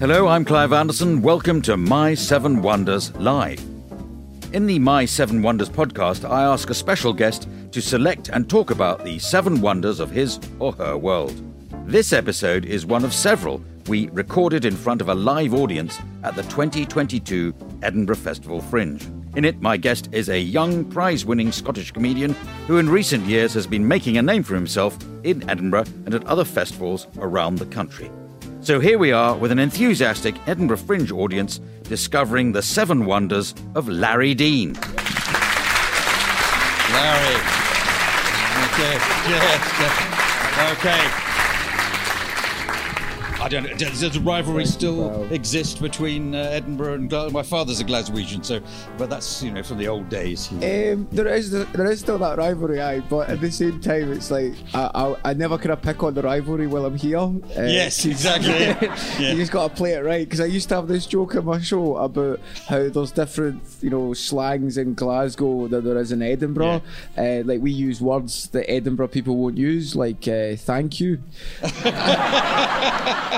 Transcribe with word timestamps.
Hello, 0.00 0.28
I'm 0.28 0.44
Clive 0.44 0.72
Anderson. 0.72 1.22
Welcome 1.22 1.60
to 1.62 1.76
My 1.76 2.14
Seven 2.14 2.62
Wonders 2.62 3.12
Live. 3.16 3.60
In 4.52 4.64
the 4.64 4.78
My 4.78 5.04
Seven 5.04 5.42
Wonders 5.42 5.68
podcast, 5.68 6.24
I 6.24 6.44
ask 6.44 6.70
a 6.70 6.74
special 6.74 7.12
guest 7.12 7.48
to 7.72 7.82
select 7.82 8.28
and 8.28 8.48
talk 8.48 8.70
about 8.70 9.04
the 9.04 9.18
seven 9.18 9.60
wonders 9.60 9.98
of 9.98 10.12
his 10.12 10.38
or 10.60 10.70
her 10.74 10.96
world. 10.96 11.34
This 11.84 12.12
episode 12.12 12.64
is 12.64 12.86
one 12.86 13.04
of 13.04 13.12
several 13.12 13.60
we 13.88 14.08
recorded 14.10 14.64
in 14.64 14.76
front 14.76 15.00
of 15.00 15.08
a 15.08 15.14
live 15.16 15.52
audience 15.52 15.98
at 16.22 16.36
the 16.36 16.44
2022 16.44 17.52
Edinburgh 17.82 18.14
Festival 18.14 18.60
Fringe. 18.60 19.02
In 19.34 19.44
it, 19.44 19.60
my 19.60 19.76
guest 19.76 20.10
is 20.12 20.28
a 20.28 20.38
young 20.38 20.84
prize 20.84 21.24
winning 21.24 21.50
Scottish 21.50 21.90
comedian 21.90 22.34
who, 22.68 22.78
in 22.78 22.88
recent 22.88 23.26
years, 23.26 23.52
has 23.54 23.66
been 23.66 23.88
making 23.88 24.16
a 24.16 24.22
name 24.22 24.44
for 24.44 24.54
himself 24.54 24.96
in 25.24 25.50
Edinburgh 25.50 25.86
and 26.06 26.14
at 26.14 26.24
other 26.28 26.44
festivals 26.44 27.08
around 27.18 27.56
the 27.56 27.66
country. 27.66 28.08
So 28.68 28.80
here 28.80 28.98
we 28.98 29.12
are 29.12 29.34
with 29.34 29.50
an 29.50 29.58
enthusiastic 29.58 30.36
Edinburgh 30.46 30.76
Fringe 30.76 31.10
audience 31.10 31.58
discovering 31.84 32.52
the 32.52 32.60
seven 32.60 33.06
wonders 33.06 33.54
of 33.74 33.88
Larry 33.88 34.34
Dean. 34.34 34.74
Larry. 34.74 34.84
Okay. 38.68 38.98
Yes. 39.24 40.76
Okay. 40.76 41.27
I 43.48 43.50
don't 43.50 43.62
know. 43.62 43.74
Does, 43.78 44.00
does 44.02 44.18
rivalry 44.18 44.66
still 44.66 45.24
exist 45.32 45.80
between 45.80 46.34
uh, 46.34 46.38
Edinburgh 46.52 46.92
and 46.96 47.08
Glasgow? 47.08 47.30
My 47.32 47.42
father's 47.42 47.80
a 47.80 47.84
Glaswegian, 47.84 48.44
so 48.44 48.60
but 48.98 49.08
that's 49.08 49.42
you 49.42 49.50
know 49.50 49.62
from 49.62 49.78
the 49.78 49.88
old 49.88 50.10
days. 50.10 50.52
Um, 50.52 51.08
there 51.10 51.28
is 51.28 51.50
there 51.50 51.90
is 51.90 52.00
still 52.00 52.18
that 52.18 52.36
rivalry, 52.36 52.82
aye, 52.82 53.00
but 53.00 53.30
at 53.30 53.40
the 53.40 53.50
same 53.50 53.80
time, 53.80 54.12
it's 54.12 54.30
like 54.30 54.52
I, 54.74 54.90
I, 54.94 55.30
I 55.30 55.32
never 55.32 55.56
kind 55.56 55.70
of 55.70 55.80
pick 55.80 56.02
on 56.02 56.12
the 56.12 56.20
rivalry 56.20 56.66
while 56.66 56.84
I'm 56.84 56.98
here. 56.98 57.16
Uh, 57.16 57.38
Yes, 57.56 58.04
exactly. 58.12 58.50
Yeah. 59.18 59.32
you 59.32 59.36
just 59.36 59.50
got 59.50 59.68
to 59.70 59.74
play 59.74 59.94
it 59.94 60.04
right 60.04 60.26
because 60.26 60.40
I 60.40 60.44
used 60.44 60.68
to 60.68 60.74
have 60.74 60.86
this 60.86 61.06
joke 61.06 61.34
in 61.34 61.46
my 61.46 61.58
show 61.58 61.96
about 61.96 62.40
how 62.68 62.86
there's 62.90 63.12
different 63.12 63.62
you 63.80 63.88
know 63.88 64.12
slangs 64.12 64.76
in 64.76 64.92
Glasgow 64.92 65.68
that 65.68 65.84
there 65.84 65.96
is 65.96 66.12
in 66.12 66.20
Edinburgh. 66.20 66.82
Uh, 67.16 67.40
like 67.46 67.62
we 67.62 67.70
use 67.70 68.02
words 68.02 68.48
that 68.48 68.70
Edinburgh 68.70 69.08
people 69.08 69.38
won't 69.38 69.56
use, 69.56 69.96
like 69.96 70.28
uh, 70.28 70.54
thank 70.56 71.00
you. 71.00 71.22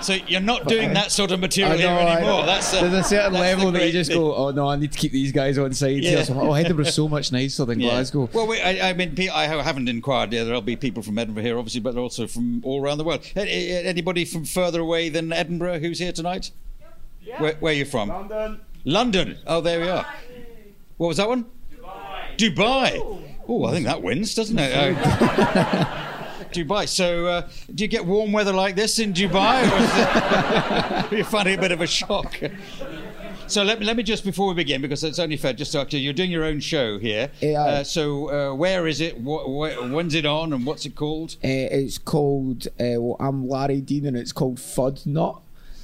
So 0.00 0.14
you're 0.28 0.40
not 0.40 0.66
doing 0.68 0.94
that 0.94 1.10
sort 1.10 1.32
of 1.32 1.40
material 1.40 1.72
I 1.74 1.76
here 1.76 1.88
anymore. 1.88 2.46
That's 2.46 2.72
uh, 2.72 2.82
There's 2.82 3.04
a 3.04 3.08
certain 3.08 3.32
that's 3.32 3.42
level 3.58 3.72
that 3.72 3.84
you 3.84 3.90
just 3.92 4.10
thing. 4.10 4.18
go, 4.20 4.32
oh 4.32 4.50
no, 4.52 4.68
I 4.68 4.76
need 4.76 4.92
to 4.92 4.98
keep 4.98 5.10
these 5.10 5.32
guys 5.32 5.58
on 5.58 5.72
side. 5.72 5.96
Yeah. 6.04 6.10
here. 6.10 6.24
So, 6.24 6.40
oh, 6.40 6.52
Edinburgh's 6.54 6.94
so 6.94 7.08
much 7.08 7.32
nicer 7.32 7.64
than 7.64 7.80
Yeah. 7.80 7.90
Glasgow. 7.90 8.30
Well, 8.32 8.46
we, 8.46 8.60
I, 8.60 8.90
I 8.90 8.92
mean, 8.92 9.16
I 9.34 9.46
haven't 9.46 9.88
inquired. 9.88 10.32
Yeah, 10.32 10.44
there'll 10.44 10.62
be 10.62 10.76
people 10.76 11.02
from 11.02 11.18
Edinburgh 11.18 11.42
here, 11.42 11.58
obviously, 11.58 11.80
but 11.80 11.96
also 11.96 12.28
from 12.28 12.62
all 12.64 12.80
around 12.80 12.98
the 12.98 13.04
world. 13.04 13.26
A- 13.34 13.40
a- 13.40 13.84
Anybody 13.86 14.24
from 14.24 14.44
further 14.44 14.80
away 14.80 15.08
than 15.08 15.32
Edinburgh 15.32 15.80
who's 15.80 15.98
here 15.98 16.12
tonight? 16.12 16.52
Where, 17.38 17.54
where 17.56 17.72
are 17.72 17.76
you 17.76 17.84
from? 17.84 18.08
London. 18.08 18.60
London. 18.84 19.38
Oh, 19.48 19.60
there 19.60 19.80
we 19.80 19.88
are. 19.88 20.06
What 20.96 21.08
was 21.08 21.16
that 21.16 21.28
one? 21.28 21.44
Dubai. 22.36 22.36
Dubai. 22.38 23.24
Oh, 23.48 23.64
I 23.64 23.72
think 23.72 23.86
that 23.86 24.00
wins, 24.02 24.32
doesn't 24.34 24.58
it? 24.60 26.04
Dubai. 26.52 26.88
So, 26.88 27.26
uh, 27.26 27.48
do 27.74 27.84
you 27.84 27.88
get 27.88 28.04
warm 28.04 28.32
weather 28.32 28.52
like 28.52 28.76
this 28.76 28.98
in 28.98 29.12
Dubai, 29.12 29.62
or 29.62 31.06
is 31.06 31.12
it, 31.12 31.18
you 31.18 31.24
find 31.24 31.48
it 31.48 31.58
a 31.58 31.60
bit 31.60 31.72
of 31.72 31.80
a 31.80 31.86
shock? 31.86 32.40
So 33.48 33.62
let 33.62 33.80
me, 33.80 33.86
let 33.86 33.96
me 33.96 34.02
just 34.02 34.24
before 34.24 34.48
we 34.48 34.54
begin 34.54 34.82
because 34.82 35.02
it's 35.02 35.18
only 35.18 35.38
fair 35.38 35.54
just 35.54 35.72
to 35.72 35.80
actually 35.80 36.00
you're 36.00 36.12
doing 36.12 36.30
your 36.30 36.44
own 36.44 36.60
show 36.60 36.98
here. 36.98 37.30
Yeah. 37.40 37.62
Uh, 37.62 37.84
so 37.84 38.50
uh, 38.50 38.54
where 38.54 38.86
is 38.86 39.00
it? 39.00 39.14
Wh- 39.14 39.48
when's 39.90 40.14
it 40.14 40.26
on? 40.26 40.52
And 40.52 40.66
what's 40.66 40.84
it 40.84 40.94
called? 40.94 41.36
Uh, 41.42 41.48
it's 41.48 41.96
called. 41.96 42.66
Uh, 42.78 43.00
well, 43.00 43.16
I'm 43.18 43.48
Larry 43.48 43.80
Dean, 43.80 44.04
and 44.04 44.18
it's 44.18 44.32
called 44.32 44.56
Fud 44.58 45.06
Not. 45.06 45.40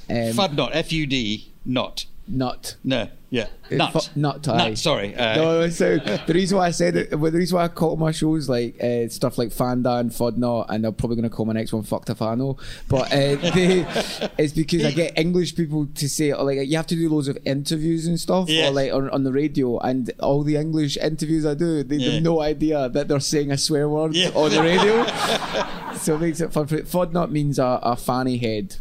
Um, 0.07 0.15
Fud 0.15 0.53
not 0.53 0.75
F 0.75 0.91
U 0.91 1.07
D 1.07 1.51
not 1.65 2.05
Nut. 2.27 2.75
no 2.83 3.07
yeah 3.29 3.47
nut 3.69 3.91
fu- 3.91 4.19
nut, 4.19 4.47
aye. 4.47 4.69
nut 4.69 4.77
sorry 4.77 5.15
uh, 5.15 5.35
no, 5.35 5.69
so 5.69 5.97
the 5.97 6.33
reason 6.33 6.57
why 6.57 6.67
I 6.67 6.71
said 6.71 6.95
it, 6.95 7.19
well, 7.19 7.31
the 7.31 7.37
reason 7.37 7.57
why 7.57 7.65
I 7.65 7.67
call 7.67 7.97
my 7.97 8.11
shows 8.11 8.47
like 8.49 8.81
uh, 8.81 9.09
stuff 9.09 9.37
like 9.37 9.51
Fanda 9.51 9.95
and 9.97 10.09
Fudnot, 10.11 10.67
and 10.69 10.83
they're 10.83 10.91
probably 10.91 11.17
going 11.17 11.29
to 11.29 11.35
call 11.35 11.45
my 11.45 11.53
next 11.53 11.73
one 11.73 11.83
Fuck 11.83 12.05
Tafano, 12.05 12.57
but 12.87 13.11
uh, 13.11 13.35
they, 13.53 13.85
it's 14.37 14.53
because 14.53 14.85
I 14.85 14.91
get 14.91 15.17
English 15.19 15.55
people 15.55 15.87
to 15.95 16.09
say 16.09 16.33
like 16.33 16.67
you 16.67 16.77
have 16.77 16.87
to 16.87 16.95
do 16.95 17.09
loads 17.09 17.27
of 17.27 17.37
interviews 17.45 18.07
and 18.07 18.19
stuff, 18.19 18.47
Yes. 18.49 18.69
or 18.69 18.73
like 18.73 18.93
on, 18.93 19.09
on 19.09 19.23
the 19.23 19.31
radio, 19.31 19.77
and 19.79 20.09
all 20.19 20.43
the 20.43 20.55
English 20.55 20.97
interviews 20.97 21.45
I 21.45 21.53
do, 21.55 21.83
they 21.83 21.97
Yeah. 21.97 22.11
have 22.13 22.23
no 22.23 22.41
idea 22.41 22.89
that 22.89 23.07
they're 23.07 23.19
saying 23.19 23.51
a 23.51 23.57
swear 23.57 23.89
word 23.89 24.15
Yeah. 24.15 24.29
on 24.33 24.49
the 24.51 24.61
radio, 24.61 25.05
so 25.97 26.15
it 26.15 26.21
makes 26.21 26.39
it 26.41 26.53
fun. 26.53 26.67
For 26.67 26.77
it. 26.77 27.31
Means 27.31 27.59
a, 27.59 27.79
a 27.83 27.95
fanny 27.95 28.37
head, 28.37 28.77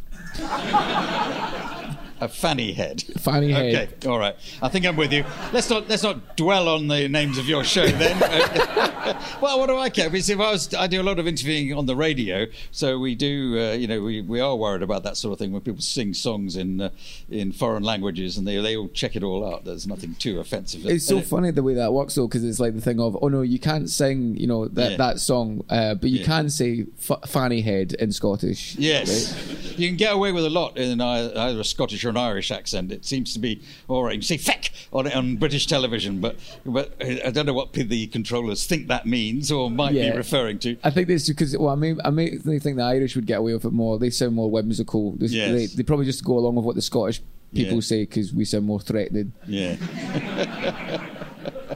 a 2.25 2.29
fanny 2.29 2.73
head. 2.73 3.03
fanny 3.19 3.51
head. 3.53 3.75
Okay, 3.99 4.09
all 4.09 4.19
right. 4.19 4.37
I 4.63 4.69
think 4.69 4.87
I'm 4.87 4.97
with 4.97 5.13
you. 5.13 5.25
Let's 5.53 5.69
not 5.71 5.89
let's 5.89 6.03
not 6.03 6.37
dwell 6.37 6.69
on 6.69 6.89
the 6.89 7.09
names 7.09 7.39
of 7.39 7.47
your 7.49 7.65
show 7.65 7.87
then. 7.87 8.19
well, 9.41 9.59
what 9.59 9.67
do 9.69 9.77
I 9.77 9.91
care? 9.91 10.09
Because 10.11 10.31
if 10.31 10.41
I 10.41 10.51
was, 10.51 10.73
I 10.75 10.87
do 10.87 11.01
a 11.01 11.05
lot 11.05 11.19
of 11.19 11.27
interviewing 11.27 11.73
on 11.75 11.87
the 11.87 11.97
radio, 11.97 12.47
so 12.71 12.99
we 12.99 13.15
do. 13.15 13.59
Uh, 13.59 13.73
you 13.73 13.87
know, 13.87 14.01
we, 14.03 14.23
we 14.23 14.41
are 14.41 14.57
worried 14.57 14.83
about 14.83 15.03
that 15.05 15.17
sort 15.17 15.33
of 15.33 15.39
thing 15.39 15.53
when 15.53 15.61
people 15.63 15.81
sing 15.83 16.15
songs 16.15 16.57
in 16.57 16.81
uh, 16.81 16.91
in 17.31 17.53
foreign 17.53 17.83
languages 17.83 18.37
and 18.39 18.47
they 18.47 18.61
they 18.61 18.77
all 18.77 18.89
check 18.89 19.17
it 19.17 19.23
all 19.23 19.47
out. 19.53 19.65
There's 19.65 19.87
nothing 19.87 20.15
too 20.15 20.41
offensive. 20.41 20.87
It's 20.87 21.07
so 21.07 21.19
it- 21.19 21.27
funny 21.27 21.51
the 21.51 21.63
way 21.63 21.75
that 21.75 21.93
works 21.93 22.15
though, 22.15 22.27
because 22.27 22.45
it's 22.45 22.61
like 22.61 22.75
the 22.75 22.81
thing 22.81 23.01
of, 23.01 23.17
oh 23.21 23.29
no, 23.29 23.43
you 23.43 23.59
can't 23.59 23.89
sing, 23.91 24.37
you 24.37 24.47
know, 24.47 24.69
that 24.69 24.93
Yeah. 24.93 24.97
that 24.97 25.21
song, 25.21 25.65
uh, 25.69 25.95
but 25.95 26.11
you 26.11 26.21
Yeah. 26.21 26.27
can 26.27 26.51
say 26.51 26.87
f- 27.11 27.29
fanny 27.29 27.61
head 27.61 27.93
in 27.95 28.13
Scottish. 28.13 28.77
Yes, 28.77 29.35
you 29.77 29.89
can 29.89 29.97
get 29.97 30.13
away 30.15 30.33
with 30.33 30.45
a 30.45 30.51
lot 30.51 30.77
in 30.79 31.01
ei- 31.01 31.35
either 31.35 31.61
a 31.61 31.65
Scottish 31.65 32.05
or 32.05 32.13
an 32.17 32.23
Irish 32.23 32.51
accent. 32.51 32.91
It 32.93 33.05
seems 33.05 33.33
to 33.35 33.39
be 33.39 33.61
all 33.89 34.05
right. 34.05 34.17
You 34.17 34.23
say 34.23 34.37
"feck" 34.39 34.71
on, 34.93 35.11
on 35.13 35.37
British 35.37 35.67
television, 35.67 36.21
but 36.21 36.37
but 36.65 36.95
I 37.03 37.31
don't 37.31 37.47
know 37.47 37.53
what 37.55 37.73
the 37.73 38.07
controllers 38.09 38.67
think 38.67 38.89
that 38.89 39.07
means 39.07 39.51
or 39.53 39.71
might 39.71 39.95
Yeah. 39.95 40.11
be 40.13 40.17
referring 40.17 40.59
to. 40.61 40.77
I 40.85 40.91
think 40.91 41.09
that's 41.09 41.29
because 41.29 41.57
well, 41.57 41.71
I 41.71 41.75
mean, 41.77 41.99
I 42.05 42.11
mean, 42.11 42.41
they 42.45 42.59
think 42.59 42.77
the 42.77 42.83
Irish 42.85 43.15
would 43.17 43.27
get 43.27 43.39
away 43.39 43.53
with 43.55 43.65
it 43.65 43.73
more. 43.73 43.99
They 43.99 44.11
sound 44.11 44.35
more 44.35 44.51
whimsical. 44.51 45.13
They, 45.13 45.27
Yes. 45.27 45.51
they, 45.53 45.67
they 45.77 45.83
probably 45.83 46.07
just 46.07 46.25
go 46.25 46.39
along 46.39 46.55
with 46.57 46.65
what 46.65 46.77
the 46.77 46.83
Scottish 46.83 47.21
people 47.55 47.75
Yeah. 47.77 47.81
say 47.83 48.03
because 48.03 48.33
we 48.33 48.45
sound 48.45 48.67
more 48.67 48.81
threatening. 48.81 49.33
Yeah. 49.47 49.77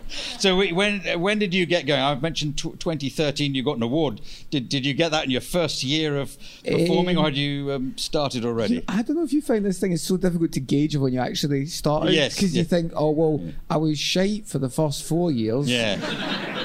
so 0.38 0.56
we- 0.56 0.72
when 0.72 1.00
when 1.20 1.38
did 1.38 1.52
you 1.54 1.66
get 1.66 1.86
going? 1.86 2.00
I've 2.00 2.22
mentioned 2.22 2.56
tw 2.56 2.78
2013. 2.78 3.54
You 3.54 3.62
got 3.62 3.76
an 3.76 3.82
award. 3.82 4.20
Did 4.50 4.68
did 4.68 4.84
you 4.86 4.94
get 4.94 5.10
that 5.10 5.24
in 5.24 5.30
your 5.30 5.40
first 5.40 5.82
year 5.82 6.16
of 6.16 6.36
performing, 6.64 7.16
or 7.16 7.20
Um, 7.20 7.24
had 7.26 7.36
you 7.36 7.72
um, 7.72 7.94
started 7.96 8.44
already? 8.44 8.82
I 8.88 9.02
don't 9.02 9.16
know 9.16 9.24
if 9.24 9.32
you 9.32 9.42
find 9.42 9.64
this 9.64 9.78
thing 9.78 9.92
is 9.92 10.02
so 10.02 10.16
difficult 10.16 10.52
to 10.52 10.60
gauge 10.60 10.96
when 10.96 11.12
you 11.12 11.20
actually 11.20 11.66
started. 11.66 12.12
Yes, 12.12 12.34
Because 12.34 12.56
you 12.56 12.64
think, 12.64 12.92
oh 12.94 13.10
well, 13.10 13.40
I 13.68 13.76
was 13.76 13.98
shite 13.98 14.46
for 14.46 14.58
the 14.58 14.68
first 14.70 15.04
four 15.04 15.30
years. 15.30 15.68
Yeah. 15.68 15.98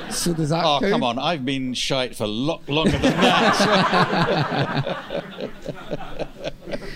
So 0.10 0.34
does 0.34 0.50
that? 0.50 0.63
Oh 0.66 0.80
count? 0.80 0.92
come 0.92 1.04
on! 1.04 1.18
I've 1.19 1.44
been 1.46 1.74
shite 1.74 2.16
for 2.16 2.28
lo- 2.28 2.62
longer 2.68 2.98
than 2.98 3.01
that. 3.01 3.74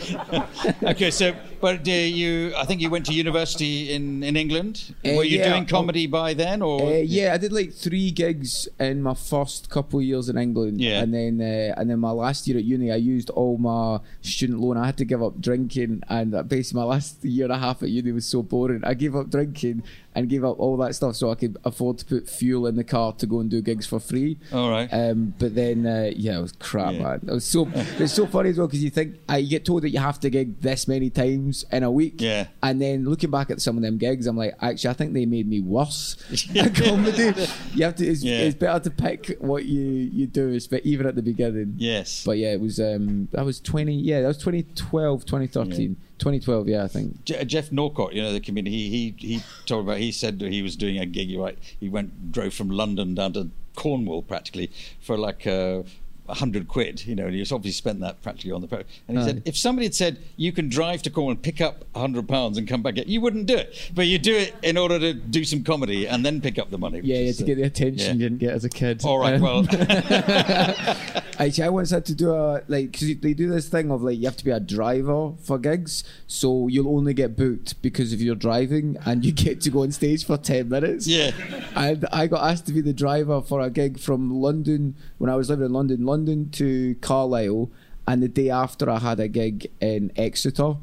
okay, 0.84 1.12
so 1.12 1.34
but 1.60 1.88
uh, 1.88 1.92
you, 1.92 2.54
I 2.58 2.66
think 2.66 2.82
you 2.82 2.90
went 2.90 3.06
to 3.08 3.14
university 3.14 3.92
in, 3.94 4.24
in 4.24 4.36
England. 4.36 4.94
Uh, 5.06 5.14
Were 5.16 5.24
you 5.24 5.40
yeah, 5.40 5.50
doing 5.50 5.66
comedy 5.66 6.08
by 6.08 6.34
then, 6.34 6.62
or 6.62 6.82
Uh, 6.82 6.90
yeah, 6.98 7.34
I 7.34 7.38
did 7.38 7.52
like 7.54 7.74
three 7.74 8.12
gigs 8.12 8.68
in 8.80 9.02
my 9.02 9.14
first 9.14 9.70
couple 9.70 10.00
of 10.00 10.06
years 10.06 10.30
in 10.30 10.38
England, 10.38 10.80
Yeah. 10.82 11.02
and 11.02 11.14
then 11.14 11.42
uh, 11.42 11.74
and 11.80 11.90
then 11.90 12.00
my 12.00 12.12
last 12.12 12.48
year 12.48 12.58
at 12.58 12.64
uni, 12.64 12.92
I 12.92 12.96
used 12.98 13.30
all 13.32 13.58
my 13.58 14.00
student 14.22 14.60
loan. 14.60 14.78
I 14.78 14.86
had 14.86 14.98
to 14.98 15.06
give 15.06 15.22
up 15.24 15.40
drinking, 15.42 16.04
and 16.10 16.32
basically 16.48 16.80
my 16.82 16.86
last 16.86 17.24
year 17.24 17.46
and 17.46 17.54
a 17.54 17.58
half 17.58 17.82
at 17.84 17.90
uni 17.90 18.12
was 18.12 18.26
so 18.26 18.42
boring. 18.44 18.82
I 18.84 18.94
gave 18.94 19.16
up 19.16 19.30
drinking 19.30 19.84
and 20.16 20.28
gave 20.30 20.44
up 20.44 20.60
all 20.60 20.76
that 20.78 20.96
stuff 20.96 21.16
so 21.16 21.30
I 21.30 21.36
could 21.36 21.58
afford 21.64 22.00
to 22.00 22.06
put 22.06 22.28
fuel 22.28 22.66
in 22.66 22.76
the 22.76 22.84
car 22.84 23.14
to 23.14 23.26
go 23.28 23.40
and 23.40 23.52
do 23.52 23.62
gigs 23.62 23.86
for 23.86 24.00
free. 24.00 24.38
All 24.52 24.72
right. 24.72 24.90
Um, 24.92 25.36
but 25.38 25.54
then, 25.54 25.86
uh, 25.86 26.10
yeah, 26.16 26.40
it 26.40 26.42
was 26.42 26.54
crap, 26.54 26.94
Yeah. 26.94 27.04
man. 27.04 27.20
It 27.28 27.32
was 27.40 27.46
so 27.46 27.70
it's 28.02 28.14
so 28.14 28.26
funny 28.26 28.50
as 28.50 28.58
well 28.58 28.66
because 28.68 28.84
you 28.84 28.90
think 28.90 29.10
uh, 29.30 29.36
you 29.36 29.50
get 29.50 29.64
told 29.66 29.84
that 29.84 29.92
you 29.92 30.00
have 30.00 30.20
to 30.22 30.30
gig 30.32 30.60
this 30.62 30.88
many 30.88 31.10
times 31.12 31.47
in 31.72 31.84
a 31.84 31.92
week, 31.92 32.16
Yeah. 32.22 32.48
and 32.64 32.82
then 32.82 33.06
looking 33.06 33.30
back 33.32 33.50
at 33.50 33.62
some 33.62 33.78
of 33.78 33.84
them 33.84 33.98
gigs, 33.98 34.28
I'm 34.28 34.38
like, 34.38 34.56
actually, 34.62 34.90
I 34.90 34.94
think 34.94 35.14
they 35.14 35.26
made 35.26 35.48
me 35.48 35.60
worse 35.62 36.16
at 36.56 36.76
comedy. 36.76 37.34
You 37.74 37.84
have 37.86 37.96
to. 37.98 38.06
It's, 38.08 38.24
Yeah. 38.24 38.40
it's 38.40 38.56
better 38.58 38.80
to 38.80 38.90
pick 38.92 39.38
what 39.40 39.66
you 39.66 39.82
you 39.82 40.28
do, 40.28 40.58
even 40.84 41.06
at 41.06 41.16
the 41.16 41.22
beginning. 41.22 41.76
yes. 41.78 42.24
But 42.26 42.38
yeah, 42.38 42.54
it 42.54 42.62
was. 42.62 42.80
Um, 42.80 43.28
that 43.32 43.46
was 43.46 43.60
20. 43.60 43.94
Yeah, 43.94 44.22
that 44.22 44.28
was 44.28 44.38
2012, 44.38 45.26
2013, 45.26 45.96
2012. 46.20 46.68
Yeah, 46.68 46.84
I 46.84 46.88
think. 46.88 47.24
Je- 47.26 47.44
Geoff 47.46 47.72
Norcott, 47.72 48.14
you 48.14 48.22
know 48.22 48.34
the 48.34 48.40
comedian, 48.40 48.74
he 48.74 48.90
he 48.90 49.28
he 49.28 49.44
told 49.66 49.86
about. 49.86 49.98
He 49.98 50.12
said 50.12 50.42
he 50.42 50.62
was 50.62 50.76
doing 50.76 50.98
a 50.98 51.06
gig. 51.06 51.38
Right. 51.38 51.58
He 51.80 51.90
went 51.90 52.32
drove 52.32 52.54
from 52.54 52.70
London 52.70 53.16
down 53.16 53.34
to 53.34 53.50
Cornwall 53.76 54.22
practically 54.24 54.72
for 55.00 55.18
like 55.18 55.46
a 55.46 55.84
hundred 56.30 56.68
quid. 56.68 57.06
You 57.06 57.16
know, 57.16 57.26
and 57.28 57.36
he's 57.36 57.52
obviously 57.52 57.78
spent 57.78 58.00
that 58.02 58.22
practically 58.22 58.52
on 58.52 58.62
the. 58.62 58.68
pro- 58.68 58.84
And 59.08 59.18
he 59.18 59.24
Aye. 59.24 59.28
said 59.28 59.42
if 59.46 59.58
somebody 59.58 59.86
had 59.86 59.96
said 59.96 60.20
you 60.36 60.52
can 60.52 60.70
drive 60.70 61.02
to 61.04 61.10
Cornwall 61.10 61.32
and 61.32 61.42
pick 61.42 61.62
up 61.62 61.86
a 61.96 62.00
hundred 62.00 62.28
pounds 62.28 62.58
and 62.58 62.68
come 62.68 62.82
back, 62.84 62.96
you 63.08 63.22
wouldn't 63.22 63.46
do 63.46 63.56
it. 63.56 63.92
But 63.96 64.08
you 64.08 64.18
do 64.20 64.36
it 64.36 64.56
in 64.64 64.78
order 64.78 65.00
to 65.00 65.14
do 65.14 65.44
some 65.44 65.64
comedy 65.64 66.08
and 66.08 66.26
then 66.26 66.42
pick 66.42 66.58
up 66.60 66.70
the 66.72 66.78
money. 66.78 66.98
which 67.02 67.06
Yeah, 67.08 67.16
you 67.18 67.22
had 67.26 67.30
is, 67.30 67.38
to 67.38 67.44
get 67.44 67.56
the 67.56 67.64
attention 67.64 68.00
yeah. 68.08 68.14
you 68.14 68.20
didn't 68.20 68.40
get 68.40 68.52
as 68.54 68.66
a 68.66 68.70
kid. 68.70 69.02
All 69.06 69.20
right. 69.20 69.36
Um, 69.36 69.42
Well, 69.42 69.66
Actually, 71.40 71.64
I 71.66 71.70
once 71.70 71.92
had 71.92 72.04
to 72.06 72.16
do 72.16 72.34
a 72.34 72.64
like 72.68 72.92
because 72.94 73.16
they 73.20 73.34
do 73.36 73.48
this 73.50 73.70
thing 73.70 73.92
of 73.92 74.02
like 74.02 74.18
you 74.18 74.26
have 74.26 74.38
to 74.38 74.44
be 74.46 74.50
a 74.50 74.60
driver 74.60 75.34
for 75.44 75.60
gigs, 75.60 76.04
so 76.26 76.68
you'll 76.68 76.90
only 76.96 77.14
get 77.14 77.38
booked 77.38 77.80
because 77.84 78.12
of 78.12 78.20
your 78.20 78.34
driving, 78.34 78.98
and 79.06 79.24
you 79.24 79.32
get 79.46 79.62
to 79.62 79.70
go 79.70 79.84
on 79.84 79.92
stage 79.92 80.26
for 80.26 80.38
ten 80.38 80.68
minutes. 80.70 81.06
Yeah. 81.08 81.32
and 81.76 82.08
I 82.12 82.26
got 82.26 82.44
asked 82.50 82.66
to 82.68 82.74
be 82.74 82.82
the 82.82 82.92
driver 82.94 83.40
for 83.42 83.62
a 83.62 83.70
gig 83.70 84.00
from 84.00 84.32
London 84.42 84.96
when 85.20 85.30
I 85.30 85.36
was 85.36 85.50
living 85.52 85.68
in 85.68 85.74
London, 85.74 86.06
London 86.08 86.17
to 86.26 86.96
Carlisle, 87.02 87.70
and 88.08 88.24
the 88.24 88.28
day 88.28 88.50
after 88.50 88.90
I 88.90 89.00
had 89.00 89.20
a 89.20 89.28
gig 89.28 89.70
in 89.80 90.12
Exeter. 90.16 90.76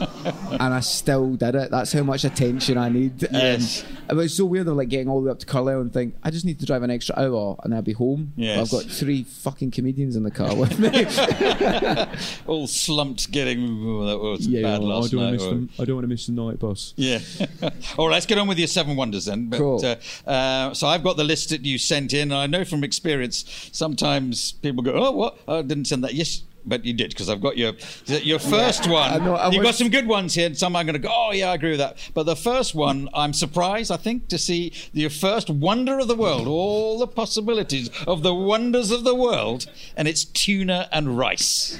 And 0.00 0.74
I 0.74 0.80
still 0.80 1.34
did 1.36 1.54
it. 1.54 1.70
That's 1.70 1.92
how 1.92 2.02
much 2.02 2.24
attention 2.24 2.78
I 2.78 2.88
need. 2.88 3.24
Um, 3.24 3.30
Yes. 3.32 3.84
it 4.08 4.14
was 4.14 4.36
so 4.36 4.44
weird 4.44 4.66
of 4.68 4.76
like 4.76 4.88
getting 4.88 5.08
all 5.08 5.20
the 5.20 5.26
way 5.26 5.30
up 5.32 5.38
to 5.40 5.46
Carlisle 5.46 5.80
and 5.80 5.92
think 5.92 6.14
I 6.22 6.30
just 6.30 6.44
need 6.44 6.58
to 6.60 6.66
drive 6.66 6.82
an 6.82 6.90
extra 6.90 7.18
hour 7.18 7.56
and 7.62 7.74
I'll 7.74 7.82
be 7.82 7.92
home. 7.92 8.32
Yes. 8.36 8.58
I've 8.60 8.70
got 8.70 8.90
three 8.90 9.22
fucking 9.24 9.70
comedians 9.70 10.16
in 10.16 10.22
the 10.22 10.30
car 10.30 10.54
with 10.56 10.78
me. 10.78 10.88
all 12.46 12.66
slumped, 12.66 13.30
getting 13.30 13.84
oh, 13.86 14.06
that 14.06 14.18
was 14.18 14.46
Yeah, 14.46 14.62
bad 14.62 14.80
oh, 14.80 14.84
I 14.90 14.94
last 14.94 15.10
don't 15.10 15.20
wanna 15.20 15.30
night. 15.30 15.32
miss 15.34 15.42
or- 15.46 15.50
them. 15.50 15.70
I 15.78 15.84
don't 15.84 15.96
want 15.96 16.04
to 16.04 16.08
miss 16.08 16.26
the 16.26 16.32
night 16.32 16.58
bus. 16.58 16.94
Yeah. 16.96 17.18
All 17.98 18.08
right, 18.08 18.14
let's 18.14 18.26
get 18.26 18.38
on 18.38 18.48
with 18.48 18.58
your 18.58 18.68
seven 18.68 18.96
wonders 18.96 19.24
then. 19.26 19.48
But, 19.48 19.58
Cool. 19.58 19.84
uh, 19.84 20.28
uh, 20.28 20.74
so 20.74 20.86
I've 20.86 21.02
got 21.02 21.16
the 21.16 21.24
list 21.24 21.50
that 21.50 21.64
you 21.64 21.78
sent 21.78 22.12
in, 22.12 22.32
and 22.32 22.34
I 22.34 22.46
know 22.46 22.64
from 22.64 22.84
experience 22.84 23.44
sometimes 23.72 24.52
people 24.52 24.82
go, 24.82 24.92
"Oh, 24.94 25.10
what? 25.12 25.38
I 25.48 25.62
didn't 25.62 25.86
send 25.86 26.04
that." 26.04 26.14
Yes. 26.14 26.42
But 26.66 26.84
you 26.84 26.92
did 26.92 27.10
because 27.10 27.28
I've 27.28 27.40
got 27.40 27.56
your 27.56 27.72
your 28.06 28.38
first 28.38 28.88
one. 28.88 29.10
I 29.12 29.18
know, 29.18 29.34
I 29.34 29.50
You've 29.50 29.62
got 29.62 29.74
some 29.74 29.90
good 29.90 30.06
ones 30.06 30.34
here, 30.34 30.46
and 30.46 30.56
some 30.56 30.74
I'm 30.76 30.86
going 30.86 30.94
to 30.94 30.98
go. 30.98 31.10
Oh 31.12 31.32
yeah, 31.32 31.50
I 31.50 31.54
agree 31.54 31.70
with 31.70 31.80
that. 31.80 31.98
But 32.14 32.24
the 32.24 32.36
first 32.36 32.74
one, 32.74 33.08
I'm 33.12 33.32
surprised. 33.32 33.90
I 33.90 33.96
think 33.96 34.28
to 34.28 34.38
see 34.38 34.72
your 34.92 35.10
first 35.10 35.50
wonder 35.50 35.98
of 35.98 36.08
the 36.08 36.16
world, 36.16 36.46
all 36.46 36.98
the 36.98 37.06
possibilities 37.06 37.90
of 38.06 38.22
the 38.22 38.34
wonders 38.34 38.90
of 38.90 39.04
the 39.04 39.14
world, 39.14 39.66
and 39.96 40.08
it's 40.08 40.24
tuna 40.24 40.88
and 40.90 41.18
rice. 41.18 41.78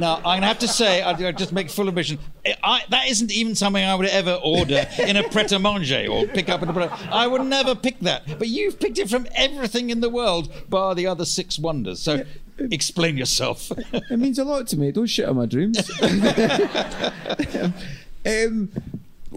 Now, 0.00 0.16
I'm 0.16 0.22
going 0.22 0.40
to 0.40 0.46
have 0.46 0.58
to 0.60 0.68
say, 0.68 1.02
I 1.02 1.10
I 1.10 1.32
just 1.32 1.52
make 1.52 1.68
full 1.68 1.86
admission, 1.86 2.18
I, 2.62 2.82
that 2.88 3.08
isn't 3.08 3.30
even 3.30 3.54
something 3.54 3.84
I 3.84 3.94
would 3.94 4.06
ever 4.06 4.40
order 4.42 4.86
in 4.98 5.16
a 5.16 5.28
pret 5.28 5.52
a 5.52 5.58
manger 5.58 6.06
or 6.10 6.26
pick 6.26 6.48
up 6.48 6.62
in 6.62 6.70
a 6.70 6.72
pret 6.72 6.90
I 7.12 7.26
would 7.26 7.44
never 7.44 7.74
pick 7.74 8.00
that. 8.00 8.22
But 8.38 8.48
you've 8.48 8.80
picked 8.80 8.98
it 8.98 9.10
from 9.10 9.26
everything 9.34 9.90
in 9.90 10.00
the 10.00 10.08
world, 10.08 10.50
bar 10.70 10.94
the 10.94 11.06
other 11.06 11.26
six 11.26 11.58
wonders. 11.58 12.00
So 12.00 12.24
explain 12.70 13.16
yourself. 13.16 13.70
It 13.92 14.18
means 14.18 14.38
a 14.38 14.44
lot 14.44 14.66
to 14.68 14.76
me. 14.76 14.92
Don't 14.92 15.06
shit 15.06 15.28
on 15.28 15.36
my 15.36 15.46
dreams. 15.46 15.78
um, 18.26 18.68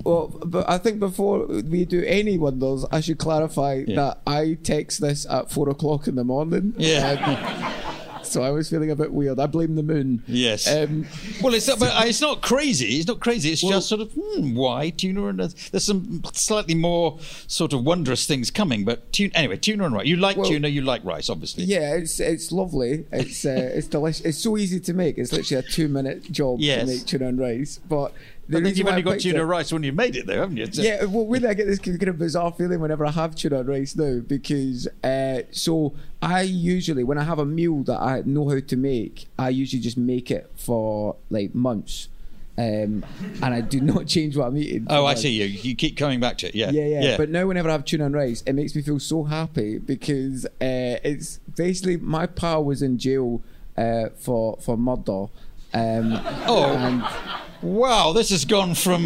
well, 0.04 0.28
but 0.46 0.70
I 0.70 0.78
think 0.78 1.00
before 1.00 1.46
we 1.48 1.86
do 1.86 2.04
any 2.06 2.38
wonders, 2.38 2.86
I 2.92 3.00
should 3.02 3.20
clarify 3.20 3.84
Yeah. 3.88 3.96
that 3.96 4.22
I 4.28 4.58
text 4.64 5.02
this 5.02 5.26
at 5.30 5.52
four 5.52 5.70
o'clock 5.70 6.08
in 6.08 6.16
the 6.16 6.24
morning. 6.24 6.74
Yeah. 6.78 7.84
Um, 7.86 7.93
so 8.34 8.42
I 8.44 8.52
was 8.52 8.70
feeling 8.70 8.92
a 8.92 8.96
bit 8.96 9.14
weird. 9.14 9.40
I 9.40 9.46
blame 9.46 9.76
the 9.76 9.84
moon. 9.84 10.24
Yes. 10.28 10.68
Um, 10.68 11.06
well, 11.42 11.54
it's 11.54 11.68
not, 11.68 11.80
but 11.80 11.90
uh, 11.94 12.04
it's 12.06 12.22
not 12.22 12.42
crazy. 12.42 12.98
It's 12.98 13.08
not 13.08 13.20
crazy. 13.20 13.52
It's 13.52 13.62
just 13.62 13.88
sort 13.88 14.02
of 14.02 14.12
hmm, 14.20 14.56
why 14.56 14.90
tuna 14.90 15.28
and 15.28 15.40
there's 15.40 15.84
some 15.84 16.22
slightly 16.34 16.76
more 16.76 17.20
sort 17.48 17.74
of 17.74 17.84
wondrous 17.84 18.26
things 18.26 18.50
coming. 18.52 18.84
But 18.86 19.12
tuna, 19.14 19.32
anyway, 19.36 19.58
tuna 19.58 19.86
and 19.86 19.94
rice. 19.96 20.08
You 20.08 20.18
like 20.18 20.38
Well- 20.38 20.50
tuna. 20.50 20.68
You 20.68 20.82
like 20.82 21.04
rice, 21.06 21.30
obviously. 21.30 21.66
yeah, 21.66 21.94
it's 21.96 22.20
it's 22.20 22.52
lovely. 22.52 23.06
It's 23.12 23.46
uh, 23.46 23.72
it's 23.76 23.88
delicious. 23.88 24.26
It's 24.26 24.38
so 24.40 24.58
easy 24.58 24.80
to 24.80 24.94
make. 24.94 25.18
It's 25.18 25.32
literally 25.32 25.66
a 25.66 25.70
two 25.70 25.88
minute 25.88 26.32
job 26.32 26.60
Yes. 26.60 26.82
to 26.82 26.86
make 26.88 27.06
tuna 27.06 27.28
and 27.28 27.40
rice. 27.40 27.80
But 27.88 28.14
the 28.48 28.54
But 28.58 28.64
then 28.64 28.76
you've 28.76 28.88
only 28.88 29.02
got 29.02 29.20
tuna 29.20 29.46
rice 29.46 29.72
when 29.72 29.84
you've 29.84 29.96
made 29.96 30.16
it, 30.16 30.28
though, 30.28 30.40
haven't 30.42 30.58
you? 30.58 30.68
Yeah, 30.74 31.06
well, 31.06 31.26
when 31.26 31.46
I 31.46 31.54
get 31.54 31.66
this 31.68 31.80
kind 31.80 32.04
of 32.08 32.18
bizarre 32.18 32.52
feeling 32.52 32.80
whenever 32.82 33.06
I 33.06 33.12
have 33.12 33.36
tuna 33.36 33.64
rice 33.64 33.96
now, 33.96 34.20
because 34.20 34.88
uh, 35.04 35.44
so 35.52 35.94
I 36.22 36.42
usually 36.42 37.04
when 37.04 37.18
I 37.18 37.24
have 37.24 37.40
a 37.40 37.46
meal 37.46 37.84
that 37.84 38.00
I 38.02 38.22
know 38.26 38.50
how 38.50 38.60
to 38.60 38.76
make, 38.78 39.28
I 39.40 39.50
usually 39.50 39.82
just 39.82 39.98
make 39.98 40.30
it 40.30 40.52
for 40.58 41.16
like 41.30 41.56
months, 41.56 42.10
um, 42.58 43.06
and 43.42 43.46
I 43.46 43.62
do 43.62 43.80
not 43.94 44.08
change 44.08 44.36
what 44.36 44.48
I'm 44.48 44.58
eating. 44.58 44.88
Oh, 44.90 45.06
I 45.06 45.14
see 45.16 45.30
you. 45.32 45.46
You 45.46 45.76
keep 45.76 45.96
coming 45.98 46.20
back 46.20 46.38
to 46.40 46.48
it. 46.48 46.56
Yeah. 46.56 46.70
Yeah, 46.72 47.02
yeah, 47.02 47.18
But 47.18 47.30
now, 47.30 47.48
whenever 47.48 47.70
I 47.70 47.72
have 47.72 47.86
tuna 47.86 48.06
and 48.08 48.14
rice, 48.16 48.44
it 48.46 48.54
makes 48.54 48.76
me 48.76 48.82
feel 48.82 49.00
so 49.00 49.24
happy 49.24 49.78
because 49.78 50.46
uh, 50.46 50.50
it's 50.60 51.40
basically 51.56 51.96
my 51.98 52.26
pal 52.28 52.64
was 52.64 52.82
in 52.82 52.98
jail 52.98 53.42
uh, 53.78 54.10
for 54.18 54.58
for 54.62 54.78
murder. 54.78 55.28
Um, 55.76 56.20
Oh. 56.46 56.66
and 56.78 57.04
Wow, 57.64 58.12
this 58.14 58.30
has 58.32 58.44
gone 58.46 58.76
from. 58.76 59.06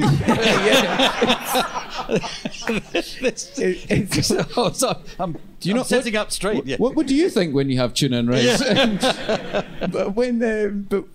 this, 3.21 3.59
it, 3.59 3.85
it's 3.89 4.31
oh, 4.57 4.71
sorry. 4.71 4.97
I'm, 5.19 5.33
do 5.59 5.69
you 5.69 5.73
I'm 5.73 5.77
not- 5.77 5.87
setting 5.87 6.15
up 6.15 6.31
straight? 6.31 6.65
Yeah. 6.65 6.77
What, 6.77 6.95
what 6.95 7.07
do 7.07 7.15
you 7.15 7.29
think 7.29 7.53
when 7.55 7.69
you 7.69 7.77
have 7.77 7.93
tuna 7.93 8.17
and 8.19 8.29
rice? 8.29 8.59
but 9.91 10.15
when, 10.15 10.43
um, 10.43 10.85
but 10.89 11.05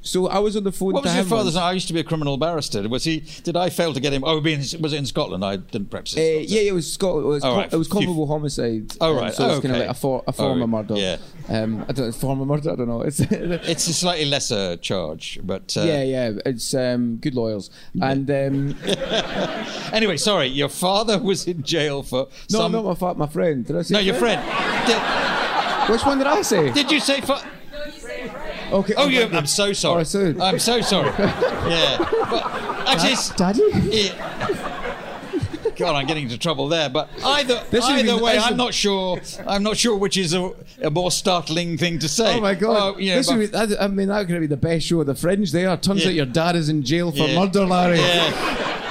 so 0.00 0.28
I 0.28 0.38
was 0.38 0.56
on 0.56 0.64
the 0.64 0.72
phone. 0.72 0.92
What 0.92 1.02
to 1.02 1.08
was 1.08 1.16
your 1.16 1.24
father's? 1.24 1.54
once. 1.54 1.64
I 1.64 1.72
used 1.72 1.88
to 1.88 1.92
be 1.94 2.00
a 2.00 2.04
criminal 2.04 2.36
barrister. 2.36 2.88
Was 2.88 3.04
he? 3.04 3.20
Did 3.42 3.56
I 3.56 3.70
fail 3.70 3.92
to 3.94 4.00
get 4.00 4.12
him? 4.12 4.22
Oh, 4.24 4.40
being, 4.40 4.58
was 4.58 4.92
it 4.92 4.94
in 4.94 5.06
Scotland? 5.06 5.44
I 5.44 5.56
didn't 5.56 5.90
practice. 5.90 6.16
Uh, 6.16 6.20
it. 6.20 6.48
yeah, 6.48 6.62
it 6.62 6.74
was 6.74 6.90
Scotland. 6.92 7.26
It 7.26 7.28
was, 7.28 7.44
Oh, 7.44 7.50
co- 7.52 7.56
right. 7.58 7.72
it 7.72 7.76
was 7.76 7.88
You- 7.88 7.92
culpable 7.92 8.26
homicide. 8.26 8.92
Oh, 9.00 9.12
um, 9.16 9.22
right. 9.22 9.34
so 9.34 9.46
it's 9.48 9.58
Oh, 9.58 9.60
kind 9.60 9.64
of 9.64 9.70
okay. 9.80 9.80
like 9.88 9.90
a, 9.96 9.98
for, 9.98 10.24
a 10.26 10.32
form 10.32 10.60
Oh, 10.60 10.64
of 10.64 10.70
murder. 10.70 10.94
yeah. 10.96 11.16
Um, 11.48 11.84
I 11.88 11.92
don't 11.92 12.06
know. 12.06 12.12
Form 12.12 12.40
of 12.40 12.46
murder. 12.48 12.72
I 12.72 12.76
don't 12.76 12.88
know. 12.88 13.02
It's 13.02 13.20
It's 13.20 13.88
a 13.88 13.94
slightly 13.94 14.24
lesser 14.26 14.76
charge, 14.76 15.40
but 15.42 15.76
uh, 15.76 15.82
yeah, 15.82 16.02
yeah. 16.02 16.32
It's 16.46 16.72
um, 16.74 16.78
good 17.20 17.34
lawyers. 17.34 17.70
And 18.00 18.30
um, 18.30 18.76
Anyway, 19.92 20.16
sorry. 20.16 20.46
Your 20.46 20.68
father 20.68 21.18
was 21.18 21.46
in 21.46 21.62
jail 21.62 22.02
for 22.02 22.28
no, 22.50 22.58
some. 22.58 22.72
not 22.72 22.84
my 22.84 22.94
fa- 22.94 23.14
my 23.14 23.26
friend. 23.26 23.64
Did 23.66 23.76
I 23.76 23.82
say? 23.82 23.94
no, 23.94 24.00
your 24.00 24.14
friend. 24.14 24.40
Did, 24.86 24.96
Which 25.90 26.04
one 26.04 26.18
did 26.18 26.26
I 26.26 26.42
say? 26.42 26.70
did 26.72 26.90
you 26.90 27.00
say? 27.00 27.20
Fa- 27.20 27.42
Okay. 28.70 28.92
oh, 28.98 29.08
you. 29.08 29.22
I'm 29.22 29.46
so 29.46 29.72
sorry. 29.72 30.00
Oh, 30.00 30.04
sorry. 30.04 30.38
I'm 30.40 30.58
so 30.58 30.82
sorry. 30.82 31.08
yeah. 31.18 31.96
But 32.30 32.44
actually, 32.86 33.12
it's- 33.12 33.30
Daddy. 33.34 33.62
Yeah. 33.90 34.12
God, 35.78 35.94
I'm 35.96 36.06
getting 36.06 36.24
into 36.24 36.36
trouble 36.38 36.68
there. 36.68 36.88
But 36.90 37.08
either 37.24 37.62
This 37.70 37.84
either 37.84 38.16
be- 38.16 38.22
way, 38.22 38.36
I'm 38.36 38.56
not 38.56 38.74
sure. 38.74 39.20
I'm 39.46 39.62
not 39.62 39.76
sure 39.76 39.96
which 39.96 40.16
is 40.16 40.34
a, 40.34 40.50
a 40.82 40.90
more 40.90 41.10
startling 41.10 41.78
thing 41.78 41.98
to 42.00 42.08
say. 42.08 42.36
Oh 42.36 42.40
my 42.40 42.54
god! 42.54 42.96
Oh, 42.96 42.98
yeah, 42.98 43.16
this 43.16 43.28
but- 43.28 43.38
would 43.38 43.52
be, 43.52 43.56
that- 43.58 43.80
I 43.82 43.86
mean, 43.86 44.08
that's 44.08 44.26
going 44.28 44.40
to 44.40 44.46
be 44.46 44.46
the 44.46 44.56
best 44.56 44.86
show 44.86 45.00
of 45.00 45.06
the 45.06 45.14
Fringe. 45.14 45.52
There, 45.52 45.74
turns 45.76 46.02
Yeah. 46.02 46.08
out 46.10 46.14
your 46.14 46.26
dad 46.26 46.56
is 46.56 46.68
in 46.68 46.82
jail 46.82 47.10
for 47.12 47.18
Yeah. 47.28 47.38
murder, 47.38 47.64
Larry. 47.64 47.98
Yeah. 47.98 48.64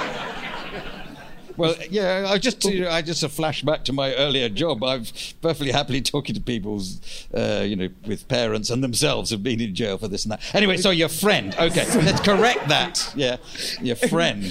Well, 1.58 1.74
yeah, 1.90 2.26
I 2.28 2.38
just 2.38 2.64
I 2.66 3.02
just 3.02 3.22
a 3.22 3.28
flashback 3.28 3.84
to 3.84 3.92
my 3.92 4.14
earlier 4.14 4.48
job. 4.48 4.82
I've 4.84 5.12
perfectly 5.42 5.72
happily 5.72 6.00
talking 6.00 6.34
to 6.34 6.40
people's, 6.40 7.00
uh, 7.34 7.64
you 7.66 7.76
know, 7.76 7.88
with 8.06 8.28
parents 8.28 8.70
and 8.70 8.82
themselves 8.82 9.30
have 9.30 9.42
been 9.42 9.60
in 9.60 9.74
jail 9.74 9.98
for 9.98 10.08
this 10.08 10.24
and 10.24 10.32
that. 10.32 10.54
Anyway, 10.54 10.76
so 10.76 10.90
your 10.90 11.08
friend. 11.08 11.54
Okay, 11.58 11.84
let's 12.04 12.20
correct 12.20 12.68
that. 12.68 13.12
Yeah, 13.16 13.36
your 13.82 13.96
friend. 14.12 14.44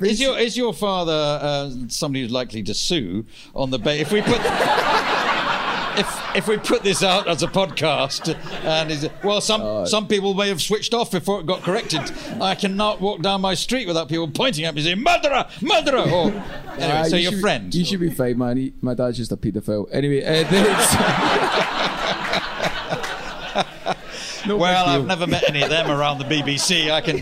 Is 0.00 0.20
your 0.20 0.38
is 0.38 0.56
your 0.56 0.72
father 0.72 1.38
uh, 1.42 1.70
somebody 1.88 2.22
who's 2.22 2.32
likely 2.32 2.62
to 2.62 2.74
sue 2.74 3.26
on 3.54 3.70
the 3.70 3.78
ba- 3.78 3.98
if 3.98 4.12
we 4.12 4.22
put 4.22 4.38
if 5.98 6.36
if 6.36 6.48
we 6.48 6.56
put 6.58 6.82
this 6.82 7.02
out 7.02 7.28
as 7.28 7.42
a 7.42 7.48
podcast, 7.48 8.34
and 8.64 8.90
is 8.90 9.08
well, 9.22 9.40
some 9.40 9.86
some 9.86 10.06
people 10.08 10.34
may 10.34 10.48
have 10.48 10.60
switched 10.62 10.94
off 10.94 11.10
before 11.10 11.40
it 11.40 11.46
got 11.46 11.62
corrected. 11.62 12.00
I 12.40 12.54
cannot 12.54 13.00
walk 13.00 13.22
down 13.22 13.40
my 13.40 13.54
street 13.54 13.86
without 13.86 14.08
people 14.08 14.28
pointing 14.28 14.64
at 14.64 14.74
me 14.74 14.82
saying 14.82 15.02
"murderer, 15.02 15.46
murderer." 15.60 16.00
Or, 16.00 16.30
anyway, 16.30 16.42
Ah, 16.78 17.04
so 17.04 17.16
you 17.16 17.30
your 17.30 17.40
friend. 17.40 17.74
You 17.74 17.84
should 17.84 18.00
be 18.00 18.10
fine, 18.10 18.38
man. 18.38 18.56
He, 18.56 18.72
my 18.80 18.94
dad's 18.94 19.16
just 19.18 19.32
a 19.32 19.36
paedophile. 19.36 19.86
Anyway, 19.92 20.24
uh, 20.24 20.42
no 24.46 24.56
well, 24.56 24.86
I've 24.86 25.06
never 25.06 25.26
met 25.26 25.48
any 25.48 25.62
of 25.62 25.70
them 25.70 25.90
around 25.90 26.18
the 26.18 26.24
BBC. 26.24 26.90
I 26.90 27.00
can. 27.00 27.18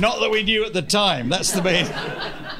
Not 0.00 0.20
that 0.20 0.30
we 0.30 0.42
knew 0.42 0.64
at 0.64 0.72
the 0.74 0.82
time. 0.82 1.28
That's 1.30 1.52
the 1.52 1.62
main. 1.62 1.86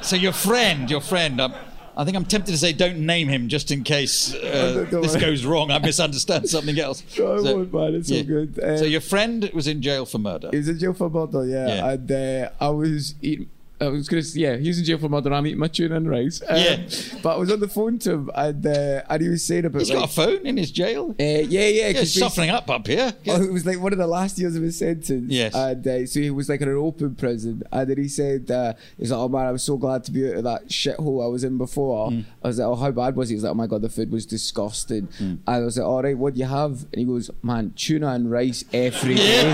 So 0.02 0.16
your 0.16 0.32
friend, 0.32 0.90
your 0.90 1.00
friend. 1.02 1.38
Um, 1.40 1.54
I 1.96 2.04
think 2.04 2.16
I'm 2.16 2.24
tempted 2.26 2.52
to 2.52 2.58
say 2.58 2.72
don't 2.74 2.98
name 3.06 3.28
him 3.28 3.48
just 3.48 3.70
in 3.70 3.82
case 3.82 4.34
uh, 4.34 4.72
don't- 4.74 4.90
don't 4.90 5.02
this 5.02 5.12
worry. 5.12 5.20
goes 5.20 5.44
wrong. 5.46 5.70
I 5.70 5.78
misunderstand 5.90 6.48
something 6.48 6.78
else. 6.78 7.02
I 7.12 7.16
So-. 7.16 7.60
It's 7.94 8.10
all 8.12 8.22
good. 8.24 8.58
Uh, 8.58 8.76
so 8.76 8.84
your 8.84 9.00
friend 9.00 9.50
was 9.54 9.66
in 9.66 9.80
jail 9.82 10.04
for 10.04 10.18
murder. 10.18 10.48
He 10.50 10.58
was 10.58 10.68
in 10.68 10.78
jail 10.78 10.92
for 10.92 11.08
murder, 11.08 11.46
yeah. 11.46 11.66
Yeah. 11.68 11.90
And 11.92 12.12
uh, 12.12 12.50
I 12.60 12.68
was 12.68 13.14
eating. 13.22 13.48
I 13.78 13.88
was 13.88 14.08
gonna 14.08 14.22
say, 14.22 14.40
yeah, 14.40 14.56
he 14.56 14.68
was 14.68 14.78
in 14.78 14.84
jail 14.84 14.96
for 14.96 15.08
murder. 15.08 15.32
I'm 15.34 15.46
eating 15.46 15.58
my 15.58 15.68
tuna 15.68 15.96
and 15.96 16.08
rice. 16.08 16.40
Um, 16.48 16.56
Yeah. 16.56 16.88
But 17.22 17.34
I 17.34 17.38
was 17.38 17.52
on 17.52 17.60
the 17.60 17.68
phone 17.68 17.98
to 18.00 18.12
him, 18.12 18.30
and 18.34 18.66
uh, 18.66 19.02
and 19.08 19.22
he 19.22 19.28
was 19.28 19.44
saying 19.44 19.66
about 19.66 19.80
He's 19.80 19.90
like, 19.90 19.98
got 19.98 20.10
a 20.10 20.12
phone 20.12 20.46
in 20.46 20.56
his 20.56 20.70
jail. 20.70 21.10
uh, 21.10 21.14
yeah, 21.22 21.42
yeah, 21.42 21.68
Yeah, 21.68 22.00
it's 22.00 22.18
softening 22.18 22.50
up 22.50 22.70
up 22.70 22.86
here. 22.86 23.12
Oh, 23.26 23.42
it 23.42 23.52
was 23.52 23.66
like 23.66 23.78
one 23.80 23.92
of 23.92 23.98
the 23.98 24.06
last 24.06 24.38
years 24.38 24.56
of 24.56 24.62
his 24.62 24.78
sentence. 24.78 25.30
Yes. 25.30 25.54
And 25.54 25.86
uh, 25.86 26.06
so 26.06 26.20
he 26.20 26.30
was 26.30 26.48
like 26.48 26.62
in 26.62 26.68
an 26.68 26.76
open 26.76 27.14
prison. 27.16 27.62
And 27.70 27.90
then 27.90 27.98
he 27.98 28.08
said, 28.08 28.50
uh, 28.50 28.72
he's 28.96 29.10
like, 29.10 29.18
oh 29.18 29.28
man, 29.28 29.46
I'm 29.46 29.58
so 29.58 29.76
glad 29.76 30.04
to 30.04 30.10
be 30.10 30.30
out 30.30 30.36
of 30.38 30.44
that 30.44 30.68
shithole 30.68 31.22
I 31.22 31.28
was 31.28 31.44
in 31.44 31.58
before. 31.58 32.10
Mm. 32.10 32.24
I 32.42 32.48
was 32.48 32.58
like, 32.58 32.66
oh, 32.66 32.76
how 32.76 32.90
bad 32.90 33.14
was 33.16 33.28
it? 33.30 33.34
He 33.34 33.36
was 33.36 33.44
like, 33.44 33.50
oh 33.50 33.54
my 33.54 33.66
God, 33.66 33.82
the 33.82 33.90
food 33.90 34.10
was 34.10 34.24
disgusting. 34.24 35.08
Mm. 35.08 35.20
And 35.20 35.40
I 35.46 35.60
was 35.60 35.76
like, 35.76 35.86
all 35.86 36.02
right, 36.02 36.16
what 36.16 36.32
do 36.34 36.40
you 36.40 36.46
have? 36.46 36.82
And 36.92 36.94
he 36.94 37.04
goes, 37.04 37.30
man, 37.42 37.74
tuna 37.76 38.08
and 38.12 38.30
rice 38.30 38.64
every 38.72 39.16
day. 39.16 39.52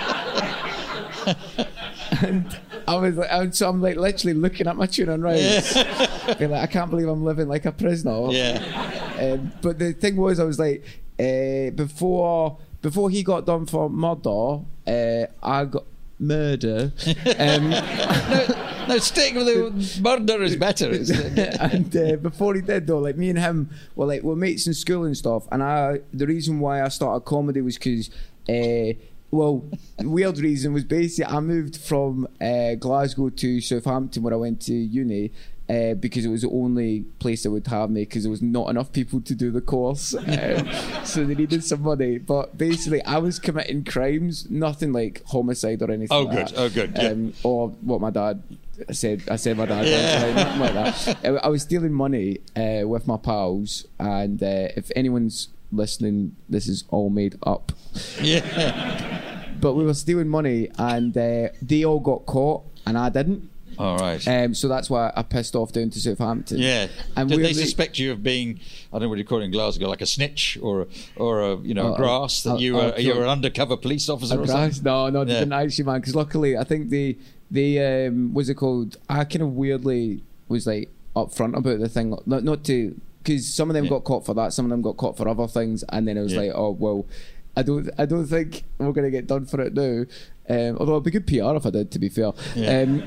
and 2.22 2.58
I 2.86 2.96
was 2.96 3.16
like, 3.16 3.28
and 3.30 3.54
so 3.54 3.68
I'm 3.68 3.80
like 3.80 3.96
literally 3.96 4.34
looking 4.34 4.66
at 4.66 4.76
my 4.76 4.86
tuna 4.86 5.14
and 5.14 5.22
rice. 5.22 5.74
Being 6.38 6.50
like, 6.50 6.62
I 6.62 6.66
can't 6.66 6.90
believe 6.90 7.08
I'm 7.08 7.24
living 7.24 7.48
like 7.48 7.64
a 7.64 7.72
prisoner. 7.72 8.30
Yeah. 8.30 9.20
Um, 9.20 9.52
but 9.62 9.78
the 9.78 9.92
thing 9.92 10.16
was, 10.16 10.40
I 10.40 10.44
was 10.44 10.58
like, 10.58 10.84
uh, 11.18 11.70
before 11.70 12.58
before 12.82 13.10
he 13.10 13.22
got 13.22 13.46
done 13.46 13.66
for 13.66 13.88
murder, 13.88 14.60
uh, 14.86 15.26
I 15.42 15.64
got 15.64 15.84
murder. 16.18 16.92
Um, 17.38 17.74
No, 18.86 18.98
stick 18.98 19.34
with 19.34 19.46
the 19.46 20.00
murder 20.02 20.42
is 20.42 20.56
better. 20.56 20.90
And 21.60 21.96
uh, 21.96 22.16
before 22.16 22.54
he 22.54 22.60
did 22.60 22.86
though, 22.86 22.98
like 22.98 23.16
me 23.16 23.30
and 23.30 23.38
him 23.38 23.70
were 23.96 24.04
like 24.04 24.22
we're 24.22 24.36
mates 24.36 24.66
in 24.66 24.74
school 24.74 25.04
and 25.04 25.16
stuff. 25.16 25.48
And 25.50 25.62
I, 25.62 26.00
the 26.12 26.26
reason 26.26 26.60
why 26.60 26.82
I 26.82 26.88
started 26.88 27.24
comedy 27.24 27.60
was 27.60 27.78
because. 27.78 28.10
Uh, 28.46 28.92
well, 29.30 29.64
weird 29.98 30.38
reason 30.38 30.72
was 30.72 30.84
basically 30.84 31.32
I 31.32 31.40
moved 31.40 31.76
from 31.76 32.28
uh, 32.40 32.74
Glasgow 32.74 33.30
to 33.30 33.60
Southampton 33.60 34.22
where 34.22 34.34
I 34.34 34.36
went 34.36 34.60
to 34.62 34.74
uni 34.74 35.32
uh, 35.68 35.94
because 35.94 36.24
it 36.24 36.28
was 36.28 36.42
the 36.42 36.50
only 36.50 37.00
place 37.18 37.42
that 37.42 37.50
would 37.50 37.66
have 37.66 37.90
me 37.90 38.02
because 38.02 38.24
there 38.24 38.30
was 38.30 38.42
not 38.42 38.68
enough 38.68 38.92
people 38.92 39.20
to 39.22 39.34
do 39.34 39.50
the 39.50 39.60
course. 39.60 40.14
Um, 40.14 40.68
so 41.04 41.24
they 41.24 41.34
needed 41.34 41.64
some 41.64 41.82
money. 41.82 42.18
But 42.18 42.58
basically, 42.58 43.02
I 43.04 43.18
was 43.18 43.38
committing 43.38 43.84
crimes, 43.84 44.50
nothing 44.50 44.92
like 44.92 45.22
homicide 45.26 45.80
or 45.82 45.90
anything. 45.90 46.08
Oh, 46.10 46.22
like 46.24 46.36
good. 46.36 46.48
that. 46.48 46.60
Oh, 46.60 46.68
good. 46.68 46.92
Yeah. 46.96 47.08
Um, 47.08 47.32
or 47.42 47.68
what 47.80 48.00
my 48.00 48.10
dad 48.10 48.42
said. 48.92 49.22
I 49.30 49.36
said 49.36 49.56
my 49.56 49.66
dad. 49.66 49.86
Yeah. 49.86 50.56
Like 50.60 50.74
that. 50.74 51.18
I 51.24 51.28
I 51.46 51.48
was 51.48 51.62
stealing 51.62 51.92
money 51.92 52.40
uh, 52.54 52.86
with 52.86 53.06
my 53.06 53.16
pals, 53.16 53.86
and 53.98 54.42
uh, 54.42 54.68
if 54.76 54.90
anyone's 54.94 55.48
listening, 55.72 56.36
this 56.48 56.68
is 56.68 56.84
all 56.88 57.10
made 57.10 57.36
up. 57.42 57.72
yeah. 58.20 59.20
But 59.60 59.74
we 59.74 59.84
were 59.84 59.94
stealing 59.94 60.28
money, 60.28 60.68
and 60.76 61.16
uh, 61.16 61.48
they 61.62 61.84
all 61.84 62.00
got 62.00 62.26
caught, 62.26 62.64
and 62.84 62.98
I 62.98 63.08
didn't. 63.08 63.48
All 63.78 63.96
right. 63.96 64.26
Um, 64.28 64.52
so 64.52 64.68
that's 64.68 64.90
why 64.90 65.12
I 65.16 65.22
pissed 65.22 65.54
off 65.56 65.72
down 65.72 65.90
to 65.90 66.00
Southampton. 66.00 66.58
yeah. 66.58 66.88
and 67.16 67.28
Did 67.28 67.40
they 67.40 67.52
suspect 67.52 67.98
you 67.98 68.12
of 68.12 68.22
being, 68.22 68.60
I 68.92 68.96
don't 68.96 69.02
know 69.02 69.08
what 69.10 69.18
you 69.18 69.24
call 69.24 69.40
it 69.40 69.44
in 69.44 69.50
Glasgow, 69.52 69.88
like 69.88 70.00
a 70.00 70.06
snitch 70.06 70.58
or 70.60 70.82
a, 70.82 70.86
or 71.16 71.40
a 71.40 71.56
you 71.56 71.72
know 71.72 71.94
a 71.94 71.96
grass 71.96 72.42
that 72.42 72.54
oh, 72.54 72.58
you 72.58 72.78
oh, 72.78 72.90
were 72.90 72.98
you 72.98 73.14
were 73.14 73.22
an 73.22 73.28
undercover 73.28 73.76
police 73.76 74.08
officer 74.08 74.38
or 74.38 74.46
something? 74.46 74.82
No, 74.84 75.08
no, 75.08 75.24
they 75.24 75.32
Yeah. 75.32 75.38
didn't 75.40 75.52
actually, 75.54 75.84
man. 75.84 76.00
Because 76.00 76.14
luckily, 76.14 76.58
I 76.58 76.64
think 76.64 76.90
the 76.90 77.16
they, 77.50 78.06
um, 78.06 78.34
what's 78.34 78.48
it 78.48 78.54
called? 78.54 78.96
I 79.08 79.24
kind 79.24 79.42
of 79.42 79.52
weirdly 79.54 80.22
was 80.48 80.66
like 80.66 80.90
upfront 81.14 81.56
about 81.56 81.78
the 81.78 81.88
thing, 81.88 82.16
not, 82.26 82.42
not 82.44 82.64
to, 82.64 83.00
because 83.24 83.52
some 83.52 83.70
of 83.70 83.74
them 83.74 83.84
Yeah. 83.84 83.90
got 83.90 84.04
caught 84.04 84.24
for 84.26 84.34
that, 84.34 84.52
some 84.52 84.66
of 84.66 84.70
them 84.70 84.82
got 84.82 84.96
caught 84.98 85.16
for 85.16 85.26
other 85.28 85.46
things, 85.48 85.82
and 85.88 86.06
then 86.06 86.16
it 86.18 86.22
was 86.22 86.34
Yeah. 86.34 86.40
like, 86.42 86.52
oh 86.54 86.70
well, 86.70 87.06
I 87.56 87.62
don't, 87.62 87.88
I 87.98 88.04
don't 88.06 88.26
think 88.26 88.64
we're 88.78 88.92
gonna 88.92 89.10
get 89.10 89.26
done 89.26 89.46
for 89.46 89.60
it 89.60 89.74
now. 89.74 90.04
Um, 90.46 90.76
although 90.76 90.92
it'd 90.92 91.04
be 91.04 91.10
good 91.10 91.26
PR 91.26 91.56
if 91.56 91.64
I 91.64 91.70
did, 91.70 91.90
to 91.92 91.98
be 91.98 92.10
fair. 92.10 92.32
Yeah. 92.54 92.80
Um, 92.82 93.02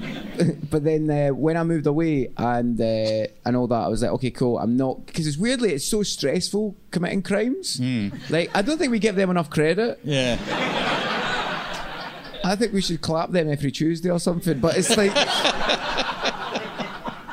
but 0.72 0.84
then 0.84 1.08
uh, 1.10 1.30
when 1.36 1.56
I 1.56 1.64
moved 1.64 1.86
away 1.86 2.32
and 2.36 2.82
uh, 2.82 3.28
and 3.46 3.56
all 3.56 3.68
that, 3.68 3.76
I 3.84 3.88
was 3.90 4.02
like, 4.02 4.10
okay, 4.14 4.32
cool. 4.32 4.58
I'm 4.58 4.76
not 4.76 5.06
because 5.06 5.28
it's 5.28 5.38
weirdly 5.38 5.74
it's 5.74 5.86
so 5.86 6.02
stressful 6.02 6.76
committing 6.90 7.22
crimes. 7.22 7.78
Hmm. 7.78 8.10
Like 8.32 8.50
I 8.56 8.64
don't 8.64 8.78
think 8.80 8.90
we 8.92 8.98
give 9.00 9.16
them 9.16 9.30
enough 9.30 9.50
credit. 9.52 10.00
Yeah. 10.04 10.40
I 12.44 12.56
think 12.56 12.72
we 12.74 12.82
should 12.82 13.02
clap 13.02 13.32
them 13.32 13.52
every 13.52 13.72
Tuesday 13.72 14.10
or 14.10 14.20
something. 14.20 14.60
But 14.60 14.78
it's 14.78 14.96
like 14.98 15.12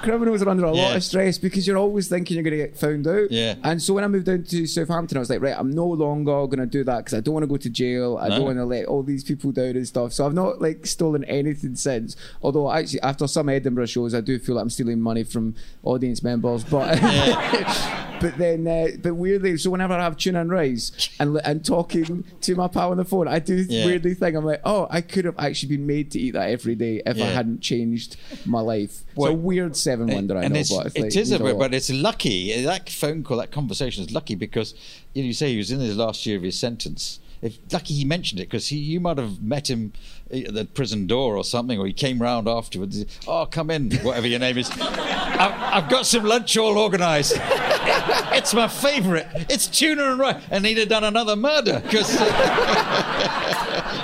criminals 0.05 0.43
are 0.43 0.49
under 0.49 0.65
a 0.65 0.71
lot 0.73 0.95
of 0.97 1.03
stress 1.03 1.39
because 1.39 1.67
you're 1.67 1.77
always 1.77 2.09
thinking 2.09 2.37
you're 2.37 2.45
going 2.45 2.57
to 2.59 2.65
get 2.67 2.77
found 2.77 3.07
out. 3.07 3.31
Yeah. 3.33 3.55
And 3.63 3.83
so 3.83 3.95
when 3.95 4.05
I 4.05 4.09
moved 4.09 4.27
down 4.27 4.45
to 4.45 4.67
Southampton, 4.67 5.17
I 5.17 5.21
was 5.21 5.31
like, 5.31 5.41
right, 5.41 5.55
I'm 5.59 5.71
no 5.71 5.87
longer 5.87 6.47
going 6.47 6.59
to 6.61 6.67
do 6.67 6.85
that 6.85 6.99
because 6.99 7.15
I 7.15 7.21
don't 7.21 7.35
want 7.35 7.43
to 7.45 7.49
go 7.49 7.57
to 7.57 7.71
jail. 7.71 8.19
I 8.21 8.29
No. 8.29 8.37
don't 8.37 8.45
want 8.45 8.59
to 8.59 8.65
let 8.65 8.87
all 8.87 9.03
these 9.03 9.25
people 9.25 9.51
down 9.53 9.77
and 9.77 9.87
stuff. 9.89 10.13
So 10.13 10.25
I've 10.27 10.35
not 10.35 10.61
like 10.61 10.87
stolen 10.87 11.25
anything 11.25 11.75
since. 11.77 12.17
Although 12.43 12.71
actually, 12.71 13.01
after 13.03 13.27
some 13.27 13.49
Edinburgh 13.49 13.87
shows, 13.87 14.15
I 14.15 14.21
do 14.21 14.39
feel 14.39 14.55
like 14.57 14.63
I'm 14.63 14.71
stealing 14.71 15.01
money 15.01 15.25
from 15.25 15.55
audience 15.83 16.23
members. 16.23 16.63
But 16.65 16.99
but 18.21 18.37
then, 18.39 18.67
uh, 18.67 18.89
but 19.03 19.15
weirdly, 19.15 19.57
so 19.57 19.71
whenever 19.71 19.95
I 19.95 20.03
have 20.03 20.17
tuna 20.17 20.41
and 20.41 20.51
rice 20.51 21.09
and 21.19 21.41
and 21.45 21.65
talking 21.65 22.25
to 22.43 22.55
my 22.55 22.69
pal 22.69 22.91
on 22.91 22.97
the 22.97 23.05
phone, 23.05 23.29
I 23.29 23.39
do 23.39 23.55
Yeah. 23.69 23.87
weirdly 23.87 24.15
think 24.15 24.37
I'm 24.37 24.45
like, 24.45 24.61
oh, 24.65 24.87
I 24.91 25.01
could 25.01 25.25
have 25.25 25.35
actually 25.39 25.77
been 25.77 25.87
made 25.87 26.11
to 26.13 26.21
eat 26.21 26.33
that 26.33 26.51
every 26.51 26.75
day 26.75 27.03
if 27.05 27.17
I 27.17 27.27
hadn't 27.27 27.61
changed 27.61 28.17
my 28.45 28.61
life. 28.61 29.03
It's 29.17 29.27
a 29.27 29.33
weird 29.33 29.77
seven 29.77 30.09
wonder, 30.09 30.37
I 30.37 30.49
know, 30.49 30.61
it's, 30.61 30.75
but 30.75 30.87
it's 30.87 30.97
it 30.97 31.01
like, 31.03 31.17
is 31.17 31.31
a 31.33 31.39
bit, 31.39 31.59
but 31.59 31.75
it's 31.75 31.91
lucky. 31.91 32.63
That 32.63 32.89
phone 32.91 33.23
call, 33.23 33.39
that 33.39 33.51
conversation 33.53 34.05
is 34.05 34.13
lucky 34.13 34.35
because 34.35 34.75
you 35.13 35.23
know 35.23 35.27
you 35.27 35.33
say 35.33 35.51
he 35.51 35.59
was 35.59 35.71
in 35.71 35.81
his 35.81 35.97
last 35.97 36.27
year 36.27 36.37
of 36.37 36.43
his 36.43 36.59
sentence. 36.59 37.21
Lucky 37.71 37.95
he 37.95 38.05
mentioned 38.05 38.41
it 38.41 38.45
because 38.45 38.73
you 38.73 39.01
might 39.01 39.19
have 39.19 39.43
met 39.43 39.69
him 39.69 39.93
at 40.33 40.55
the 40.55 40.65
prison 40.65 41.07
door 41.07 41.37
or 41.37 41.45
something, 41.45 41.79
or 41.79 41.87
he 41.87 41.93
came 41.93 42.21
round 42.21 42.49
afterwards. 42.49 43.05
Oh, 43.27 43.47
come 43.47 43.71
in, 43.71 43.91
whatever 43.97 44.27
your 44.27 44.39
name 44.39 44.57
is. 44.57 44.71
I've, 44.81 45.85
I've 45.85 45.91
got 45.91 46.07
some 46.07 46.25
lunch 46.25 46.57
all 46.57 46.79
organised. 46.79 47.35
it's 47.39 48.55
my 48.55 48.69
favourite. 48.69 49.27
It's 49.51 49.67
tuna 49.67 50.13
and 50.13 50.19
rice, 50.19 50.43
and 50.51 50.65
he'd 50.65 50.79
have 50.79 50.89
done 50.89 51.05
another 51.05 51.37
murder 51.37 51.81
because. 51.85 52.17
I, 52.19 52.27
uh, 52.27 54.01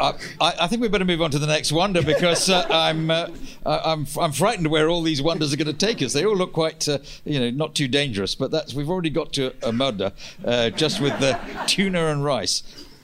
I 0.00 0.14
I 0.40 0.66
think 0.66 0.82
we 0.82 0.88
better 0.88 1.04
move 1.04 1.22
on 1.22 1.30
to 1.30 1.38
the 1.38 1.46
next 1.46 1.72
wonder 1.72 2.02
because 2.02 2.48
uh, 2.48 2.66
I'm 2.70 3.10
uh, 3.10 3.28
I'm 3.64 4.06
I'm 4.18 4.32
frightened 4.32 4.68
where 4.68 4.88
all 4.88 5.02
these 5.02 5.22
wonders 5.22 5.52
are 5.52 5.56
going 5.56 5.66
to 5.66 5.86
take 5.86 6.02
us. 6.02 6.12
They 6.12 6.24
all 6.24 6.36
look 6.36 6.52
quite 6.52 6.88
uh, 6.88 6.98
you 7.24 7.38
know 7.38 7.50
not 7.50 7.74
too 7.74 7.88
dangerous, 7.88 8.34
but 8.34 8.50
that's 8.50 8.74
we've 8.74 8.90
already 8.90 9.10
got 9.10 9.32
to 9.34 9.54
a 9.62 9.72
murder 9.72 10.12
uh, 10.44 10.70
just 10.70 11.00
with 11.00 11.18
the 11.20 11.38
tuna 11.66 12.06
and 12.06 12.24
rice. 12.24 12.62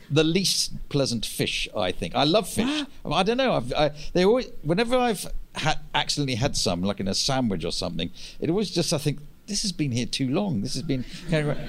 The 0.09 0.23
least 0.23 0.88
pleasant 0.88 1.26
fish, 1.26 1.69
I 1.76 1.91
think. 1.91 2.15
I 2.15 2.23
love 2.23 2.49
fish. 2.49 2.85
I 3.05 3.25
don't 3.25 3.38
know. 3.38 3.55
I've, 3.55 3.73
I, 3.73 3.91
they 4.12 4.25
always 4.25 4.49
whenever 4.62 4.97
I've 4.97 5.26
had 5.55 5.81
accidentally 5.95 6.37
had 6.37 6.57
some, 6.57 6.83
like 6.83 7.00
in 7.00 7.09
a 7.09 7.15
sandwich 7.15 7.65
or 7.65 7.73
something, 7.73 8.11
it 8.38 8.49
always 8.49 8.71
just 8.71 8.93
I 8.93 8.99
think 8.99 9.19
this 9.47 9.62
has 9.62 9.73
been 9.73 9.93
here 9.93 10.07
too 10.07 10.29
long. 10.29 10.61
This 10.62 10.75
has 10.75 10.83
been 10.83 11.05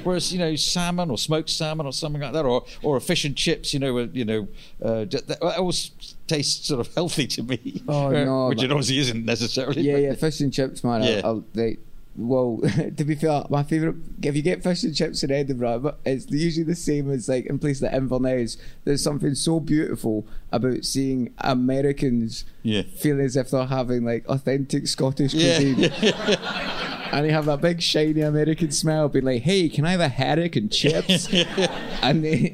whereas 0.04 0.32
you 0.34 0.40
know 0.40 0.56
salmon 0.56 1.10
or 1.12 1.18
smoked 1.18 1.50
salmon 1.50 1.86
or 1.86 1.94
something 1.94 2.22
like 2.22 2.34
that, 2.34 2.46
or 2.46 2.66
or 2.84 2.98
a 2.98 3.02
fish 3.02 3.26
and 3.26 3.36
chips. 3.36 3.74
You 3.74 3.80
know, 3.80 3.94
were- 3.94 4.10
you 4.14 4.26
know, 4.26 4.48
uh, 4.84 5.06
that 5.06 5.38
always 5.42 5.92
tastes 6.28 6.68
sort 6.68 6.80
of 6.86 6.94
healthy 6.96 7.28
to 7.28 7.44
me. 7.44 7.82
Oh, 7.88 8.08
uh, 8.08 8.24
no, 8.24 8.48
which 8.50 8.64
it 8.64 8.72
obviously 8.72 8.98
isn't 9.00 9.26
necessarily. 9.26 9.82
yeah, 9.82 9.98
yeah, 9.98 10.16
fish 10.16 10.40
and 10.42 10.52
chips, 10.54 10.84
man. 10.84 11.04
Yeah. 11.04 11.22
I'll, 11.24 11.26
I'll, 11.26 11.46
they, 11.54 11.78
well, 12.18 12.60
to 12.98 13.04
be 13.06 13.16
fair, 13.16 13.44
my 13.50 13.64
favourite, 13.64 13.96
if 14.24 14.36
you 14.36 14.42
get 14.42 14.64
fish 14.64 14.84
and 14.84 14.96
chips 14.96 15.24
in 15.24 15.32
Edinburgh, 15.32 15.96
it's 16.06 16.30
usually 16.32 16.64
the 16.64 16.76
same 16.76 17.12
as 17.12 17.30
like 17.30 17.46
in 17.46 17.60
places 17.60 17.84
like 17.84 17.94
Inverness. 17.94 18.58
There's 18.84 19.04
something 19.04 19.36
so 19.36 19.60
beautiful 19.60 20.26
about 20.52 20.84
seeing 20.84 21.34
Americans 21.40 22.44
Yeah. 22.64 22.82
feel 22.84 23.22
as 23.22 23.36
if 23.38 23.52
they're 23.52 23.66
having 23.68 24.04
like 24.04 24.28
authentic 24.28 24.88
Scottish 24.88 25.34
Yeah. 25.34 25.58
cuisine. 25.58 25.92
and 27.12 27.26
he 27.26 27.32
have 27.32 27.46
that 27.46 27.62
big 27.62 27.82
shiny 27.82 28.22
American 28.22 28.70
smile, 28.72 29.08
being 29.10 29.24
like, 29.26 29.42
"Hey, 29.44 29.70
can 29.70 29.86
I 29.86 29.92
have 29.92 30.02
a 30.02 30.10
haddock 30.10 30.56
and 30.58 30.72
chips?" 30.72 31.28
and 32.02 32.24
the 32.24 32.54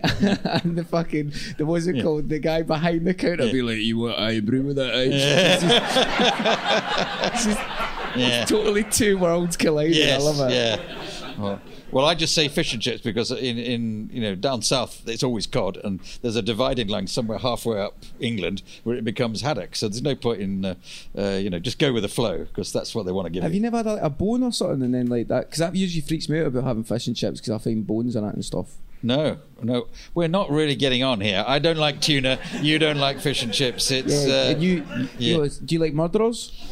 and 0.64 0.76
the 0.78 0.84
fucking 0.84 1.34
the 1.58 1.66
what's 1.66 1.88
it 1.88 2.04
called? 2.04 2.30
The 2.30 2.40
guy 2.40 2.62
behind 2.62 3.08
the 3.08 3.14
counter 3.14 3.52
be 3.52 3.62
like, 3.62 3.78
"You 3.78 3.98
want 4.00 4.20
Irn-Bru 4.20 4.62
with 4.62 4.76
that?" 4.76 4.94
Yeah. 8.16 8.46
totally 8.48 8.84
two 8.84 9.18
worlds 9.18 9.58
colliding. 9.58 9.94
Yes, 9.94 10.22
I 10.22 10.26
love 10.26 10.52
it. 10.52 10.54
Yeah. 10.54 11.06
Well, 11.38 11.62
well, 11.92 12.06
I 12.06 12.16
just 12.16 12.36
say 12.36 12.48
fish 12.48 12.74
and 12.74 12.82
chips 12.82 13.02
because 13.02 13.32
in, 13.32 13.58
in 13.58 14.10
you 14.12 14.22
know 14.22 14.36
down 14.36 14.62
south 14.62 15.08
it's 15.08 15.24
always 15.24 15.48
cod, 15.48 15.78
and 15.84 16.00
there's 16.22 16.36
a 16.36 16.42
dividing 16.42 16.88
line 16.88 17.08
somewhere 17.08 17.38
halfway 17.40 17.80
up 17.80 17.98
England 18.20 18.62
where 18.84 18.96
it 18.96 19.04
becomes 19.04 19.42
haddock. 19.42 19.76
So 19.76 19.88
there's 19.88 20.02
no 20.02 20.16
point 20.16 20.42
in 20.42 20.66
uh, 20.66 20.76
uh, 21.18 21.40
you 21.42 21.50
know 21.50 21.60
just 21.60 21.80
go 21.80 21.92
with 21.94 22.04
the 22.04 22.10
flow 22.10 22.40
because 22.46 22.72
that's 22.72 22.94
what 22.94 23.06
they 23.06 23.12
want 23.12 23.26
to 23.26 23.32
give 23.32 23.44
Have 23.44 23.52
you. 23.54 23.58
you 23.58 23.62
never 23.64 23.78
had 23.78 23.88
a, 23.88 24.06
a 24.06 24.10
bone 24.10 24.44
or 24.44 24.52
something 24.52 24.84
and 24.84 24.94
then 24.94 25.08
like 25.08 25.28
that? 25.28 25.48
Because 25.48 25.60
that 25.60 25.76
usually 25.76 26.02
freaks 26.02 26.30
me 26.30 26.40
out 26.40 26.48
about 26.48 26.64
having 26.66 26.84
fish 26.84 27.08
and 27.08 27.16
chips 27.16 27.40
because 27.40 27.52
I 27.54 27.58
find 27.58 27.86
bones 27.86 28.16
in 28.16 28.24
it 28.24 28.34
and 28.34 28.46
stuff. 28.46 28.76
No, 29.06 29.38
no, 29.62 29.88
we're 30.14 30.30
not 30.30 30.50
really 30.50 30.76
getting 30.76 31.04
on 31.04 31.20
here. 31.20 31.44
I 31.46 31.60
don't 31.60 31.78
like 31.78 32.00
tuna. 32.00 32.40
You 32.62 32.80
don't 32.80 33.00
like 33.00 33.20
fish 33.20 33.44
and 33.44 33.54
chips. 33.54 33.92
It's 33.92 34.26
Yeah, 34.26 34.34
uh, 34.34 34.58
you, 34.58 34.86
yeah. 34.88 35.08
you 35.18 35.38
know, 35.40 35.48
do 35.66 35.76
you 35.76 35.80
like 35.80 35.94
murderers? 35.94 36.54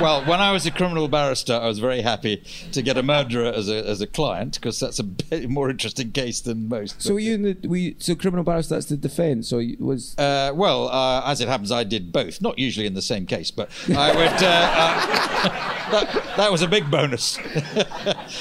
Well, 0.00 0.24
when 0.24 0.40
I 0.40 0.50
was 0.52 0.66
a 0.66 0.70
criminal 0.70 1.06
barrister, 1.06 1.54
I 1.54 1.66
was 1.66 1.78
very 1.78 2.00
happy 2.02 2.42
to 2.72 2.82
get 2.82 2.96
a 2.96 3.02
murderer 3.02 3.52
as 3.52 3.68
a 3.68 3.86
as 3.88 4.00
a 4.00 4.06
client 4.06 4.54
because 4.54 4.80
that's 4.80 4.98
a 4.98 5.04
bit 5.04 5.48
more 5.58 5.70
interesting 5.70 6.10
case 6.12 6.40
than 6.40 6.68
most. 6.68 7.00
So 7.02 7.16
you 7.18 7.34
in 7.34 7.42
the 7.42 7.68
we 7.68 7.96
so 7.98 8.14
criminal 8.14 8.42
barrister 8.44 8.74
that's 8.74 8.86
the 8.86 8.96
defence. 8.96 9.48
So 9.48 9.58
you 9.58 9.76
was 9.78 10.16
Uh, 10.18 10.52
well, 10.54 10.88
uh, 10.88 11.22
as 11.26 11.40
it 11.40 11.48
happens, 11.48 11.70
I 11.70 11.84
did 11.84 12.12
both. 12.12 12.40
Not 12.40 12.58
usually 12.58 12.86
in 12.86 12.94
the 12.94 13.02
same 13.02 13.26
case, 13.26 13.50
but 13.50 13.70
I 13.94 14.12
would. 14.16 14.42
Uh, 14.42 14.72
uh, 14.82 15.68
that, 15.92 16.34
that 16.38 16.50
was 16.52 16.62
a 16.62 16.68
big 16.68 16.90
bonus. 16.90 17.36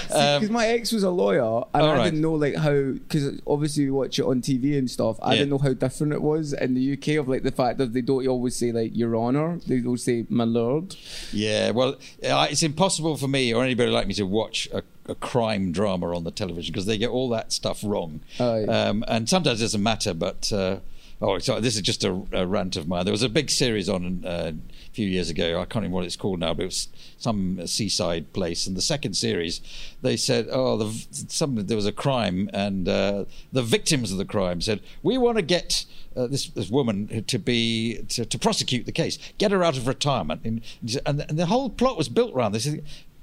because 0.08 0.50
my 0.50 0.68
ex 0.68 0.92
was 0.92 1.04
a 1.04 1.10
lawyer 1.10 1.64
and 1.74 1.86
I 1.86 1.96
right. 1.98 2.04
didn't 2.06 2.22
know 2.22 2.34
like 2.34 2.56
how 2.56 2.72
because 2.94 3.40
obviously 3.46 3.86
we 3.86 3.92
watch 3.92 4.20
it 4.20 4.24
on 4.26 4.42
TV 4.42 4.78
and 4.78 4.90
stuff. 4.90 5.18
I 5.22 5.34
Yeah. 5.34 5.40
didn't 5.40 5.50
know 5.52 5.58
how 5.58 5.74
different 5.74 6.14
it 6.14 6.22
was 6.22 6.54
in 6.54 6.74
the 6.76 6.94
UK 6.94 7.20
of 7.20 7.28
like 7.28 7.44
the 7.44 7.52
fact 7.52 7.78
that 7.80 7.94
they 7.94 8.02
don't 8.02 8.26
always 8.28 8.56
say 8.56 8.72
like 8.72 8.96
Your 8.96 9.16
Honour. 9.18 9.60
They 9.68 9.82
will 9.82 9.98
say 9.98 10.26
My 10.30 10.46
Lord. 10.46 10.96
yeah, 11.34 11.41
well, 11.72 11.96
uh, 12.24 12.48
it's 12.50 12.64
impossible 12.64 13.18
for 13.18 13.28
me 13.28 13.54
or 13.54 13.64
anybody 13.64 13.90
like 13.92 14.08
me 14.08 14.14
to 14.16 14.24
watch 14.24 14.68
a, 14.74 14.84
a 15.08 15.16
crime 15.16 15.72
drama 15.72 16.16
on 16.16 16.24
the 16.24 16.32
television 16.32 16.72
because 16.72 16.86
they 16.86 16.98
get 16.98 17.10
all 17.10 17.30
that 17.30 17.52
stuff 17.52 17.82
wrong. 17.84 18.22
Oh, 18.40 18.58
yeah. 18.60 18.90
um, 18.90 19.04
and 19.08 19.28
sometimes 19.28 19.62
it 19.62 19.66
doesn't 19.66 19.84
matter, 19.84 20.14
but. 20.14 20.52
Uh, 20.52 20.80
Oh, 21.24 21.38
sorry, 21.38 21.62
this 21.62 21.76
is 21.76 21.84
just 21.84 22.04
a, 22.04 22.20
a 22.32 22.48
rant 22.48 22.76
of 22.76 22.88
mine. 22.88 23.06
There 23.06 23.12
was 23.12 23.22
a 23.22 23.30
big 23.30 23.52
series 23.52 23.88
on 23.88 24.26
uh, 24.26 24.54
few 24.94 25.08
years 25.08 25.30
ago. 25.30 25.60
I 25.60 25.66
can't 25.66 25.76
remember 25.76 25.96
what 25.96 26.06
it's 26.06 26.16
called 26.16 26.40
now, 26.40 26.54
but 26.54 26.64
it 26.64 26.66
was 26.66 26.88
some 27.18 27.66
seaside 27.68 28.34
place. 28.34 28.68
And 28.68 28.76
the 28.76 28.82
second 28.82 29.14
series, 29.14 29.62
they 30.02 30.18
said, 30.18 30.48
"Oh, 30.52 30.78
the, 30.78 31.06
some 31.28 31.56
there 31.56 31.78
was 31.78 31.86
a 31.86 31.92
crime, 31.92 32.50
and 32.54 32.88
uh, 32.88 33.26
the 33.52 33.64
victims 33.64 34.12
of 34.12 34.18
the 34.18 34.26
crime 34.26 34.62
said 34.62 34.82
we 35.02 35.18
want 35.18 35.38
to 35.38 35.44
get." 35.44 35.86
Uh, 36.14 36.28
this, 36.28 36.48
this 36.48 36.70
woman 36.70 37.24
to 37.26 37.40
be 37.40 38.04
to, 38.10 38.26
to 38.26 38.38
prosecute 38.38 38.86
the 38.86 38.92
case, 38.92 39.18
get 39.38 39.50
her 39.50 39.64
out 39.64 39.78
of 39.78 39.88
retirement, 39.88 40.42
and, 40.44 40.62
and, 41.06 41.22
and 41.22 41.40
the 41.40 41.46
whole 41.46 41.70
plot 41.70 41.98
was 41.98 42.10
built 42.10 42.34
around 42.34 42.52
this. 42.52 42.68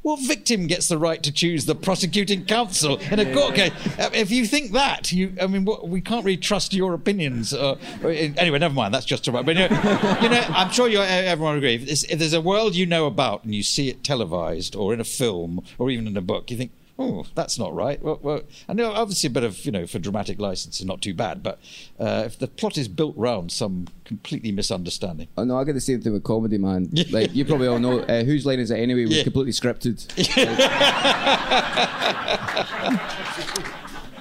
What 0.08 0.20
victim 0.20 0.68
gets 0.68 0.88
the 0.88 0.96
right 0.96 1.22
to 1.22 1.30
choose 1.30 1.66
the 1.66 1.74
prosecuting 1.74 2.46
counsel 2.46 2.96
in 2.96 3.18
a 3.18 3.30
court 3.34 3.54
case? 3.54 3.72
Uh, 3.98 4.08
If 4.14 4.30
you 4.30 4.46
think 4.46 4.72
that, 4.72 5.12
you, 5.12 5.34
I 5.38 5.46
mean, 5.46 5.66
what, 5.66 5.86
we 5.86 6.00
can't 6.00 6.24
really 6.24 6.38
trust 6.38 6.72
your 6.72 6.94
opinions. 6.94 7.52
Uh, 7.52 7.76
anyway, 8.02 8.58
never 8.58 8.72
mind. 8.72 8.94
That's 8.94 9.04
just 9.04 9.28
about. 9.28 9.44
But 9.44 9.56
you 9.56 9.68
know, 9.68 10.18
you 10.22 10.30
know 10.30 10.42
I'm 10.48 10.70
sure 10.70 10.88
you 10.88 11.02
everyone 11.02 11.52
will 11.52 11.58
agree. 11.58 11.74
If 11.74 12.10
if 12.10 12.18
there's 12.18 12.32
a 12.32 12.40
world 12.40 12.74
you 12.74 12.86
know 12.86 13.04
about 13.04 13.44
and 13.44 13.54
you 13.54 13.62
see 13.62 13.90
it 13.90 14.02
televised 14.02 14.74
or 14.74 14.94
in 14.94 15.00
a 15.00 15.04
film 15.04 15.60
or 15.76 15.90
even 15.90 16.06
in 16.06 16.16
a 16.16 16.22
book, 16.22 16.50
you 16.50 16.56
think, 16.56 16.72
oh, 16.98 17.24
that's 17.34 17.58
not 17.58 17.74
right. 17.74 18.02
Well, 18.02 18.18
well, 18.22 18.42
I 18.68 18.72
know 18.72 18.92
obviously 18.92 19.28
a 19.28 19.30
bit 19.30 19.44
of 19.44 19.64
you 19.64 19.72
know 19.72 19.86
for 19.86 19.98
dramatic 19.98 20.40
license 20.40 20.80
is 20.80 20.86
not 20.86 21.00
too 21.00 21.14
bad, 21.14 21.42
but 21.42 21.58
uh, 21.98 22.22
if 22.26 22.38
the 22.38 22.48
plot 22.48 22.76
is 22.76 22.88
built 22.88 23.14
round 23.16 23.52
some 23.52 23.86
completely 24.04 24.52
misunderstanding. 24.52 25.28
Oh 25.36 25.44
no, 25.44 25.58
I 25.58 25.64
get 25.64 25.74
the 25.74 25.80
same 25.80 26.00
thing 26.00 26.12
with 26.12 26.24
comedy, 26.24 26.58
man. 26.58 26.90
Like 27.10 27.34
you 27.34 27.44
probably 27.44 27.68
all 27.68 27.78
know, 27.78 28.00
uh, 28.00 28.24
whose 28.24 28.44
line 28.44 28.58
is 28.60 28.70
it 28.70 28.78
anyway? 28.78 29.04
Was 29.06 29.16
Yeah. 29.18 29.22
completely 29.24 29.52
scripted. 29.52 30.06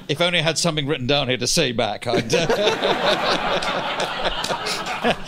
If 0.10 0.22
only 0.22 0.40
I 0.40 0.42
had 0.42 0.58
something 0.58 0.88
written 0.88 1.06
down 1.06 1.28
here 1.28 1.36
to 1.36 1.48
say 1.48 1.74
back. 1.74 2.08
I'd, 2.08 2.34
uh, 2.34 2.48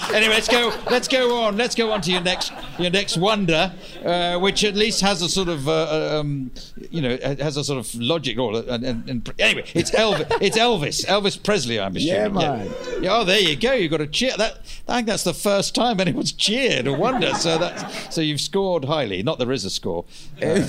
anyway, 0.13 0.35
let's 0.35 0.47
go. 0.47 0.73
Let's 0.89 1.09
go 1.09 1.41
on. 1.41 1.57
Let's 1.57 1.75
go 1.75 1.91
on 1.91 1.99
to 2.03 2.11
your 2.11 2.21
next 2.21 2.53
your 2.79 2.91
next 2.91 3.17
wonder, 3.17 3.71
uh, 4.05 4.37
which 4.39 4.63
at 4.63 4.75
least 4.75 5.01
has 5.01 5.21
a 5.21 5.29
sort 5.29 5.49
of 5.49 5.67
uh, 5.67 6.19
um, 6.19 6.51
you 6.89 7.01
know 7.01 7.17
has 7.21 7.57
a 7.57 7.63
sort 7.63 7.79
of 7.79 7.93
logic. 7.95 8.37
Or 8.37 8.55
and, 8.67 8.83
and, 8.83 9.09
and 9.09 9.33
anyway, 9.39 9.65
it's 9.73 9.91
Elvis. 9.91 10.27
It's 10.41 10.57
Elvis. 10.57 11.05
Elvis 11.05 11.41
Presley. 11.43 11.79
I'm 11.79 11.95
assuming. 11.95 12.15
Yeah, 12.15 12.27
man. 12.29 12.71
Yeah, 13.01 13.17
Oh, 13.17 13.23
there 13.23 13.39
you 13.39 13.55
go. 13.55 13.73
You 13.73 13.89
got 13.89 14.01
a 14.01 14.07
cheer. 14.07 14.35
That 14.37 14.59
I 14.87 14.95
think 14.97 15.07
that's 15.07 15.23
the 15.23 15.33
first 15.33 15.75
time 15.75 15.99
anyone's 15.99 16.31
cheered. 16.31 16.87
A 16.87 16.93
wonder. 16.93 17.33
So 17.35 17.57
that's 17.57 18.13
so 18.15 18.21
you've 18.21 18.41
scored 18.41 18.85
highly. 18.85 19.23
Not 19.23 19.39
there 19.39 19.51
is 19.51 19.65
a 19.65 19.69
score, 19.69 20.05
Uh, 20.41 20.61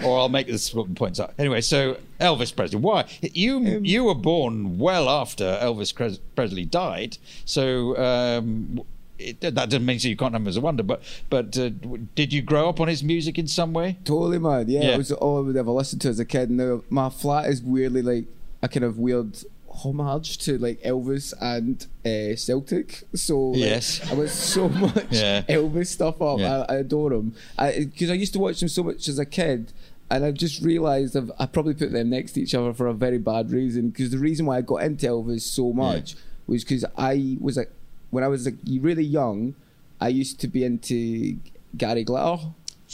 or 0.04 0.18
I'll 0.18 0.28
make 0.28 0.46
this 0.46 0.74
points 0.94 1.20
up. 1.20 1.34
Anyway, 1.38 1.60
so 1.60 1.98
Elvis 2.20 2.54
Presley. 2.54 2.80
Why 2.80 3.04
you 3.20 3.80
you 3.82 4.04
were 4.04 4.14
born 4.14 4.78
well 4.78 5.08
after 5.08 5.44
Elvis 5.62 5.94
Pres- 5.94 6.18
Presley 6.34 6.64
died. 6.64 7.18
So. 7.44 7.96
Um, 7.96 8.82
it, 9.18 9.40
that 9.40 9.54
doesn't 9.54 9.84
mean 9.84 9.98
you 10.00 10.16
can't 10.16 10.32
have 10.32 10.42
him 10.42 10.48
as 10.48 10.56
a 10.56 10.60
wonder, 10.60 10.82
but 10.82 11.02
but 11.30 11.56
uh, 11.58 11.70
did 12.14 12.32
you 12.32 12.42
grow 12.42 12.68
up 12.68 12.80
on 12.80 12.88
his 12.88 13.02
music 13.02 13.38
in 13.38 13.46
some 13.48 13.72
way? 13.72 13.98
Totally 14.04 14.38
mad. 14.38 14.68
Yeah, 14.68 14.82
Yeah. 14.82 14.94
it 14.94 14.98
was 14.98 15.12
all 15.12 15.38
I 15.38 15.40
would 15.40 15.56
ever 15.56 15.70
listen 15.70 15.98
to 16.00 16.08
as 16.08 16.18
a 16.20 16.24
kid. 16.24 16.50
Now 16.50 16.82
my 16.90 17.08
flat 17.10 17.46
is 17.48 17.62
weirdly 17.62 18.02
like 18.02 18.24
a 18.62 18.68
kind 18.68 18.84
of 18.84 18.98
weird 18.98 19.36
homage 19.68 20.38
to 20.38 20.56
like 20.58 20.80
Elvis 20.82 21.34
and 21.40 21.86
uh, 22.04 22.34
Celtic. 22.36 23.04
So 23.14 23.50
like, 23.50 23.60
Yes. 23.60 24.00
I 24.10 24.14
was 24.14 24.32
so 24.32 24.68
much 24.84 25.06
Yeah. 25.10 25.42
Elvis 25.42 25.88
stuff 25.88 26.20
up. 26.22 26.38
Yeah. 26.38 26.64
I, 26.68 26.74
I 26.74 26.76
adore 26.78 27.12
him 27.12 27.34
because 27.58 28.10
I, 28.10 28.14
used 28.14 28.32
to 28.34 28.38
watch 28.38 28.62
him 28.62 28.68
so 28.68 28.82
much 28.82 29.08
as 29.08 29.18
a 29.18 29.26
kid. 29.26 29.72
And 30.08 30.24
I've 30.24 30.34
just 30.34 30.62
realised 30.62 31.16
I've, 31.16 31.32
I 31.38 31.46
probably 31.46 31.74
put 31.74 31.90
them 31.90 32.10
next 32.10 32.32
to 32.32 32.40
each 32.40 32.54
other 32.54 32.72
for 32.72 32.86
a 32.86 32.94
very 32.94 33.18
bad 33.18 33.50
reason. 33.50 33.90
Because 33.90 34.10
the 34.10 34.18
reason 34.18 34.46
why 34.46 34.58
I 34.58 34.60
got 34.60 34.76
into 34.84 35.04
Elvis 35.06 35.40
so 35.42 35.72
much 35.72 36.14
was 36.46 36.62
because 36.62 36.84
I 36.96 37.36
was 37.40 37.56
like, 37.56 37.72
when 38.10 38.24
I 38.24 38.28
was 38.28 38.44
like 38.46 38.56
really 38.80 39.04
young, 39.04 39.54
I 40.00 40.08
used 40.08 40.40
to 40.40 40.48
be 40.48 40.64
into 40.64 41.36
Gary 41.76 42.04
Glitter. 42.04 42.44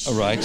All 0.08 0.14
right. 0.14 0.42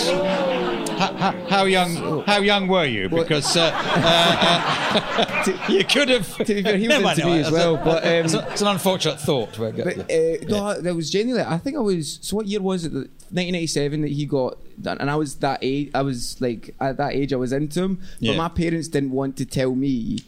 How, 0.97 1.13
how, 1.13 1.31
how 1.47 1.63
young? 1.65 2.23
How 2.25 2.39
young 2.41 2.67
were 2.67 2.85
you? 2.85 3.07
Because 3.07 3.55
uh, 3.55 3.71
uh, 3.73 5.43
uh, 5.47 5.71
you 5.71 5.85
could 5.85 6.09
have. 6.09 6.35
To 6.37 6.43
be 6.53 6.63
fair, 6.63 6.77
he 6.77 6.87
was 6.89 7.01
mind, 7.01 7.19
into 7.19 7.31
me 7.31 7.37
it's 7.39 7.47
as 7.47 7.53
a- 7.53 7.55
well, 7.57 7.77
but, 7.77 8.03
um, 8.03 8.25
it's, 8.25 8.33
a- 8.33 8.47
it's 8.51 8.61
an 8.61 8.67
unfortunate 8.67 9.19
thought. 9.21 9.55
But, 9.57 9.75
But 9.77 9.97
uh, 10.11 10.37
no, 10.47 10.81
there 10.81 10.93
was 10.95 11.09
genuinely. 11.09 11.47
I 11.47 11.57
think 11.59 11.77
I 11.77 11.79
was. 11.79 12.19
So 12.21 12.35
what 12.37 12.47
year 12.47 12.61
was 12.61 12.85
it? 12.85 12.91
1987 12.93 14.01
that 14.01 14.07
he 14.11 14.25
got, 14.25 14.57
and 14.85 15.09
I 15.09 15.15
was 15.15 15.35
that 15.35 15.59
age. 15.61 15.91
I 15.93 16.01
was 16.01 16.39
like 16.41 16.73
at 16.81 16.97
that 16.97 17.13
age. 17.13 17.31
I 17.31 17.37
was 17.37 17.53
into 17.53 17.83
him, 17.83 18.01
Yeah. 18.19 18.31
but 18.33 18.37
my 18.37 18.49
parents 18.49 18.87
didn't 18.89 19.11
want 19.11 19.37
to 19.37 19.45
tell 19.45 19.75
me 19.75 20.19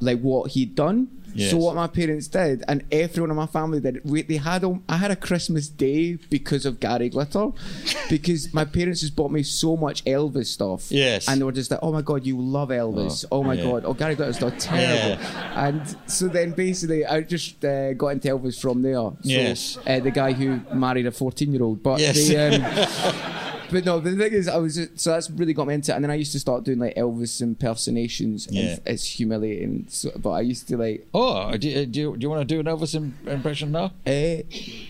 like 0.00 0.20
what 0.20 0.50
he'd 0.52 0.74
done. 0.74 1.08
Yes. 1.36 1.50
So 1.50 1.56
what 1.58 1.74
my 1.74 1.86
parents 1.86 2.28
did, 2.28 2.64
and 2.68 2.84
everyone 2.90 3.30
in 3.30 3.36
my 3.36 3.46
family 3.46 3.80
did, 3.80 4.00
we, 4.04 4.22
they 4.22 4.36
had 4.38 4.64
a, 4.64 4.78
I 4.88 4.96
had 4.96 5.10
a 5.10 5.16
Christmas 5.16 5.68
day 5.68 6.14
because 6.30 6.64
of 6.66 6.80
Gary 6.80 7.08
Glitter, 7.08 7.48
because 8.10 8.52
my 8.54 8.64
parents 8.64 9.00
just 9.00 9.14
bought 9.16 9.30
me 9.30 9.42
so 9.42 9.76
much 9.76 10.04
Elvis 10.04 10.46
stuff. 10.46 10.90
Yes. 10.90 11.28
and 11.28 11.40
they 11.40 11.44
were 11.44 11.52
just 11.52 11.70
like, 11.70 11.80
"Oh 11.82 11.92
my 11.92 12.02
god, 12.02 12.24
you 12.26 12.40
love 12.40 12.70
Elvis! 12.70 13.24
Oh, 13.30 13.42
my 13.42 13.54
yeah. 13.54 13.64
god, 13.64 13.84
oh 13.84 13.94
Gary 13.94 14.16
Glitter's 14.16 14.40
not 14.40 14.58
terrible." 14.70 15.22
And 15.54 15.96
so 16.06 16.28
then 16.28 16.52
basically, 16.52 17.04
I 17.06 17.20
just 17.22 17.64
uh, 17.64 17.92
got 17.94 18.08
into 18.08 18.28
Elvis 18.28 18.60
from 18.60 18.82
there. 18.82 18.94
So, 18.94 19.16
Yes. 19.22 19.78
uh, 19.86 20.00
the 20.00 20.10
guy 20.10 20.32
who 20.32 20.60
married 20.74 21.06
a 21.06 21.10
fourteen-year-old, 21.12 21.82
but 21.82 22.00
Yes. 22.00 22.28
the, 22.28 22.36
um, 22.36 23.32
but 23.70 23.84
no, 23.84 24.00
the 24.00 24.14
thing 24.16 24.32
is, 24.32 24.48
I 24.48 24.56
was 24.56 24.76
just, 24.76 24.98
so 25.00 25.10
that's 25.10 25.30
really 25.30 25.52
got 25.52 25.66
me 25.66 25.74
into 25.74 25.92
it. 25.92 25.94
And 25.96 26.04
then 26.04 26.10
I 26.10 26.14
used 26.14 26.32
to 26.32 26.40
start 26.40 26.64
doing 26.64 26.78
like 26.78 26.94
Elvis 26.96 27.40
impersonations. 27.42 28.48
Yeah. 28.50 28.62
And 28.72 28.80
it's 28.86 29.04
humiliating. 29.04 29.86
So, 29.88 30.10
but 30.16 30.30
I 30.30 30.40
used 30.42 30.68
to 30.68 30.76
like, 30.76 31.06
oh, 31.14 31.56
do, 31.56 31.68
you- 31.68 31.86
do, 31.86 32.00
you, 32.00 32.16
do 32.16 32.24
you 32.24 32.30
want 32.30 32.46
to 32.48 32.54
do 32.54 32.60
an 32.60 32.66
Elvis 32.66 32.94
impression 33.26 33.72
now? 33.72 33.92
eh, 34.06 34.42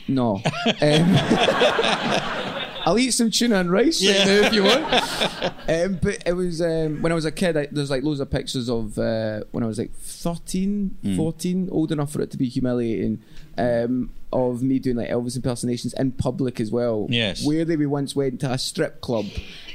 no. 0.09 0.37
um, 0.83 1.17
I'll 2.89 2.99
eat 3.01 3.11
some 3.11 3.31
tuna 3.33 3.57
and 3.57 3.71
rice 3.71 4.01
Yeah. 4.01 4.19
right 4.19 4.27
now 4.27 4.47
if 4.47 4.53
you 4.53 4.62
want. 4.62 4.85
um, 5.69 5.99
but 6.01 6.23
it 6.25 6.35
was 6.35 6.61
um, 6.62 7.03
when 7.03 7.11
I 7.11 7.17
was 7.17 7.25
a 7.25 7.33
kid. 7.33 7.57
I, 7.57 7.67
there's 7.73 7.91
like 7.91 8.05
loads 8.05 8.21
of 8.21 8.31
pictures 8.31 8.71
of 8.71 8.97
uh, 8.99 9.41
when 9.51 9.65
I 9.65 9.67
was 9.67 9.79
like 9.79 9.93
13, 9.95 10.97
Hmm. 11.03 11.17
14, 11.17 11.69
old 11.73 11.91
enough 11.91 12.12
for 12.12 12.21
it 12.23 12.31
to 12.31 12.37
be 12.37 12.49
humiliating. 12.49 13.23
Um, 13.59 14.11
of 14.33 14.61
me 14.62 14.79
doing 14.79 14.97
like 14.97 15.09
Elvis 15.09 15.37
impersonations 15.37 15.95
in 15.95 16.12
public 16.12 16.61
as 16.61 16.71
well. 16.71 17.07
Yes. 17.09 17.45
Weirdly, 17.47 17.77
we 17.77 17.87
once 17.87 18.14
went 18.14 18.40
to 18.40 18.53
a 18.53 18.59
strip 18.59 19.01
club, 19.01 19.25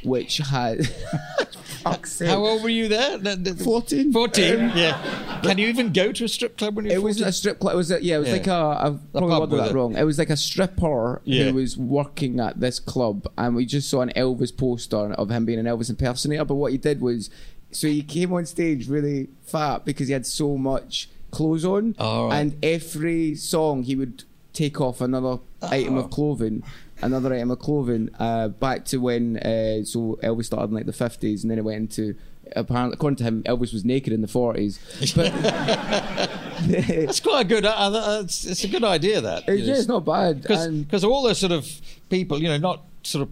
which 0.03 0.37
had. 0.37 0.87
fuck's. 1.83 2.19
How 2.19 2.45
old 2.45 2.61
were 2.63 2.69
you 2.69 2.87
there? 2.87 3.17
The- 3.17 3.35
the- 3.37 3.63
14. 3.63 4.11
14, 4.13 4.53
Um, 4.59 4.71
yeah. 4.77 5.39
Can 5.43 5.57
you 5.57 5.67
even 5.67 5.91
go 5.91 6.11
to 6.11 6.25
a 6.25 6.27
strip 6.27 6.57
club 6.57 6.75
when 6.75 6.85
you're 6.85 6.95
It 6.95 7.01
wasn't 7.01 7.29
a 7.29 7.31
strip 7.31 7.59
club. 7.59 7.73
It 7.73 7.77
was 7.77 7.91
a, 7.91 8.03
yeah. 8.03 8.17
It 8.17 8.19
was 8.19 8.27
Yeah. 8.27 8.33
like 8.33 8.47
a. 8.47 8.51
I've 8.53 9.11
probably 9.13 9.29
pub 9.29 9.39
worded 9.39 9.51
with 9.51 9.61
that 9.61 9.71
a- 9.71 9.73
wrong. 9.73 9.95
It 9.97 10.03
was 10.03 10.19
like 10.19 10.29
a 10.29 10.37
stripper 10.37 11.21
Yeah. 11.25 11.45
who 11.45 11.53
was 11.55 11.77
working 11.77 12.39
at 12.39 12.59
this 12.59 12.79
club, 12.79 13.27
and 13.37 13.55
we 13.55 13.65
just 13.65 13.89
saw 13.89 14.01
an 14.01 14.11
Elvis 14.15 14.55
poster 14.55 14.97
of 15.13 15.31
him 15.31 15.45
being 15.45 15.59
an 15.59 15.65
Elvis 15.65 15.89
impersonator. 15.89 16.45
But 16.45 16.55
what 16.55 16.71
he 16.71 16.77
did 16.77 17.01
was, 17.01 17.29
so 17.71 17.87
he 17.87 18.03
came 18.03 18.31
on 18.33 18.45
stage 18.45 18.87
really 18.87 19.29
fat 19.43 19.85
because 19.85 20.07
he 20.07 20.13
had 20.13 20.25
so 20.27 20.57
much 20.57 21.09
clothes 21.31 21.65
on, 21.65 21.95
Oh, 21.97 22.27
right. 22.27 22.39
and 22.39 22.55
every 22.63 23.35
song 23.35 23.83
he 23.83 23.95
would 23.95 24.23
take 24.53 24.79
off 24.81 25.01
another 25.01 25.39
item 25.61 25.95
Oh. 25.97 26.01
of 26.01 26.09
clothing. 26.11 26.63
Another 27.01 27.33
item 27.33 27.49
of 27.49 27.57
clothing, 27.59 28.09
uh, 28.19 28.49
back 28.49 28.85
to 28.85 28.97
when 28.97 29.37
uh, 29.37 29.83
so 29.83 30.19
Elvis 30.21 30.45
started 30.45 30.69
in 30.69 30.75
like 30.75 30.85
the 30.85 30.93
fifties, 30.93 31.43
and 31.43 31.49
then 31.49 31.57
it 31.57 31.63
went 31.63 31.77
into 31.77 32.15
apparently 32.55 32.93
according 32.93 33.15
to 33.17 33.23
him, 33.23 33.41
Elvis 33.43 33.73
was 33.73 33.83
naked 33.83 34.13
in 34.13 34.21
the 34.21 34.27
forties. 34.27 34.77
But 35.15 35.31
It's 36.63 37.19
quite 37.19 37.41
a 37.45 37.47
good. 37.49 37.65
Uh, 37.65 37.69
uh, 37.71 38.21
it's, 38.23 38.45
it's 38.45 38.63
a 38.63 38.67
good 38.67 38.83
idea 38.83 39.19
that. 39.21 39.43
It's, 39.47 39.63
yeah, 39.63 39.73
it's 39.75 39.87
not 39.87 40.05
bad. 40.05 40.41
Because 40.43 41.03
all 41.03 41.23
those 41.23 41.39
sort 41.39 41.51
of 41.53 41.67
people, 42.09 42.39
you 42.39 42.49
know, 42.49 42.57
not 42.57 42.83
sort 43.03 43.23
of 43.23 43.29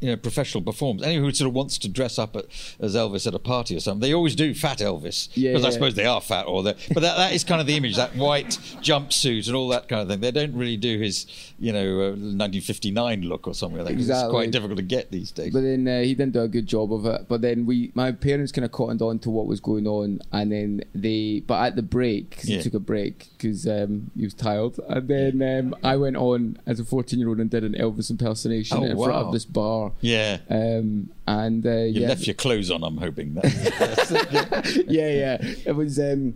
you 0.00 0.10
know 0.10 0.16
professional 0.16 0.62
performers, 0.62 1.02
anyone 1.02 1.24
who 1.28 1.34
sort 1.34 1.48
of 1.48 1.54
wants 1.54 1.76
to 1.78 1.88
dress 1.88 2.18
up 2.18 2.36
at, 2.36 2.44
as 2.80 2.94
Elvis 2.94 3.26
at 3.26 3.34
a 3.34 3.38
party 3.38 3.76
or 3.76 3.80
something, 3.80 4.00
they 4.00 4.14
always 4.14 4.34
do 4.36 4.54
fat 4.54 4.78
Elvis 4.78 5.28
Yeah, 5.34 5.52
because 5.52 5.64
I 5.64 5.70
suppose 5.70 5.94
they 5.94 6.06
are 6.06 6.20
fat 6.20 6.44
or 6.46 6.62
they 6.62 6.74
but 6.94 7.00
that, 7.00 7.16
that 7.16 7.32
is 7.32 7.42
kind 7.44 7.60
of 7.60 7.66
the 7.66 7.76
image 7.76 7.96
that 7.96 8.14
white 8.16 8.50
jumpsuit 8.82 9.46
and 9.48 9.56
all 9.56 9.68
that 9.68 9.88
kind 9.88 10.02
of 10.02 10.08
thing. 10.08 10.20
They 10.20 10.30
don't 10.30 10.54
really 10.54 10.76
do 10.76 10.98
his 10.98 11.26
you 11.58 11.72
know 11.72 12.00
uh, 12.00 12.10
1959 12.10 13.22
look 13.22 13.46
or 13.46 13.54
something 13.54 13.78
like 13.78 13.88
that. 13.88 13.94
'cause 13.96 14.08
It's 14.08 14.30
quite 14.30 14.50
difficult 14.50 14.76
to 14.78 14.82
get 14.84 15.10
these 15.10 15.30
days. 15.30 15.52
But 15.52 15.62
then 15.62 15.86
uh, 15.88 16.00
he 16.02 16.14
didn't 16.14 16.32
do 16.32 16.42
a 16.42 16.48
good 16.48 16.66
job 16.66 16.92
of 16.92 17.06
it. 17.06 17.26
But 17.28 17.40
then 17.40 17.66
we, 17.66 17.90
my 17.94 18.12
parents, 18.12 18.52
kind 18.52 18.64
of 18.64 18.72
cottoned 18.72 19.02
on 19.02 19.18
to 19.20 19.30
what 19.30 19.46
was 19.46 19.60
going 19.60 19.86
on, 19.86 20.20
and 20.32 20.52
then 20.52 20.82
they. 20.94 21.42
But 21.46 21.62
at 21.66 21.76
the 21.76 21.82
break, 21.82 22.30
because 22.30 22.48
Yeah. 22.48 22.56
he 22.58 22.62
took 22.62 22.74
a 22.74 22.80
break 22.80 23.28
because 23.36 23.66
um, 23.66 24.10
he 24.16 24.24
was 24.24 24.34
tired, 24.34 24.78
and 24.88 25.08
then 25.08 25.42
um, 25.42 25.74
I 25.82 25.96
went 25.96 26.16
on 26.16 26.58
as 26.66 26.80
a 26.80 26.84
fourteen-year-old 26.84 27.38
and 27.40 27.50
did 27.50 27.64
an 27.64 27.72
Elvis 27.74 28.10
impersonation 28.10 28.78
Oh, 28.78 28.84
in 28.84 28.96
front 28.96 29.12
of 29.12 29.32
this 29.32 29.44
bar. 29.44 29.87
Yeah. 30.00 30.38
Um, 30.48 31.10
and 31.26 31.66
uh, 31.66 31.70
you 31.70 32.02
yeah, 32.02 32.08
left 32.08 32.26
your 32.26 32.34
clothes 32.34 32.70
on. 32.70 32.82
I'm 32.82 32.96
hoping 32.96 33.34
that. 33.34 34.84
yeah, 34.88 35.08
yeah. 35.10 35.54
It 35.66 35.72
was. 35.76 35.98
Um, 35.98 36.34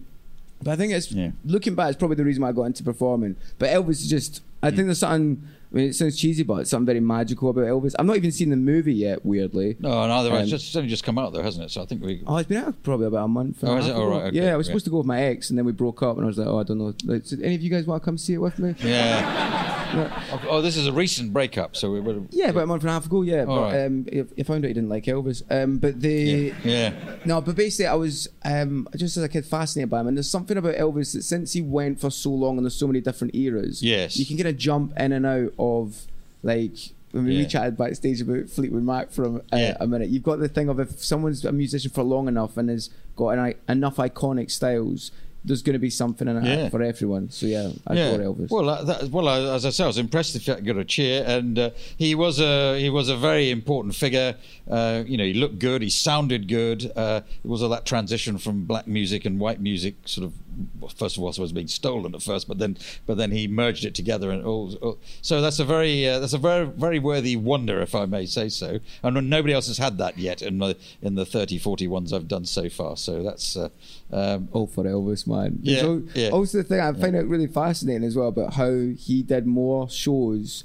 but 0.62 0.72
I 0.72 0.76
think 0.76 0.92
it's 0.92 1.10
Yeah. 1.12 1.30
looking 1.44 1.74
back. 1.74 1.90
It's 1.90 1.98
probably 1.98 2.16
the 2.16 2.24
reason 2.24 2.42
why 2.42 2.50
I 2.50 2.52
got 2.52 2.64
into 2.64 2.82
performing. 2.84 3.36
But 3.58 3.70
Elvis 3.70 4.00
is 4.02 4.08
just. 4.08 4.42
I 4.62 4.70
Mm. 4.70 4.76
think 4.76 4.86
there's 4.88 4.98
something. 5.00 5.42
I 5.72 5.76
mean, 5.76 5.88
it 5.88 5.94
sounds 5.94 6.18
cheesy, 6.18 6.42
but 6.42 6.56
it's 6.56 6.70
something 6.70 6.86
very 6.86 7.00
magical 7.00 7.48
about 7.48 7.64
Elvis. 7.64 7.94
I've 7.98 8.04
not 8.04 8.16
even 8.16 8.30
seen 8.30 8.50
the 8.50 8.56
movie 8.56 8.92
yet. 8.92 9.24
Weirdly. 9.24 9.76
no, 9.80 10.06
neither. 10.06 10.30
Um, 10.30 10.36
it's, 10.36 10.50
just, 10.50 10.66
it's 10.66 10.76
only 10.76 10.88
just 10.88 11.04
come 11.04 11.18
out 11.18 11.32
though, 11.32 11.42
hasn't 11.42 11.64
it? 11.64 11.70
So 11.70 11.82
I 11.82 11.86
think 11.86 12.02
we. 12.02 12.22
Oh, 12.26 12.36
it's 12.36 12.48
been 12.48 12.62
out 12.64 12.82
probably 12.82 13.06
about 13.06 13.24
a 13.24 13.28
month. 13.28 13.58
Oh, 13.62 13.76
is 13.76 13.86
it? 13.86 13.92
Oh, 13.92 14.02
ago. 14.02 14.10
right, 14.10 14.22
okay, 14.26 14.36
yeah, 14.36 14.52
I 14.52 14.56
was 14.56 14.66
yeah. 14.66 14.72
supposed 14.72 14.84
to 14.84 14.90
go 14.90 14.98
with 14.98 15.06
my 15.06 15.22
ex, 15.22 15.48
and 15.48 15.58
then 15.58 15.64
we 15.64 15.72
broke 15.72 16.02
up, 16.02 16.16
and 16.16 16.24
I 16.24 16.26
was 16.26 16.36
like, 16.38 16.46
oh, 16.46 16.58
I 16.60 16.62
don't 16.62 16.78
know. 16.78 16.94
Like, 17.04 17.24
so 17.24 17.36
any 17.42 17.54
of 17.54 17.62
you 17.62 17.70
guys 17.70 17.86
want 17.86 18.02
to 18.02 18.04
come 18.04 18.18
see 18.18 18.34
it 18.34 18.38
with 18.38 18.58
me? 18.58 18.74
Yeah. 18.92 20.42
oh, 20.48 20.60
this 20.62 20.76
is 20.76 20.86
a 20.86 20.92
recent 20.92 21.32
breakup, 21.32 21.76
so 21.76 21.90
we 21.90 22.00
would. 22.00 22.28
Yeah, 22.30 22.48
about 22.48 22.64
a 22.64 22.66
month 22.66 22.82
and 22.82 22.90
a 22.90 22.92
half 22.92 23.06
ago. 23.06 23.22
Yeah, 23.22 23.44
All 23.44 23.56
but 23.56 23.72
right. 23.72 23.86
um, 23.86 24.06
I 24.38 24.42
found 24.42 24.64
out 24.64 24.68
he 24.68 24.74
didn't 24.74 24.88
like 24.88 25.04
Elvis. 25.04 25.42
Um, 25.50 25.78
but 25.78 26.00
the 26.00 26.52
Yeah. 26.64 26.94
no, 27.24 27.40
but 27.40 27.56
basically, 27.56 27.86
I 27.86 27.94
was 27.94 28.28
um, 28.44 28.88
just 28.96 29.16
as 29.16 29.22
a 29.22 29.28
kid 29.28 29.44
fascinated 29.44 29.90
by 29.90 30.00
him, 30.00 30.08
and 30.08 30.16
there's 30.16 30.30
something 30.30 30.56
about 30.56 30.76
Elvis 30.76 31.12
that 31.12 31.22
since 31.22 31.52
he 31.52 31.62
went 31.62 32.00
for 32.00 32.10
so 32.10 32.30
long, 32.30 32.56
and 32.56 32.64
there's 32.64 32.74
so 32.74 32.86
many 32.86 33.00
different 33.00 33.34
eras. 33.34 33.82
Yes. 33.82 34.16
you 34.16 34.26
can 34.26 34.36
kind 34.36 34.48
of 34.48 34.56
jump 34.56 34.92
in 34.98 35.12
and 35.12 35.26
out 35.26 35.52
of 35.62 36.06
like. 36.42 36.76
when 37.12 37.26
we 37.26 37.36
Yeah. 37.42 37.46
chatted 37.46 37.76
backstage 37.76 38.22
about 38.22 38.48
Fleetwood 38.48 38.82
Mac 38.84 39.10
for 39.10 39.24
a, 39.26 39.42
Yeah. 39.52 39.76
a 39.80 39.86
minute. 39.86 40.08
You've 40.08 40.22
got 40.22 40.38
the 40.40 40.48
thing 40.48 40.70
of 40.70 40.80
if 40.80 41.04
someone's 41.04 41.44
a 41.44 41.52
musician 41.52 41.90
for 41.90 42.02
long 42.02 42.26
enough 42.26 42.56
and 42.56 42.70
has 42.70 42.88
got 43.16 43.36
an, 43.36 43.52
enough 43.68 43.96
iconic 43.96 44.50
styles, 44.50 45.10
there's 45.44 45.60
going 45.60 45.74
to 45.74 45.78
be 45.78 45.90
something 45.90 46.26
in 46.26 46.38
it 46.38 46.44
Yeah. 46.46 46.68
for 46.70 46.80
everyone. 46.82 47.28
So 47.28 47.44
yeah, 47.46 47.68
I 47.86 47.92
yeah. 47.94 48.06
adore 48.12 48.34
Elvis. 48.34 48.50
Well, 48.50 48.86
that, 48.86 49.10
well, 49.10 49.28
as 49.28 49.66
I 49.66 49.70
said, 49.70 49.84
I 49.84 49.86
was 49.88 49.98
impressed 49.98 50.36
if 50.36 50.48
you 50.48 50.54
got 50.54 50.76
a 50.78 50.84
cheer, 50.84 51.22
and 51.26 51.58
uh, 51.58 51.70
he 51.98 52.14
was 52.14 52.40
a 52.40 52.78
he 52.80 52.88
was 52.88 53.10
a 53.10 53.16
very 53.18 53.50
important 53.50 53.94
figure. 53.94 54.34
Uh, 54.70 55.02
you 55.06 55.16
know, 55.16 55.24
he 55.24 55.34
looked 55.34 55.58
good, 55.58 55.82
he 55.82 55.90
sounded 55.90 56.48
good. 56.48 56.90
Uh, 56.94 57.22
it 57.44 57.48
was 57.48 57.62
all 57.62 57.68
that 57.68 57.84
transition 57.84 58.38
from 58.38 58.64
black 58.64 58.86
music 58.86 59.24
and 59.24 59.40
white 59.40 59.60
music, 59.60 59.96
sort 60.04 60.26
of. 60.26 60.34
Well, 60.78 60.90
first 60.90 61.16
of 61.16 61.22
all, 61.22 61.32
so 61.32 61.40
it 61.40 61.44
was 61.44 61.52
being 61.52 61.66
stolen 61.66 62.14
at 62.14 62.22
first, 62.22 62.46
but 62.46 62.58
then 62.58 62.76
but 63.06 63.16
then 63.16 63.30
he 63.30 63.48
merged 63.48 63.84
it 63.84 63.94
together, 63.94 64.30
and 64.30 64.44
all. 64.44 64.74
all 64.82 64.98
so 65.22 65.40
that's 65.40 65.58
a 65.58 65.64
very 65.64 66.06
uh, 66.06 66.18
that's 66.18 66.34
a 66.34 66.38
very 66.38 66.66
very 66.66 66.98
worthy 66.98 67.36
wonder, 67.36 67.80
if 67.80 67.94
I 67.94 68.04
may 68.06 68.26
say 68.26 68.48
so. 68.48 68.78
And 69.02 69.30
nobody 69.30 69.54
else 69.54 69.68
has 69.68 69.78
had 69.78 69.98
that 69.98 70.18
yet 70.18 70.42
in 70.42 70.58
the 70.58 70.76
in 71.00 71.14
the 71.14 71.24
30, 71.24 71.58
40 71.58 71.88
ones 71.88 72.12
I've 72.12 72.28
done 72.28 72.44
so 72.44 72.68
far. 72.68 72.96
So 72.96 73.22
that's. 73.22 73.56
Uh, 73.56 73.70
um, 74.12 74.48
all 74.52 74.66
for 74.66 74.84
Elvis, 74.84 75.26
man. 75.26 75.58
Yeah, 75.62 75.74
There's 75.74 75.86
al- 75.86 76.02
yeah. 76.14 76.28
Also, 76.28 76.58
the 76.58 76.64
thing 76.64 76.80
I 76.80 76.92
find 76.92 77.16
it 77.16 77.26
really 77.26 77.46
fascinating 77.46 78.04
as 78.04 78.14
well 78.14 78.28
about 78.28 78.54
how 78.54 78.70
he 78.70 79.22
did 79.22 79.46
more 79.46 79.88
shows 79.88 80.64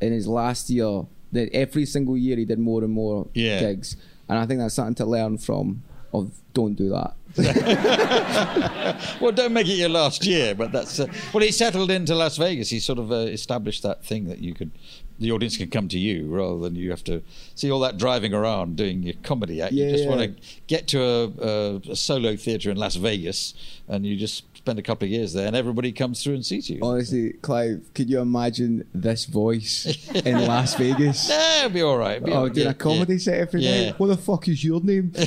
in 0.00 0.12
his 0.12 0.26
last 0.26 0.68
year. 0.68 1.04
That 1.32 1.50
every 1.54 1.86
single 1.86 2.16
year 2.16 2.36
he 2.36 2.44
did 2.44 2.58
more 2.58 2.84
and 2.84 2.92
more 2.92 3.26
Yeah. 3.34 3.60
gigs, 3.60 3.96
and 4.28 4.38
I 4.38 4.46
think 4.46 4.60
that's 4.60 4.74
something 4.74 4.94
to 4.96 5.06
learn 5.06 5.38
from. 5.38 5.82
Of 6.12 6.30
don't 6.52 6.74
do 6.74 6.90
that. 6.90 7.14
well, 9.20 9.32
don't 9.32 9.52
make 9.52 9.66
it 9.66 9.74
your 9.74 9.88
last 9.88 10.26
year, 10.26 10.54
but 10.54 10.70
that's 10.72 11.00
uh, 11.00 11.06
well. 11.32 11.42
He 11.42 11.50
settled 11.50 11.90
into 11.90 12.14
Las 12.14 12.36
Vegas. 12.36 12.68
He 12.68 12.78
sort 12.78 12.98
of 12.98 13.10
uh, 13.10 13.16
established 13.16 13.82
that 13.82 14.04
thing 14.04 14.28
that 14.28 14.38
you 14.40 14.52
could, 14.52 14.70
the 15.18 15.32
audience 15.32 15.56
can 15.56 15.70
come 15.70 15.88
to 15.88 15.98
you 15.98 16.26
rather 16.28 16.58
than 16.58 16.74
you 16.76 16.90
have 16.90 17.02
to 17.04 17.22
see 17.54 17.70
all 17.70 17.80
that 17.80 17.96
driving 17.96 18.34
around 18.34 18.76
doing 18.76 19.02
your 19.02 19.14
comedy 19.22 19.62
act. 19.62 19.72
you 19.72 19.90
just 19.90 20.04
yeah. 20.04 20.10
want 20.10 20.20
to 20.20 20.42
get 20.66 20.86
to 20.88 21.02
a, 21.02 21.28
a, 21.40 21.76
a 21.92 21.96
solo 21.96 22.36
theatre 22.36 22.70
in 22.70 22.76
Las 22.76 22.96
Vegas, 22.96 23.54
and 23.88 24.04
you 24.04 24.16
just 24.16 24.44
spend 24.62 24.78
a 24.78 24.82
couple 24.82 25.04
of 25.06 25.10
years 25.10 25.32
there, 25.32 25.48
and 25.48 25.56
everybody 25.56 25.90
comes 25.90 26.22
through 26.22 26.34
and 26.34 26.46
sees 26.46 26.70
you. 26.70 26.78
Honestly, 26.82 27.32
Clive, 27.42 27.82
could 27.94 28.08
you 28.08 28.20
imagine 28.20 28.86
this 28.94 29.24
voice 29.24 30.08
in 30.24 30.46
Las 30.46 30.76
Vegas? 30.76 31.28
Yeah, 31.28 31.58
it'll 31.64 31.70
be 31.70 31.82
all 31.82 31.98
right. 31.98 32.22
be 32.24 32.30
Oh, 32.30 32.44
right. 32.44 32.52
doing 32.54 32.66
Yeah, 32.66 32.70
a 32.70 32.74
comedy 32.74 33.14
yeah. 33.14 33.18
set 33.18 33.34
every 33.40 33.62
Yeah. 33.62 33.84
night. 33.86 33.98
What 33.98 34.06
the 34.06 34.16
fuck 34.16 34.46
is 34.46 34.62
your 34.62 34.80
name? 34.80 35.12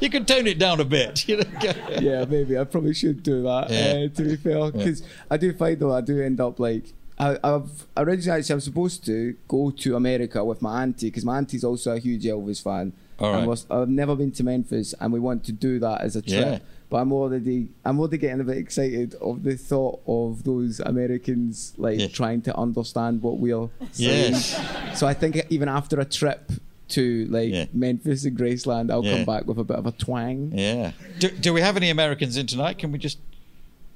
You 0.00 0.10
can 0.10 0.24
tone 0.26 0.46
it 0.46 0.58
down 0.58 0.80
a 0.80 0.84
bit. 0.84 1.26
You 1.28 1.38
know? 1.38 1.44
yeah, 2.00 2.24
maybe 2.28 2.58
I 2.58 2.64
probably 2.64 2.92
should 2.94 3.22
do 3.22 3.42
that. 3.44 3.70
Yeah. 3.70 4.06
Uh, 4.06 4.08
to 4.16 4.22
be 4.22 4.36
fair, 4.36 4.70
because 4.70 5.02
I 5.30 5.36
do 5.36 5.52
find 5.54 5.78
though 5.78 5.92
I 5.94 6.00
do 6.00 6.20
end 6.20 6.40
up 6.40 6.58
like 6.58 6.92
I, 7.18 7.38
I've 7.42 7.86
originally 7.96 8.38
actually 8.40 8.54
I 8.54 8.56
was 8.56 8.64
supposed 8.64 9.06
to 9.06 9.34
go 9.48 9.70
to 9.70 9.96
America 9.96 10.44
with 10.44 10.60
my 10.60 10.82
auntie 10.82 11.06
because 11.06 11.24
my 11.24 11.38
auntie's 11.38 11.64
also 11.64 11.92
a 11.94 11.98
huge 11.98 12.24
Elvis 12.24 12.62
fan. 12.62 12.92
All 13.18 13.32
right. 13.32 13.46
was- 13.46 13.66
I've 13.70 13.88
never 13.88 14.14
been 14.16 14.30
to 14.32 14.44
Memphis, 14.44 14.94
and 15.00 15.12
we 15.12 15.20
want 15.20 15.44
to 15.44 15.52
do 15.52 15.78
that 15.80 16.00
as 16.02 16.16
a 16.16 16.22
trip. 16.22 16.46
Yeah. 16.46 16.58
But 16.90 16.98
I'm 16.98 17.12
already 17.12 17.68
I'm 17.84 17.98
already 17.98 18.18
getting 18.18 18.40
a 18.40 18.44
bit 18.44 18.58
excited 18.58 19.14
of 19.20 19.42
the 19.42 19.56
thought 19.56 20.00
of 20.06 20.44
those 20.44 20.80
Americans 20.80 21.72
like 21.76 21.98
Yeah. 21.98 22.08
trying 22.08 22.42
to 22.42 22.56
understand 22.56 23.22
what 23.22 23.38
we're 23.38 23.68
saying. 23.92 24.32
Yes. 24.32 24.98
So 24.98 25.06
I 25.06 25.14
think 25.14 25.44
even 25.50 25.68
after 25.68 25.98
a 25.98 26.04
trip 26.04 26.52
to 26.90 27.26
like 27.30 27.50
Yeah. 27.50 27.64
Memphis 27.72 28.24
and 28.26 28.38
Graceland, 28.38 28.90
I'll 28.92 29.02
come 29.02 29.24
back 29.24 29.46
with 29.46 29.58
a 29.58 29.64
bit 29.64 29.76
of 29.76 29.86
a 29.86 29.92
twang. 29.92 30.52
Yeah. 30.54 30.92
Do, 31.18 31.30
do 31.30 31.52
we 31.52 31.62
have 31.62 31.76
any 31.76 31.90
Americans 31.90 32.36
in 32.36 32.46
tonight? 32.46 32.78
Can 32.78 32.92
we 32.92 32.98
just? 32.98 33.18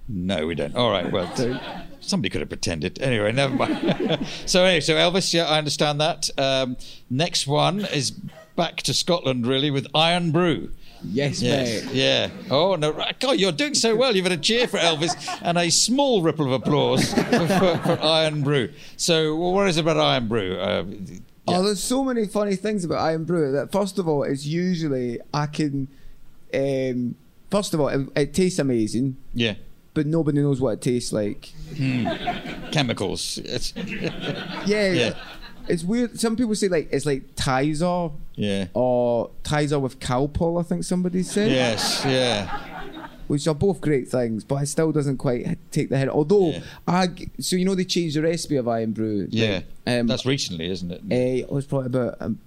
No, 0.08 0.46
we 0.46 0.54
don't. 0.54 0.74
All 0.74 0.90
right. 0.90 1.12
Well, 1.12 1.30
Don't. 1.36 1.60
somebody 2.00 2.30
could 2.30 2.40
have 2.40 2.48
pretended. 2.48 2.98
Anyway, 3.02 3.30
never 3.30 3.54
mind. 3.54 4.26
so 4.46 4.64
anyway, 4.64 4.80
so 4.80 4.94
Elvis, 4.94 5.34
yeah, 5.34 5.44
I 5.44 5.58
understand 5.58 6.00
that. 6.00 6.30
Um, 6.38 6.78
next 7.10 7.46
one 7.46 7.80
is 7.92 8.12
back 8.58 8.82
to 8.82 8.92
Scotland, 8.92 9.46
really, 9.46 9.70
with 9.70 9.86
Irn-Bru. 9.94 10.70
Yes, 11.04 11.40
Yes, 11.40 11.84
mate. 11.86 11.94
yeah. 11.94 12.28
Oh 12.50 12.74
no. 12.74 12.92
God, 13.20 13.38
you're 13.38 13.52
doing 13.52 13.74
so 13.74 13.94
well. 13.94 14.16
You've 14.16 14.24
had 14.26 14.32
a 14.32 14.42
cheer 14.42 14.66
for 14.66 14.78
Elvis 14.78 15.14
and 15.42 15.56
a 15.56 15.70
small 15.70 16.22
ripple 16.22 16.44
of 16.46 16.50
applause 16.60 17.14
for, 17.14 17.78
for 17.78 17.98
Irn-Bru. 18.02 18.70
So, 18.96 19.36
well, 19.36 19.52
what 19.52 19.68
is 19.68 19.76
it 19.76 19.82
about 19.82 19.96
Irn-Bru? 19.96 20.58
Uh, 20.58 20.84
yeah. 21.06 21.18
Oh, 21.46 21.62
there's 21.62 21.80
so 21.82 22.02
many 22.02 22.26
funny 22.26 22.56
things 22.56 22.84
about 22.84 22.98
Irn-Bru. 23.14 23.52
That 23.52 23.70
first 23.70 24.00
of 24.00 24.08
all, 24.08 24.24
it's 24.24 24.44
usually 24.44 25.20
I 25.32 25.46
can. 25.46 25.86
Um, 26.52 27.14
first 27.50 27.72
of 27.74 27.80
all, 27.80 27.88
it, 27.88 28.08
it 28.16 28.34
tastes 28.34 28.58
amazing, 28.58 29.16
yeah. 29.34 29.54
but 29.94 30.04
nobody 30.04 30.40
knows 30.42 30.60
what 30.60 30.70
it 30.70 30.80
tastes 30.82 31.12
like. 31.12 31.52
Chemicals. 32.72 33.38
It's, 33.44 33.72
Yeah, 34.66 34.92
Yeah. 34.92 35.14
it's 35.68 35.84
weird. 35.84 36.18
Some 36.18 36.34
people 36.36 36.54
say 36.56 36.66
like 36.68 36.88
it's 36.92 37.06
like 37.06 37.36
Tizer 37.36 38.12
yeah. 38.38 38.66
or 38.74 39.30
Tizer 39.42 39.80
with 39.80 39.98
Calpol. 40.00 40.60
I 40.60 40.62
think 40.62 40.84
somebody 40.84 41.22
said. 41.22 41.50
Yes. 41.50 42.02
Yeah. 42.06 42.64
which 43.26 43.46
are 43.46 43.54
both 43.54 43.80
great 43.82 44.08
things, 44.08 44.42
but 44.42 44.62
it 44.62 44.66
still 44.66 44.90
doesn't 44.90 45.18
quite 45.18 45.58
take 45.70 45.90
the 45.90 45.98
head. 45.98 46.08
Although, 46.08 46.52
Yeah. 46.52 46.60
I 46.86 47.08
so 47.40 47.56
you 47.56 47.64
know 47.66 47.74
they 47.74 47.84
changed 47.84 48.16
the 48.16 48.22
recipe 48.22 48.56
of 48.56 48.66
Irn-Bru. 48.68 49.28
Yeah. 49.30 49.60
um, 49.86 50.06
That's 50.06 50.24
recently, 50.24 50.70
isn't 50.70 50.90
it? 50.90 51.00
uh, 51.02 51.44
it 51.46 51.50
was 51.52 51.66
probably 51.66 51.86
about. 51.88 52.16
Um, 52.20 52.38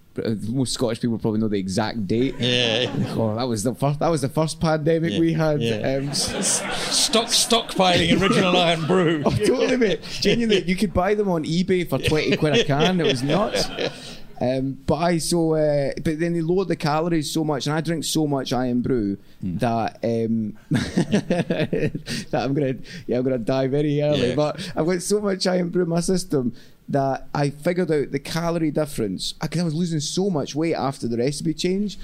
most 0.49 0.73
Scottish 0.73 0.99
people 0.99 1.17
probably 1.17 1.39
know 1.39 1.47
the 1.47 1.57
exact 1.57 2.05
date. 2.05 2.35
yeah. 2.37 2.91
Oh, 3.15 3.33
that 3.35 3.47
was 3.47 3.63
the 3.63 3.73
first. 3.73 3.99
That 3.99 4.09
was 4.09 4.19
the 4.21 4.27
first 4.27 4.59
pandemic 4.59 5.13
Yeah, 5.13 5.19
we 5.21 5.31
had. 5.31 5.61
yeah. 5.61 5.99
Um, 6.01 6.13
Stock 6.13 7.27
stockpiling 7.27 8.19
original 8.21 8.57
Irn-Bru. 8.57 9.23
oh, 9.25 9.29
totally, 9.29 9.77
mate. 9.77 10.01
Genuinely, 10.19 10.63
you 10.63 10.75
could 10.75 10.93
buy 10.93 11.15
them 11.15 11.29
on 11.29 11.45
eBay 11.45 11.87
for 11.87 11.97
twenty 11.97 12.35
quid 12.35 12.55
a 12.57 12.63
can. 12.65 12.99
It 12.99 13.05
was 13.05 13.23
nuts. 13.23 13.69
Um, 14.41 14.79
but 14.87 14.95
I 14.95 15.17
so, 15.19 15.53
uh, 15.53 15.91
but 16.03 16.19
then 16.19 16.33
they 16.33 16.41
lowered 16.41 16.67
the 16.67 16.75
calories 16.75 17.31
so 17.31 17.43
much, 17.43 17.67
and 17.67 17.75
I 17.75 17.81
drink 17.81 18.03
so 18.03 18.25
much 18.25 18.51
Irn-Bru 18.51 19.17
Hmm. 19.39 19.57
that 19.57 19.99
um, 20.03 20.57
that 20.71 22.29
I'm 22.33 22.53
gonna, 22.53 22.75
yeah, 23.07 23.17
I'm 23.17 23.23
gonna 23.23 23.37
die 23.37 23.67
very 23.67 24.01
early. 24.01 24.29
Yeah. 24.29 24.35
But 24.35 24.71
I've 24.75 24.85
got 24.85 25.01
so 25.01 25.21
much 25.21 25.45
Irn-Bru 25.45 25.83
in 25.83 25.89
my 25.89 25.99
system 25.99 26.53
that 26.89 27.27
I 27.33 27.51
figured 27.51 27.91
out 27.91 28.11
the 28.11 28.19
calorie 28.19 28.71
difference 28.71 29.33
because 29.33 29.61
I 29.61 29.63
was 29.63 29.73
losing 29.75 29.99
so 30.01 30.29
much 30.29 30.55
weight 30.55 30.73
after 30.75 31.07
the 31.07 31.17
recipe 31.17 31.53
change. 31.53 31.97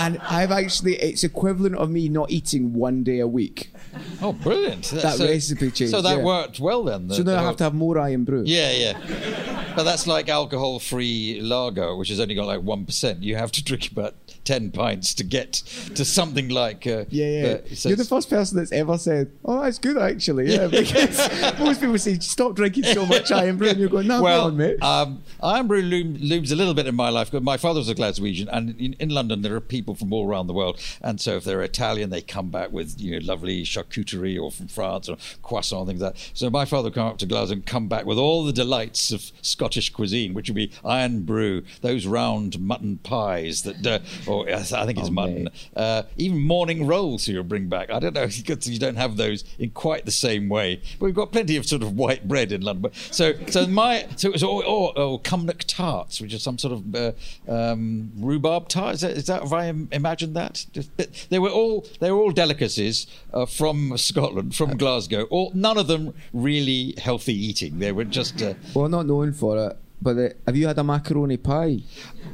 And 0.00 0.18
I've 0.18 0.52
actually, 0.52 0.94
it's 0.96 1.24
equivalent 1.24 1.74
of 1.74 1.90
me 1.90 2.08
not 2.08 2.30
eating 2.30 2.72
one 2.74 3.02
day 3.02 3.18
a 3.18 3.26
week. 3.26 3.72
Oh, 4.22 4.32
brilliant! 4.32 4.84
That 4.90 5.18
recipe 5.18 5.70
change, 5.70 5.90
So 5.90 6.02
that 6.02 6.18
yeah. 6.18 6.24
worked 6.24 6.58
well 6.60 6.84
then. 6.84 7.08
So 7.10 7.22
the- 7.22 7.32
now 7.32 7.36
the 7.36 7.42
I 7.42 7.46
have 7.46 7.56
to 7.58 7.64
have 7.64 7.74
more 7.74 7.98
Irn-Bru. 7.98 8.42
Yeah, 8.46 8.70
yeah. 8.72 9.72
But 9.76 9.84
that's 9.84 10.06
like 10.06 10.28
alcohol-free 10.28 11.40
lager, 11.40 11.94
which 11.96 12.08
has 12.08 12.18
only 12.20 12.34
got 12.34 12.46
like 12.46 12.62
one 12.62 12.84
percent. 12.84 13.22
You 13.22 13.36
have 13.36 13.52
to 13.52 13.62
drink 13.64 13.90
about 13.92 14.14
ten 14.48 14.70
pints 14.70 15.12
to 15.12 15.24
get 15.24 15.52
to 15.94 16.04
something 16.04 16.48
like. 16.48 16.86
Uh, 16.86 17.04
Yeah, 17.10 17.26
yeah. 17.26 17.46
uh, 17.48 17.74
so 17.74 17.88
You're 17.90 17.96
the 17.96 18.04
first 18.04 18.30
person 18.30 18.56
that's 18.56 18.72
ever 18.72 18.96
said, 18.96 19.30
"Oh, 19.44 19.62
that's 19.62 19.78
good, 19.78 19.98
actually." 19.98 20.52
Yeah, 20.54 20.68
because 20.68 21.18
most 21.58 21.80
people 21.80 21.98
say, 21.98 22.18
"Stop 22.18 22.54
drinking 22.56 22.84
so 22.84 23.04
much 23.04 23.30
Irn-Bru," 23.30 23.68
and 23.68 23.78
you're 23.78 23.90
going, 23.90 24.06
"No, 24.06 24.22
well, 24.22 24.46
on, 24.46 24.56
mate." 24.56 24.82
um, 24.82 25.22
Irn-Bru 25.42 25.82
loom, 25.82 26.16
looms 26.20 26.50
a 26.50 26.56
little 26.56 26.74
bit 26.74 26.86
in 26.86 26.94
my 26.94 27.10
life. 27.10 27.30
But 27.30 27.42
my 27.42 27.58
father 27.58 27.80
was 27.80 27.90
a 27.90 27.94
Glaswegian, 27.94 28.48
and 28.50 28.78
in, 28.80 28.94
in 28.98 29.10
London 29.10 29.42
there 29.42 29.54
are 29.54 29.60
people 29.60 29.94
from 29.94 30.12
all 30.12 30.26
around 30.26 30.46
the 30.46 30.54
world. 30.54 30.80
And 31.02 31.20
so 31.20 31.36
if 31.36 31.44
they're 31.44 31.62
Italian, 31.62 32.08
they 32.08 32.22
come 32.22 32.48
back 32.48 32.72
with 32.72 32.98
you 32.98 33.12
know 33.12 33.26
lovely 33.26 33.64
charcuterie, 33.64 34.40
or 34.40 34.50
from 34.50 34.68
France, 34.68 35.08
or 35.10 35.18
croissant 35.42 35.88
things 35.88 36.00
like 36.00 36.14
that. 36.14 36.30
So 36.32 36.48
my 36.48 36.64
father 36.64 36.84
would 36.84 36.94
come 36.94 37.06
up 37.06 37.18
to 37.18 37.26
Glasgow 37.26 37.52
and 37.54 37.66
come 37.66 37.88
back 37.88 38.06
with 38.06 38.18
all 38.18 38.44
the 38.44 38.52
delights 38.52 39.12
of 39.12 39.30
Scottish 39.42 39.90
cuisine, 39.90 40.32
which 40.32 40.48
would 40.48 40.56
be 40.56 40.70
Irn-Bru, 40.84 41.62
those 41.82 42.06
round 42.06 42.58
mutton 42.60 42.98
pies 43.02 43.62
that, 43.62 43.86
uh, 43.86 43.98
or 44.30 44.37
I 44.46 44.84
think 44.86 44.98
it's 44.98 45.08
Oh, 45.08 45.12
mutton, 45.12 45.48
uh, 45.76 46.02
even 46.16 46.38
morning 46.40 46.86
rolls 46.86 47.26
he'll 47.26 47.42
bring 47.42 47.68
back. 47.68 47.90
I 47.90 47.98
don't 47.98 48.14
know 48.14 48.26
because 48.26 48.68
you 48.68 48.78
don't 48.78 48.96
have 48.96 49.16
those 49.16 49.44
in 49.58 49.70
quite 49.70 50.04
the 50.04 50.10
same 50.12 50.48
way. 50.48 50.80
But 50.98 51.06
we've 51.06 51.14
got 51.14 51.32
plenty 51.32 51.56
of 51.56 51.66
sort 51.66 51.82
of 51.82 51.94
white 51.96 52.26
bread 52.28 52.52
in 52.52 52.62
London. 52.62 52.92
So 53.10 53.32
so 53.48 53.66
my 53.66 54.06
so 54.16 54.28
it 54.28 54.32
was 54.32 54.42
all, 54.42 54.62
all, 54.62 54.88
all 54.96 55.18
Cumnock 55.20 55.64
tarts, 55.66 56.20
which 56.20 56.34
are 56.34 56.38
some 56.38 56.58
sort 56.58 56.72
of 56.74 56.94
uh, 56.94 57.12
um, 57.48 58.10
rhubarb 58.16 58.68
tart. 58.68 58.94
Is 58.96 59.00
that, 59.02 59.10
is 59.12 59.26
that 59.26 59.42
have 59.42 59.52
I 59.52 59.68
im- 59.68 59.88
imagined 59.92 60.34
that? 60.36 60.66
Just- 60.72 60.90
They 61.30 61.38
were 61.38 61.50
all 61.50 61.86
they 62.00 62.10
were 62.10 62.18
all 62.18 62.30
delicacies 62.32 63.06
uh, 63.32 63.46
from 63.46 63.96
Scotland, 63.96 64.54
from 64.54 64.76
Glasgow. 64.76 65.24
All 65.30 65.50
none 65.54 65.78
of 65.78 65.86
them 65.86 66.14
really 66.32 66.94
healthy 66.98 67.34
eating. 67.34 67.78
They 67.78 67.92
were 67.92 68.04
just. 68.04 68.40
Uh, 68.42 68.54
well, 68.74 68.88
not 68.88 69.06
known 69.06 69.32
for 69.32 69.56
it, 69.70 69.76
but 70.00 70.16
uh, 70.16 70.28
have 70.46 70.56
you 70.56 70.66
had 70.66 70.78
a 70.78 70.84
macaroni 70.84 71.36
pie? 71.36 71.80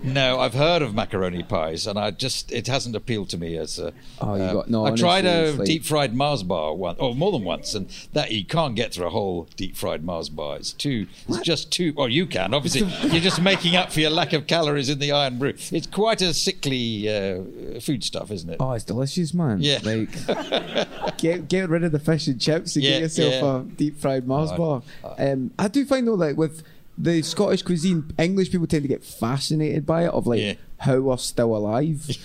No, 0.02 0.38
I've 0.40 0.54
heard 0.54 0.82
of 0.82 0.94
macaroni 0.94 1.42
pies, 1.42 1.86
and 1.86 1.98
I 1.98 2.10
just 2.10 2.52
it 2.52 2.66
hasn't 2.66 2.94
appealed 2.94 3.30
to 3.30 3.38
me 3.38 3.56
as 3.56 3.78
a. 3.78 3.92
Oh, 4.20 4.34
you 4.34 4.42
uh, 4.42 4.52
got- 4.52 4.70
no, 4.70 4.84
I 4.84 4.90
tried 4.90 5.24
a 5.24 5.52
like- 5.52 5.66
deep 5.66 5.84
fried 5.84 6.14
Mars 6.14 6.42
bar 6.42 6.74
once, 6.74 6.98
or 7.00 7.14
more 7.14 7.32
than 7.32 7.44
once, 7.44 7.74
and 7.74 7.88
that 8.12 8.30
you 8.32 8.44
can't 8.44 8.74
get 8.76 8.92
through 8.92 9.06
a 9.06 9.10
whole 9.10 9.48
deep 9.56 9.76
fried 9.76 10.04
Mars 10.04 10.28
bar. 10.28 10.56
It's 10.56 10.72
too. 10.72 11.06
It's 11.28 11.38
just 11.40 11.72
too. 11.72 11.94
Well, 11.96 12.08
you 12.08 12.26
can 12.26 12.52
obviously. 12.52 12.82
you're 13.10 13.20
just 13.22 13.40
making 13.40 13.76
up 13.76 13.92
for 13.92 14.00
your 14.00 14.10
lack 14.10 14.32
of 14.34 14.46
calories 14.46 14.88
in 14.90 14.98
the 14.98 15.12
Irn-Bru. 15.12 15.54
It's 15.72 15.86
quite 15.86 16.20
a 16.20 16.34
sickly 16.34 17.08
uh, 17.08 17.80
food 17.80 18.04
stuff, 18.04 18.30
isn't 18.30 18.50
it? 18.50 18.56
Oh, 18.60 18.72
it's 18.72 18.84
delicious, 18.84 19.32
man. 19.32 19.58
Yeah. 19.60 19.78
Like, 19.82 20.10
get 21.18 21.48
get 21.48 21.68
rid 21.68 21.84
of 21.84 21.92
the 21.92 21.98
fish 21.98 22.26
and 22.26 22.40
chips 22.40 22.76
and 22.76 22.84
Yeah, 22.84 22.90
get 22.92 23.00
yourself 23.02 23.32
yeah. 23.32 23.60
a 23.60 23.62
deep 23.76 23.98
fried 23.98 24.26
Mars 24.26 24.50
Oh, 24.52 24.56
bar. 24.56 24.82
I- 25.18 25.30
Um, 25.30 25.50
I 25.58 25.68
do 25.68 25.84
find 25.86 26.06
though, 26.06 26.14
like 26.14 26.36
with 26.36 26.62
the 26.96 27.22
Scottish 27.22 27.62
cuisine, 27.62 28.12
English 28.18 28.50
people 28.50 28.66
tend 28.66 28.82
to 28.82 28.88
get 28.88 29.02
fascinated 29.04 29.84
by 29.86 30.04
it, 30.04 30.10
of 30.10 30.26
like 30.26 30.40
Yeah. 30.40 30.54
how 30.78 31.00
we're 31.00 31.16
still 31.18 31.56
alive. 31.56 32.06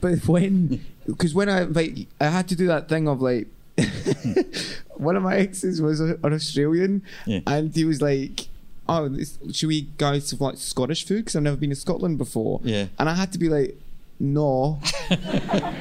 but 0.00 0.26
when, 0.26 0.84
because 1.06 1.34
when 1.34 1.48
I 1.48 1.62
like, 1.62 2.06
I 2.20 2.26
had 2.28 2.48
to 2.48 2.56
do 2.56 2.66
that 2.68 2.88
thing 2.88 3.08
of 3.08 3.20
like. 3.22 3.48
one 4.94 5.16
of 5.16 5.22
my 5.24 5.34
exes 5.36 5.82
was 5.82 5.98
an 5.98 6.18
Australian, 6.22 7.02
Yeah. 7.26 7.40
and 7.44 7.74
he 7.74 7.84
was 7.84 8.00
like, 8.00 8.46
"Oh, 8.88 9.08
this, 9.08 9.36
should 9.52 9.66
we 9.66 9.88
guys 9.98 10.30
have 10.30 10.40
like 10.40 10.58
Scottish 10.58 11.04
food? 11.04 11.24
Because 11.24 11.34
I've 11.34 11.42
never 11.42 11.56
been 11.56 11.70
to 11.70 11.76
Scotland 11.76 12.16
before." 12.16 12.60
Yeah. 12.62 12.86
and 13.00 13.08
I 13.08 13.16
had 13.16 13.32
to 13.32 13.38
be 13.38 13.48
like, 13.48 13.76
"No," 14.20 14.80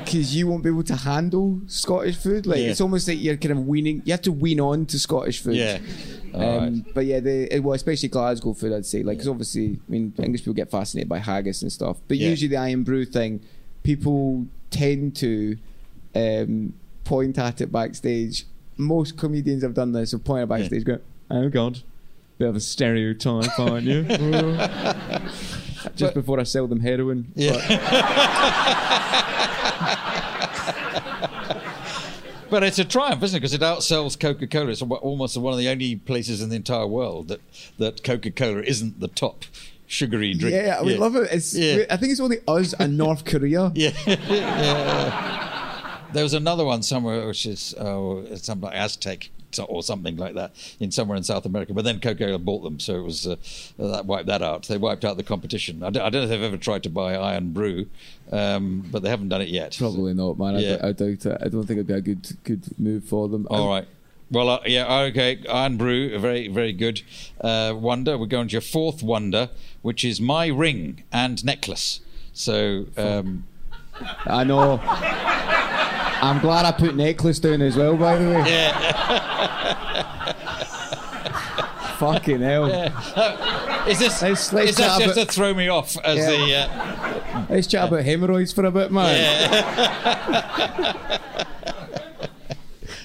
because 0.04 0.36
you 0.36 0.48
won't 0.48 0.64
be 0.64 0.70
able 0.70 0.84
to 0.84 0.96
handle 0.96 1.62
Scottish 1.68 2.18
food. 2.18 2.46
Like 2.46 2.60
Yeah. 2.60 2.68
it's 2.70 2.82
almost 2.82 3.08
like 3.08 3.22
you're 3.22 3.38
kind 3.38 3.52
of 3.52 3.68
weaning. 3.68 4.02
You 4.06 4.14
have 4.14 4.22
to 4.24 4.32
wean 4.32 4.60
on 4.60 4.86
to 4.88 5.00
Scottish 5.00 5.40
food. 5.40 5.56
Yeah. 5.56 5.80
Um, 6.34 6.42
Alright. 6.42 6.94
But 6.96 7.06
yeah, 7.06 7.20
the 7.20 7.60
well, 7.60 7.74
especially 7.76 8.10
Glasgow 8.10 8.54
food, 8.54 8.74
I'd 8.74 8.86
say. 8.86 9.04
Like, 9.04 9.18
because 9.18 9.28
obviously, 9.30 9.80
I 9.88 9.92
mean, 9.92 10.14
English 10.18 10.42
people 10.42 10.54
get 10.54 10.72
fascinated 10.72 11.08
by 11.10 11.20
haggis 11.20 11.62
and 11.62 11.72
stuff. 11.72 11.98
But 12.08 12.18
Yeah. 12.18 12.30
usually, 12.30 12.48
the 12.50 12.58
Irn-Bru 12.58 13.06
thing, 13.06 13.40
people 13.84 14.48
tend 14.72 15.16
to 15.18 15.58
um, 16.16 16.74
point 17.04 17.38
at 17.38 17.62
it 17.62 17.72
backstage. 17.72 18.46
Most 18.78 19.18
comedians 19.18 19.62
have 19.64 19.74
done 19.76 19.92
this. 19.92 20.10
so 20.12 20.18
point 20.18 20.42
at 20.44 20.50
backstage, 20.50 20.84
go, 20.84 20.98
"Oh 21.30 21.50
God, 21.50 21.80
bit 22.40 22.48
of 22.50 22.56
a 22.56 22.60
stereotype, 22.60 23.60
aren't 23.60 23.86
you?" 23.86 24.04
Just 25.96 26.14
before 26.14 26.40
I 26.40 26.44
sell 26.44 26.68
them 26.68 26.80
heroin. 26.80 27.32
Yeah. 27.36 27.54
But 32.50 32.64
it's 32.64 32.80
a 32.80 32.86
triumph, 32.86 33.24
isn't 33.24 33.38
it? 33.38 33.40
Because 33.40 33.54
it 33.54 33.62
outsells 33.62 34.20
Coca 34.20 34.48
Cola. 34.48 34.70
It's 34.70 34.82
almost 34.82 35.38
one 35.38 35.54
of 35.54 35.60
the 35.60 35.70
only 35.70 35.96
places 35.96 36.42
in 36.42 36.50
the 36.50 36.56
entire 36.56 36.88
world 36.88 37.28
that, 37.30 37.42
that 37.78 38.04
Coca 38.04 38.32
Cola 38.32 38.62
isn't 38.62 39.00
the 39.00 39.08
top 39.08 39.46
sugary 39.88 40.34
drink. 40.34 40.56
Yeah, 40.56 40.82
we 40.82 40.96
love 40.98 41.16
it. 41.16 41.30
It's, 41.32 41.54
Yeah. 41.56 41.86
I 41.90 41.98
think 41.98 42.12
it's 42.12 42.22
only 42.22 42.38
us 42.48 42.74
and 42.74 42.98
North 42.98 43.26
Korea. 43.26 43.72
Yeah. 43.76 43.92
yeah. 44.08 46.00
There 46.14 46.24
was 46.24 46.34
another 46.36 46.64
one 46.64 46.84
somewhere, 46.84 47.26
which 47.26 47.46
is 47.48 47.74
oh, 47.80 48.24
something 48.36 48.70
like 48.70 48.76
Aztec 48.76 49.30
or 49.60 49.84
something 49.84 50.18
like 50.18 50.36
that, 50.36 50.52
in 50.80 50.92
somewhere 50.92 51.18
in 51.18 51.24
South 51.24 51.46
America. 51.46 51.74
But 51.74 51.86
then 51.86 52.00
Coca-Cola 52.00 52.40
bought 52.40 52.64
them, 52.64 52.80
so 52.80 52.96
it 52.96 53.04
was 53.04 53.28
uh, 53.28 53.36
that 53.78 54.06
wiped 54.06 54.28
that 54.28 54.42
out. 54.42 54.64
They 54.68 54.78
wiped 54.78 55.06
out 55.06 55.18
the 55.18 55.24
competition. 55.24 55.84
I 55.84 55.90
don't, 55.90 56.04
I 56.04 56.10
don't 56.10 56.22
know 56.22 56.24
if 56.26 56.30
they've 56.30 56.44
ever 56.44 56.58
tried 56.58 56.84
to 56.84 56.90
buy 56.90 57.16
Irn-Bru, 57.16 57.88
um, 58.32 58.88
but 58.92 59.04
they 59.04 59.10
haven't 59.10 59.30
done 59.30 59.42
it 59.42 59.50
yet. 59.50 59.76
Probably 59.78 60.14
not, 60.14 60.38
man. 60.38 60.56
I, 60.56 60.60
Yeah. 60.60 60.78
I 60.82 60.92
doubt 60.92 61.26
it. 61.26 61.38
I 61.42 61.48
don't 61.48 61.66
think 61.66 61.78
it'd 61.78 61.88
be 61.88 61.94
a 61.94 62.02
good 62.02 62.38
good 62.44 62.80
move 62.80 63.04
for 63.06 63.28
them. 63.28 63.48
All 63.50 63.68
right. 63.68 63.88
Well, 64.32 64.50
uh, 64.50 64.60
yeah, 64.66 65.02
okay. 65.10 65.44
Irn-Bru, 65.48 66.16
a 66.16 66.20
very, 66.20 66.48
very 66.48 66.74
good 66.74 67.04
uh, 67.42 67.74
wonder. 67.76 68.18
We're 68.18 68.26
going 68.26 68.48
to 68.48 68.54
your 68.54 68.62
fourth 68.62 69.04
wonder, 69.04 69.50
which 69.84 70.04
is 70.04 70.20
my 70.20 70.48
ring 70.48 71.04
and 71.12 71.44
necklace. 71.46 72.00
So, 72.34 72.88
um, 72.98 73.44
I 74.26 74.44
know. 74.44 74.82
I'm 76.24 76.40
glad 76.40 76.66
I 76.66 76.72
put 76.72 76.96
necklace 76.96 77.38
down 77.40 77.62
as 77.62 77.76
well. 77.76 77.98
By 77.98 78.18
the 78.18 78.30
way, 78.30 78.44
yeah. 78.50 80.34
fucking 81.98 82.40
hell. 82.40 82.66
Is 83.88 84.00
this, 84.00 84.22
Let's- 84.22 84.54
let's 84.54 84.70
is 84.72 84.78
that 84.78 85.02
just 85.02 85.16
to 85.20 85.26
throw 85.26 85.54
me 85.54 85.68
off 85.68 85.98
as 86.04 86.18
Yeah. 86.18 86.30
the. 86.30 86.56
Uh, 86.56 86.68
Let's 87.50 87.68
chat 87.68 87.88
about 87.90 88.04
hemorrhoids 88.06 88.54
for 88.54 88.64
a 88.66 88.72
bit, 88.72 88.90
man. 88.92 89.14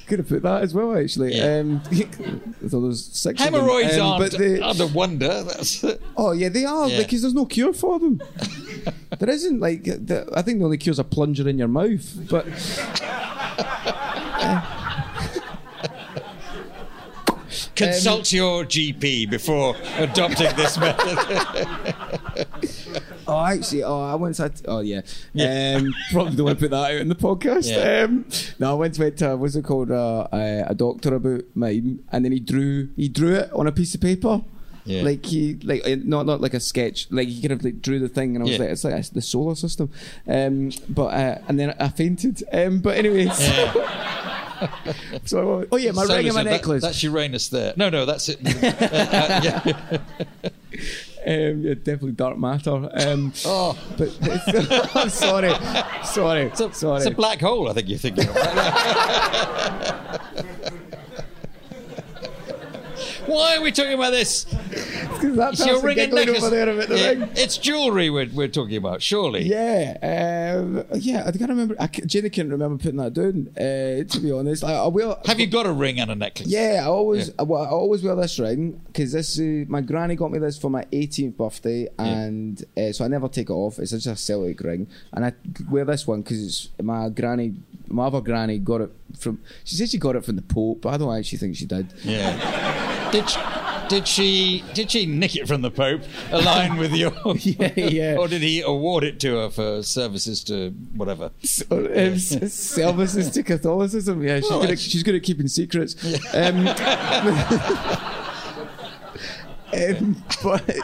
Could 0.08 0.18
have 0.20 0.28
put 0.28 0.42
that 0.42 0.62
as 0.62 0.72
well, 0.74 0.96
actually. 0.96 1.36
Yeah. 1.36 1.58
Um, 1.58 1.82
so 2.68 2.80
there's 2.80 3.04
six. 3.04 3.40
of 3.40 3.52
them. 3.52 3.60
hemorrhoids 3.60 3.96
Um, 3.98 4.06
aren't, 4.06 4.30
but 4.32 4.38
the- 4.38 4.62
aren't 4.64 4.80
a 4.80 4.86
wonder. 4.86 5.42
That's, 5.44 5.84
Oh 6.16 6.32
yeah, 6.32 6.48
they 6.48 6.64
are 6.64 6.88
Yeah. 6.88 6.98
because 6.98 7.20
there's 7.22 7.34
no 7.34 7.44
cure 7.44 7.72
for 7.74 7.98
them. 7.98 8.22
there 9.18 9.28
isn't 9.28 9.60
like 9.60 9.84
the, 9.84 10.26
I 10.34 10.40
think 10.42 10.60
the 10.60 10.64
only 10.64 10.78
cure 10.78 10.92
is 10.92 10.98
a 10.98 11.04
plunger 11.04 11.46
in 11.48 11.58
your 11.58 11.68
mouth. 11.68 12.16
But 12.30 12.46
consult 17.78 18.32
your 18.32 18.64
GP 18.64 19.30
before 19.30 19.76
adopting 19.96 20.54
this 20.56 20.76
method. 20.78 21.96
oh, 23.26 23.44
actually, 23.44 23.82
oh, 23.84 24.00
I 24.02 24.14
once 24.14 24.38
had. 24.38 24.60
oh 24.66 24.80
yeah, 24.80 25.00
Yeah. 25.32 25.76
Um, 25.78 25.94
probably 26.12 26.36
don't 26.36 26.46
want 26.46 26.58
to 26.58 26.64
put 26.64 26.70
that 26.70 26.90
out 26.92 26.96
in 27.00 27.08
the 27.08 27.14
podcast. 27.14 27.68
Yeah. 27.70 28.04
Um, 28.04 28.24
no, 28.58 28.70
I 28.72 28.74
once 28.74 28.98
went 28.98 29.18
to 29.18 29.36
what's 29.36 29.54
it 29.56 29.64
called 29.64 29.90
uh, 29.90 30.28
a, 30.32 30.64
a 30.68 30.74
doctor 30.74 31.14
about 31.14 31.42
mine, 31.54 32.04
and 32.12 32.24
then 32.24 32.32
he 32.32 32.40
drew 32.40 32.88
he 32.96 33.08
drew 33.08 33.34
it 33.34 33.52
on 33.52 33.66
a 33.66 33.72
piece 33.72 33.94
of 33.94 34.00
paper. 34.00 34.42
Yeah. 34.84 35.02
Like 35.02 35.26
he 35.26 35.54
like 35.64 35.86
uh, 35.86 35.96
not 36.02 36.24
not 36.24 36.40
like 36.40 36.54
a 36.54 36.60
sketch 36.60 37.08
like 37.10 37.28
he 37.28 37.42
kind 37.42 37.52
of 37.52 37.62
like 37.62 37.82
drew 37.82 37.98
the 37.98 38.08
thing 38.08 38.34
and 38.36 38.42
I 38.42 38.44
was 38.44 38.52
Yeah. 38.52 38.58
like 38.60 38.70
it's 38.70 38.84
like 38.84 38.94
it's 38.94 39.10
the 39.10 39.20
solar 39.20 39.54
system 39.54 39.90
um 40.26 40.70
but 40.88 41.08
uh, 41.12 41.38
and 41.46 41.60
then 41.60 41.74
I 41.78 41.88
fainted 41.90 42.42
um 42.54 42.78
but 42.80 42.96
anyways 42.96 43.28
so 45.24 45.66
oh 45.70 45.76
yeah 45.76 45.92
my 45.92 46.04
So 46.04 46.16
ring 46.16 46.26
and 46.26 46.34
my 46.34 46.42
listen, 46.42 46.44
that- 46.44 46.50
necklace 46.50 46.82
that's 46.82 47.02
Uranus 47.02 47.48
there. 47.48 47.72
No, 47.76 47.88
no, 47.90 48.04
that's 48.06 48.28
it. 48.28 48.38
Uh, 48.44 48.66
uh, 48.80 49.40
yeah. 49.42 49.98
Um, 51.26 51.62
yeah, 51.62 51.74
definitely 51.74 52.12
dark 52.12 52.38
matter. 52.38 52.88
Um, 52.94 53.32
Oh. 53.44 53.76
but 53.98 54.16
I'm 54.94 55.10
sorry, 55.10 55.52
sorry, 56.04 56.42
It's 56.44 56.60
a, 56.60 56.72
sorry. 56.72 56.96
it's 56.98 57.06
a 57.06 57.10
black 57.10 57.40
hole, 57.40 57.68
I 57.68 57.72
think 57.74 57.88
you're 57.88 57.98
thinking 57.98 58.28
of. 58.28 58.34
Why 63.28 63.56
are 63.56 63.60
we 63.62 63.72
talking 63.72 63.92
about 63.92 64.10
this? 64.10 64.46
Your 65.22 65.82
ring 65.82 65.98
and 65.98 66.12
necklace. 66.12 66.38
over 66.42 66.50
there 66.50 66.68
about 66.68 66.88
the 66.88 66.98
Yeah, 66.98 67.08
ring. 67.10 67.28
It's 67.34 67.58
jewellery 67.58 68.08
we're, 68.08 68.28
we're 68.32 68.48
talking 68.48 68.76
about, 68.76 69.02
surely. 69.02 69.42
Yeah, 69.42 70.56
um, 70.58 70.84
yeah. 70.98 71.24
I 71.26 71.32
can't 71.32 71.50
remember. 71.50 71.76
I, 71.78 71.88
Jenny 71.88 72.30
can't 72.30 72.50
remember 72.50 72.78
putting 72.82 72.96
that 72.98 73.12
down. 73.12 73.48
Uh, 73.56 74.04
to 74.10 74.20
be 74.20 74.32
honest, 74.32 74.64
I, 74.64 74.74
I 74.74 74.86
will. 74.86 75.20
Have 75.26 75.38
you 75.40 75.46
got 75.46 75.66
a 75.66 75.72
ring 75.72 76.00
and 76.00 76.10
a 76.10 76.14
necklace? 76.14 76.48
Yeah, 76.48 76.80
I 76.82 76.86
always, 76.86 77.28
Yeah. 77.28 77.34
I, 77.40 77.42
well, 77.42 77.62
I 77.62 77.68
always 77.68 78.02
wear 78.02 78.16
this 78.16 78.38
ring 78.38 78.80
because 78.86 79.12
this. 79.12 79.38
Uh, 79.38 79.64
my 79.68 79.82
granny 79.82 80.16
got 80.16 80.30
me 80.30 80.38
this 80.38 80.56
for 80.58 80.70
my 80.70 80.84
18th 80.86 81.36
birthday, 81.36 81.88
and 81.98 82.64
uh, 82.76 82.92
so 82.92 83.04
I 83.04 83.08
never 83.08 83.28
take 83.28 83.50
it 83.50 83.52
off. 83.52 83.78
It's 83.78 83.90
just 83.90 84.06
a 84.06 84.16
Celtic 84.16 84.60
ring, 84.60 84.88
and 85.12 85.24
I 85.26 85.32
wear 85.70 85.84
this 85.84 86.06
one 86.06 86.22
because 86.22 86.70
my 86.80 87.10
granny, 87.10 87.54
my 87.88 88.06
other 88.06 88.20
granny, 88.22 88.58
got 88.58 88.80
it 88.80 88.90
from. 89.18 89.40
She 89.64 89.76
said 89.76 89.90
she 89.90 89.98
got 89.98 90.16
it 90.16 90.24
from 90.24 90.36
the 90.36 90.42
Pope, 90.42 90.80
but 90.82 90.90
I 90.90 90.96
don't 90.96 91.14
actually 91.14 91.38
think 91.38 91.56
she 91.56 91.66
did. 91.66 91.92
Yeah. 92.04 92.94
Did 93.10 93.28
she, 93.28 93.38
did 93.88 94.08
she 94.08 94.64
did 94.74 94.90
she 94.90 95.06
nick 95.06 95.34
it 95.36 95.48
from 95.48 95.62
the 95.62 95.70
Pope, 95.70 96.02
align 96.30 96.76
with 96.76 96.92
your? 96.92 97.12
Yeah, 97.38 97.72
yeah. 97.76 98.16
Or 98.18 98.28
did 98.28 98.42
he 98.42 98.60
award 98.62 99.04
it 99.04 99.18
to 99.20 99.36
her 99.36 99.50
for 99.50 99.82
services 99.82 100.44
to 100.44 100.70
whatever? 100.94 101.30
So, 101.42 101.64
um, 101.70 102.18
services 102.18 103.30
to 103.30 103.42
Catholicism. 103.42 104.22
Yeah, 104.22 104.40
she's 104.40 104.50
Well, 104.50 104.60
good. 104.60 104.70
At, 104.72 104.78
she's 104.78 105.02
good 105.02 105.14
at 105.14 105.22
keeping 105.22 105.48
secrets. 105.48 105.94
Um, 106.34 106.64
um, 109.72 110.22
but 110.42 110.76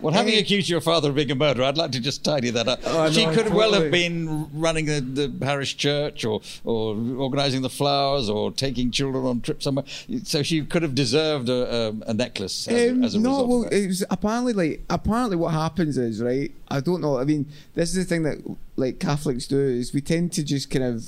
Well, 0.00 0.12
having 0.14 0.34
eh, 0.34 0.38
accused 0.38 0.68
your 0.68 0.80
father 0.80 1.10
of 1.10 1.14
being 1.14 1.30
a 1.30 1.34
murderer, 1.34 1.64
I'd 1.64 1.76
like 1.76 1.92
to 1.92 2.00
just 2.00 2.24
tidy 2.24 2.50
that 2.50 2.68
up. 2.68 2.80
Oh, 2.84 3.10
she 3.10 3.26
no, 3.26 3.32
could 3.34 3.52
well 3.52 3.72
have 3.72 3.90
been 3.90 4.48
running 4.52 4.86
the, 4.86 5.00
the 5.00 5.28
parish 5.28 5.76
church 5.76 6.24
or, 6.24 6.40
or 6.64 6.94
organising 7.18 7.62
the 7.62 7.70
flowers 7.70 8.28
or 8.28 8.50
taking 8.50 8.90
children 8.90 9.24
on 9.24 9.40
trips 9.40 9.64
somewhere. 9.64 9.84
So 10.24 10.42
she 10.42 10.64
could 10.64 10.82
have 10.82 10.94
deserved 10.94 11.48
a, 11.48 11.74
a, 12.06 12.10
a 12.10 12.14
necklace 12.14 12.66
as, 12.68 12.90
Um, 12.90 13.04
as 13.04 13.14
a 13.14 13.20
no, 13.20 13.30
result. 13.30 13.48
well, 13.48 13.62
it 13.64 13.86
was 13.86 14.04
apparently 14.10 14.52
like 14.52 14.82
apparently 14.90 15.36
what 15.36 15.52
happens 15.52 15.96
is 15.98 16.22
right. 16.22 16.52
I 16.68 16.80
don't 16.80 17.00
know. 17.00 17.18
I 17.18 17.24
mean, 17.24 17.46
this 17.74 17.90
is 17.90 17.96
the 17.96 18.04
thing 18.04 18.22
that 18.24 18.38
like 18.76 18.98
Catholics 18.98 19.46
do 19.46 19.60
is 19.60 19.92
we 19.92 20.00
tend 20.00 20.32
to 20.32 20.42
just 20.42 20.70
kind 20.70 20.84
of 20.84 21.04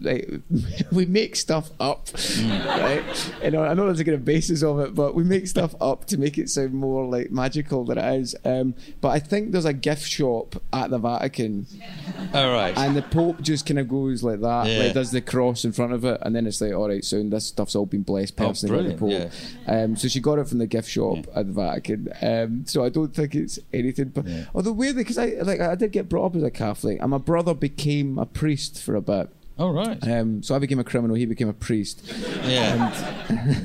like 0.00 0.28
we 0.92 1.06
make 1.06 1.36
stuff 1.36 1.70
up, 1.80 2.06
Mm. 2.06 2.66
right? 3.42 3.52
Know, 3.52 3.62
I 3.62 3.74
know 3.74 3.86
there's 3.86 4.00
a 4.00 4.04
kind 4.04 4.14
of 4.16 4.24
basis 4.24 4.62
of 4.62 4.80
it, 4.80 4.94
but 4.94 5.14
we 5.14 5.22
make 5.24 5.46
stuff 5.46 5.74
up 5.80 6.06
to 6.06 6.18
make 6.18 6.38
it 6.38 6.48
sound 6.50 6.74
more 6.74 7.04
like 7.06 7.30
magical 7.30 7.84
than 7.84 7.98
it 7.98 8.20
is. 8.20 8.34
Um, 8.44 8.74
but 9.00 9.08
I 9.10 9.18
think 9.20 9.52
there's 9.52 9.64
a 9.64 9.72
gift 9.72 10.08
shop 10.08 10.56
at 10.72 10.90
the 10.90 10.98
Vatican, 10.98 11.66
All 12.34 12.52
right. 12.52 12.76
and 12.76 12.96
the 12.96 13.02
Pope 13.02 13.40
just 13.42 13.66
kind 13.66 13.78
of 13.78 13.88
goes 13.88 14.22
like 14.22 14.40
that, 14.40 14.66
Yeah. 14.66 14.78
like 14.84 14.94
does 14.94 15.10
the 15.12 15.20
cross 15.20 15.64
in 15.64 15.72
front 15.72 15.92
of 15.92 16.04
it, 16.04 16.18
and 16.22 16.34
then 16.34 16.46
it's 16.46 16.60
like, 16.60 16.72
all 16.72 16.88
right, 16.88 17.04
so 17.04 17.22
this 17.22 17.46
stuff's 17.46 17.74
all 17.76 17.86
been 17.86 18.02
blessed 18.02 18.34
Oh, 18.40 18.46
by 18.68 18.82
the 18.82 18.94
Pope. 18.98 19.30
Um, 19.66 19.96
so 19.96 20.08
she 20.08 20.20
got 20.20 20.38
it 20.38 20.48
from 20.48 20.58
the 20.58 20.66
gift 20.66 20.88
shop 20.88 21.18
at 21.34 21.46
the 21.46 21.52
Vatican. 21.52 22.08
Um, 22.22 22.64
so 22.66 22.84
I 22.84 22.88
don't 22.88 23.14
think 23.14 23.34
it's 23.34 23.58
anything. 23.72 24.08
But 24.08 24.26
Yeah. 24.26 24.44
although 24.54 24.72
weirdly, 24.72 25.02
because 25.02 25.18
I 25.18 25.34
like 25.42 25.60
I 25.60 25.74
did 25.74 25.92
get 25.92 26.08
brought 26.08 26.26
up 26.26 26.36
as 26.36 26.42
a 26.42 26.50
Catholic, 26.50 26.98
and 27.00 27.10
my 27.10 27.18
brother 27.18 27.54
became 27.54 28.18
a 28.18 28.26
priest 28.26 28.82
for 28.82 28.94
a 28.96 29.00
bit. 29.00 29.28
All 29.58 29.72
right. 29.72 29.98
Um, 30.08 30.42
so 30.42 30.54
I 30.54 30.58
became 30.58 30.80
a 30.80 30.84
criminal. 30.84 31.14
He 31.16 31.26
became 31.26 31.48
a 31.48 31.52
priest. 31.52 32.02
yeah. 32.44 32.92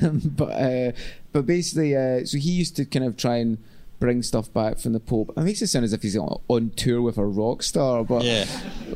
but 0.24 0.50
uh, 0.50 0.92
but 1.32 1.46
basically, 1.46 1.96
uh, 1.96 2.24
so 2.24 2.38
he 2.38 2.50
used 2.50 2.76
to 2.76 2.84
kind 2.84 3.04
of 3.04 3.16
try 3.16 3.36
and 3.36 3.58
bring 4.00 4.22
stuff 4.22 4.52
back 4.52 4.78
from 4.78 4.94
the 4.94 4.98
Pope. 4.98 5.32
It 5.36 5.42
makes 5.42 5.60
it 5.62 5.66
sound 5.68 5.84
as 5.84 5.92
if 5.92 6.02
he's 6.02 6.16
on, 6.16 6.40
on 6.48 6.70
tour 6.70 7.02
with 7.02 7.18
a 7.18 7.24
rock 7.24 7.62
star, 7.62 8.02
but 8.02 8.24
Yeah. 8.24 8.46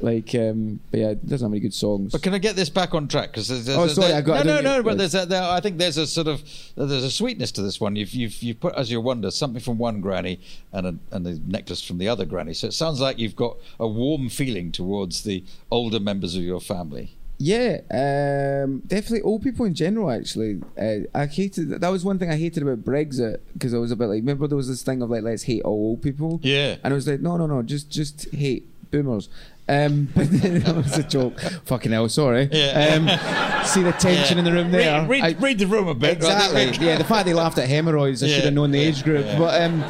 like, 0.01 0.35
um, 0.35 0.81
but 0.91 0.99
yeah, 1.01 1.09
it 1.11 1.27
doesn't 1.29 1.45
have 1.45 1.53
any 1.53 1.61
good 1.61 1.75
songs. 1.75 2.11
But 2.13 2.23
can 2.23 2.33
I 2.35 2.39
get 2.39 2.57
this 2.57 2.71
back 2.71 2.95
on 2.95 3.07
track? 3.07 3.31
Because 3.31 3.49
there's, 3.49 3.67
there's, 3.67 3.79
Oh, 3.79 3.87
sorry, 3.87 4.09
there- 4.09 4.17
I 4.17 4.21
got- 4.23 4.41
I 4.41 4.43
no, 4.43 4.57
no, 4.57 4.63
no. 4.63 4.77
get- 4.79 4.85
But 4.87 4.99
there's 4.99 5.15
a, 5.15 5.27
there, 5.27 5.43
I 5.43 5.61
think 5.61 5.77
there's 5.79 5.99
a 5.99 6.07
sort 6.07 6.27
of 6.27 6.43
there's 6.75 7.05
a 7.05 7.11
sweetness 7.11 7.53
to 7.53 7.63
this 7.63 7.79
one. 7.81 7.95
You've 7.97 8.15
you've 8.15 8.43
you've 8.43 8.59
put 8.61 8.75
as 8.75 8.91
your 8.91 9.03
wonder 9.03 9.31
something 9.31 9.61
from 9.61 9.77
one 9.79 10.01
granny 10.01 10.41
and 10.73 10.87
a, 10.87 10.95
and 11.15 11.25
the 11.27 11.41
necklace 11.47 11.83
from 11.85 11.99
the 11.99 12.09
other 12.09 12.25
granny. 12.25 12.55
So 12.55 12.67
it 12.69 12.73
sounds 12.73 13.01
like 13.01 13.19
you've 13.19 13.37
got 13.37 13.57
a 13.79 13.87
warm 13.87 14.29
feeling 14.31 14.73
towards 14.73 15.23
the 15.23 15.45
older 15.71 16.01
members 16.01 16.35
of 16.35 16.43
your 16.43 16.61
family. 16.61 17.15
Yeah, 17.39 17.81
um, 17.91 18.79
definitely 18.87 19.23
old 19.23 19.43
people 19.43 19.67
in 19.67 19.75
general. 19.75 20.11
Actually, 20.11 20.61
uh, 20.79 21.07
I 21.15 21.27
hated 21.27 21.69
that 21.81 21.89
was 21.89 22.05
one 22.05 22.19
thing 22.19 22.31
I 22.31 22.37
hated 22.37 22.63
about 22.63 22.85
Brexit 22.85 23.41
because 23.55 23.75
I 23.75 23.79
was 23.79 23.91
a 23.91 23.97
bit 23.97 24.07
like, 24.07 24.17
remember 24.21 24.47
there 24.47 24.57
was 24.57 24.69
this 24.69 24.83
thing 24.83 25.03
of 25.03 25.11
like, 25.11 25.23
let's 25.23 25.43
hate 25.43 25.63
all 25.63 25.73
old 25.73 26.03
people. 26.03 26.41
Yeah. 26.43 26.77
and 26.85 26.93
I 26.93 26.95
was 26.95 27.09
like, 27.09 27.21
no, 27.21 27.37
no, 27.37 27.47
no, 27.47 27.63
just 27.63 27.91
just 27.91 28.31
hate 28.33 28.67
boomers. 28.91 29.29
Um, 29.69 30.09
but 30.15 30.31
then 30.31 30.61
that 30.61 30.77
was 30.77 30.97
a 30.97 31.03
joke. 31.03 31.41
Fucking 31.65 31.91
hell, 31.91 32.09
sorry. 32.09 32.49
Yeah. 32.53 32.95
Um, 32.97 33.65
see 33.67 33.83
the 33.83 33.93
tension 33.93 34.39
in 34.39 34.45
the 34.45 34.53
room 34.53 34.71
there. 34.71 35.01
Read, 35.03 35.09
read, 35.09 35.25
I- 35.37 35.41
read 35.41 35.59
the 35.59 35.67
room 35.67 35.89
a 35.89 35.95
bit. 35.95 36.23
right? 36.23 36.45
Exactly. 36.53 36.87
yeah, 36.87 36.97
the 36.99 37.05
fact 37.05 37.27
they 37.27 37.35
laughed 37.35 37.59
at 37.59 37.69
hemorrhoids, 37.69 38.23
I 38.23 38.27
Yeah, 38.27 38.35
should 38.37 38.45
have 38.45 38.55
known 38.55 38.71
the 38.71 38.79
yeah, 38.79 38.89
age 38.89 39.03
group. 39.03 39.25
yeah. 39.27 39.39
But 39.39 39.61
um, 39.63 39.81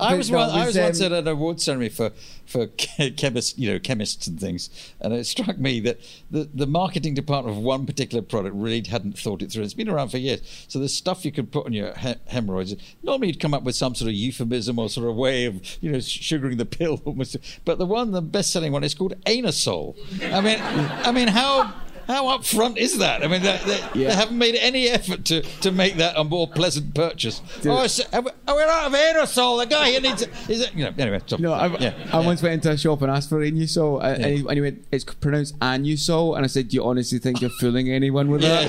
I 0.00 0.14
was, 0.14 0.30
no, 0.30 0.38
one, 0.38 0.50
I 0.50 0.66
was, 0.66 0.76
once 0.76 1.00
um, 1.00 1.06
at 1.06 1.12
an 1.12 1.28
award 1.28 1.60
ceremony 1.60 1.88
for 1.88 2.10
for 2.46 2.66
chemists, 3.16 3.58
you 3.58 3.72
know, 3.72 3.78
chemists 3.78 4.26
and 4.26 4.40
things, 4.40 4.70
and 5.00 5.12
it 5.12 5.24
struck 5.26 5.58
me 5.58 5.80
that 5.80 6.00
the 6.30 6.48
the 6.52 6.66
marketing 6.66 7.14
department 7.14 7.56
of 7.56 7.62
one 7.62 7.86
particular 7.86 8.22
product 8.22 8.54
really 8.54 8.82
hadn't 8.88 9.18
thought 9.18 9.42
it 9.42 9.52
through. 9.52 9.64
It's 9.64 9.74
been 9.74 9.88
around 9.88 10.08
for 10.08 10.18
years, 10.18 10.40
so 10.68 10.78
the 10.78 10.88
stuff 10.88 11.24
you 11.24 11.32
could 11.32 11.52
put 11.52 11.66
on 11.66 11.72
your 11.72 11.94
he- 11.94 12.14
hemorrhoids. 12.28 12.74
Normally, 13.02 13.28
you'd 13.28 13.40
come 13.40 13.54
up 13.54 13.62
with 13.62 13.76
some 13.76 13.94
sort 13.94 14.08
of 14.08 14.14
euphemism 14.14 14.78
or 14.78 14.88
sort 14.88 15.08
of 15.08 15.16
way 15.16 15.44
of 15.44 15.60
you 15.82 15.92
know 15.92 16.00
sugaring 16.00 16.56
the 16.56 16.66
pill, 16.66 17.00
almost. 17.04 17.36
But 17.64 17.78
the 17.78 17.86
one, 17.86 18.12
the 18.12 18.22
best-selling 18.22 18.72
one, 18.72 18.84
is 18.84 18.94
called 18.94 19.14
Anusol. 19.24 19.96
I 20.32 20.40
mean, 20.40 20.58
I 20.60 21.12
mean, 21.12 21.28
how. 21.28 21.74
How 22.08 22.24
upfront 22.36 22.78
is 22.78 22.96
that? 22.98 23.22
I 23.22 23.28
mean, 23.28 23.42
they, 23.42 23.60
they, 23.66 23.80
Yeah. 23.94 24.08
they 24.08 24.14
haven't 24.14 24.38
made 24.38 24.54
any 24.54 24.88
effort 24.88 25.26
to, 25.26 25.42
to 25.42 25.70
make 25.70 25.96
that 25.96 26.14
a 26.16 26.24
more 26.24 26.48
pleasant 26.48 26.94
purchase. 26.94 27.40
Dude. 27.60 27.66
Oh, 27.70 27.82
it's, 27.82 28.00
oh, 28.12 28.22
we're 28.48 28.66
out 28.66 28.86
of 28.86 28.94
aerosol. 28.94 29.60
The 29.60 29.66
guy 29.66 29.90
here 29.90 30.00
needs. 30.00 30.22
Is 30.48 30.62
it? 30.62 30.74
You 30.74 30.84
know. 30.86 30.94
Anyway. 30.98 31.20
Stop. 31.26 31.38
No, 31.40 31.52
I, 31.52 31.66
yeah, 31.78 31.92
I 32.10 32.20
yeah. 32.20 32.26
once 32.26 32.42
went 32.42 32.54
into 32.54 32.70
a 32.70 32.78
shop 32.78 33.02
and 33.02 33.10
asked 33.10 33.28
for 33.28 33.40
Anusol, 33.40 34.02
and, 34.02 34.24
and, 34.24 34.34
he, 34.34 34.40
and 34.40 34.52
he 34.52 34.60
went, 34.62 34.86
"It's 34.90 35.04
pronounced 35.04 35.58
Anusol," 35.58 36.34
and 36.34 36.44
I 36.44 36.48
said, 36.48 36.68
"Do 36.70 36.76
you 36.76 36.84
honestly 36.84 37.18
think 37.18 37.42
you're 37.42 37.50
fooling 37.60 37.90
anyone 37.90 38.30
with 38.30 38.40
that?" 38.40 38.68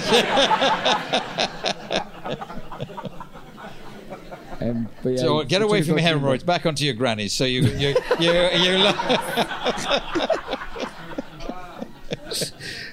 Um, 4.61 4.89
but 5.01 5.11
yeah, 5.11 5.17
So 5.19 5.41
get 5.45 5.61
away 5.61 5.81
from 5.81 5.93
through 5.93 6.01
hemorrhoids. 6.03 6.43
Back 6.43 6.65
onto 6.65 6.83
your 6.83 6.93
grannies. 6.93 7.33
So 7.33 7.45
you 7.45 7.61
you 7.61 7.95
you 8.19 8.33
you. 8.59 8.91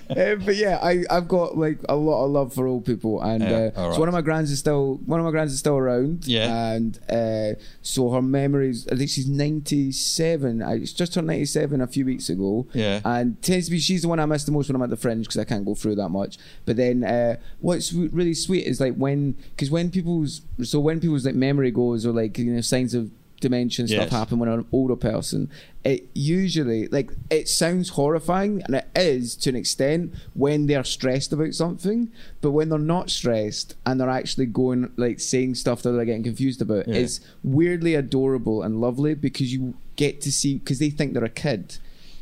Uh, 0.16 0.36
but 0.36 0.56
yeah, 0.56 0.78
I 0.82 1.04
I've 1.10 1.26
got 1.28 1.58
like 1.58 1.78
a 1.88 1.96
lot 1.96 2.24
of 2.24 2.30
love 2.30 2.54
for 2.54 2.66
old 2.66 2.84
people, 2.84 3.20
and 3.20 3.42
Yeah, 3.42 3.70
uh, 3.76 3.80
all 3.80 3.92
so 3.94 3.98
one 4.00 4.08
of 4.08 4.14
my 4.14 4.20
grands 4.22 4.50
is 4.50 4.58
still 4.58 5.00
one 5.04 5.18
of 5.20 5.24
my 5.26 5.32
grands 5.32 5.52
is 5.52 5.58
still 5.58 5.76
around. 5.76 6.26
Yeah. 6.26 6.72
and 6.72 6.98
uh, 7.10 7.58
so 7.82 8.10
her 8.10 8.22
memories. 8.22 8.86
I 8.90 8.96
think 8.96 9.10
she's 9.10 9.28
ninety 9.28 9.90
seven. 9.92 10.62
I 10.62 10.74
it's 10.76 10.92
just 10.92 11.12
turned 11.14 11.26
ninety 11.26 11.44
seven 11.44 11.80
a 11.80 11.86
few 11.86 12.04
weeks 12.04 12.28
ago. 12.28 12.66
Yeah. 12.72 13.00
and 13.04 13.40
tends 13.42 13.66
to 13.66 13.72
be 13.72 13.78
she's 13.78 14.02
the 14.02 14.08
one 14.08 14.20
I 14.20 14.26
miss 14.26 14.44
the 14.44 14.52
most 14.52 14.68
when 14.68 14.76
I'm 14.76 14.82
at 14.82 14.90
the 14.90 14.96
fringe 14.96 15.26
because 15.26 15.38
I 15.38 15.44
can't 15.44 15.64
go 15.64 15.74
through 15.74 15.96
that 15.96 16.10
much. 16.10 16.38
But 16.64 16.76
then 16.76 17.02
uh, 17.04 17.36
what's 17.60 17.92
really 17.92 18.34
sweet 18.34 18.64
is 18.66 18.80
like 18.80 18.94
when 18.94 19.32
because 19.50 19.70
when 19.70 19.90
people's 19.90 20.42
so 20.62 20.78
when 20.80 21.00
people's 21.00 21.26
like 21.26 21.34
memory 21.34 21.70
goes 21.72 22.06
or 22.06 22.12
like 22.12 22.38
you 22.38 22.52
know 22.52 22.60
signs 22.60 22.94
of 22.94 23.10
dementia 23.40 23.82
and 23.82 23.90
stuff 23.90 24.02
Yes. 24.04 24.10
happen 24.12 24.38
when 24.38 24.48
I'm 24.48 24.60
an 24.60 24.66
older 24.72 24.96
person, 24.96 25.50
it 25.84 26.08
usually 26.14 26.88
like 26.88 27.10
it 27.30 27.48
sounds 27.48 27.90
horrifying 27.90 28.62
and 28.62 28.74
it 28.76 28.86
is 28.96 29.36
to 29.36 29.50
an 29.50 29.56
extent 29.56 30.12
when 30.34 30.66
they're 30.66 30.84
stressed 30.84 31.32
about 31.32 31.54
something, 31.54 32.10
but 32.40 32.50
when 32.52 32.68
they're 32.68 32.78
not 32.78 33.10
stressed 33.10 33.74
and 33.84 34.00
they're 34.00 34.08
actually 34.08 34.46
going 34.46 34.90
like 34.96 35.20
saying 35.20 35.54
stuff 35.54 35.82
that 35.82 35.92
they're 35.92 36.04
getting 36.04 36.22
confused 36.24 36.62
about, 36.62 36.88
Yeah. 36.88 36.94
it's 36.96 37.20
weirdly 37.44 37.94
adorable 37.94 38.62
and 38.62 38.80
lovely 38.80 39.14
because 39.14 39.52
you 39.52 39.74
get 39.96 40.20
to 40.22 40.32
see 40.32 40.54
because 40.58 40.78
they 40.78 40.90
think 40.90 41.12
they're 41.14 41.24
a 41.24 41.28
kid, 41.28 41.76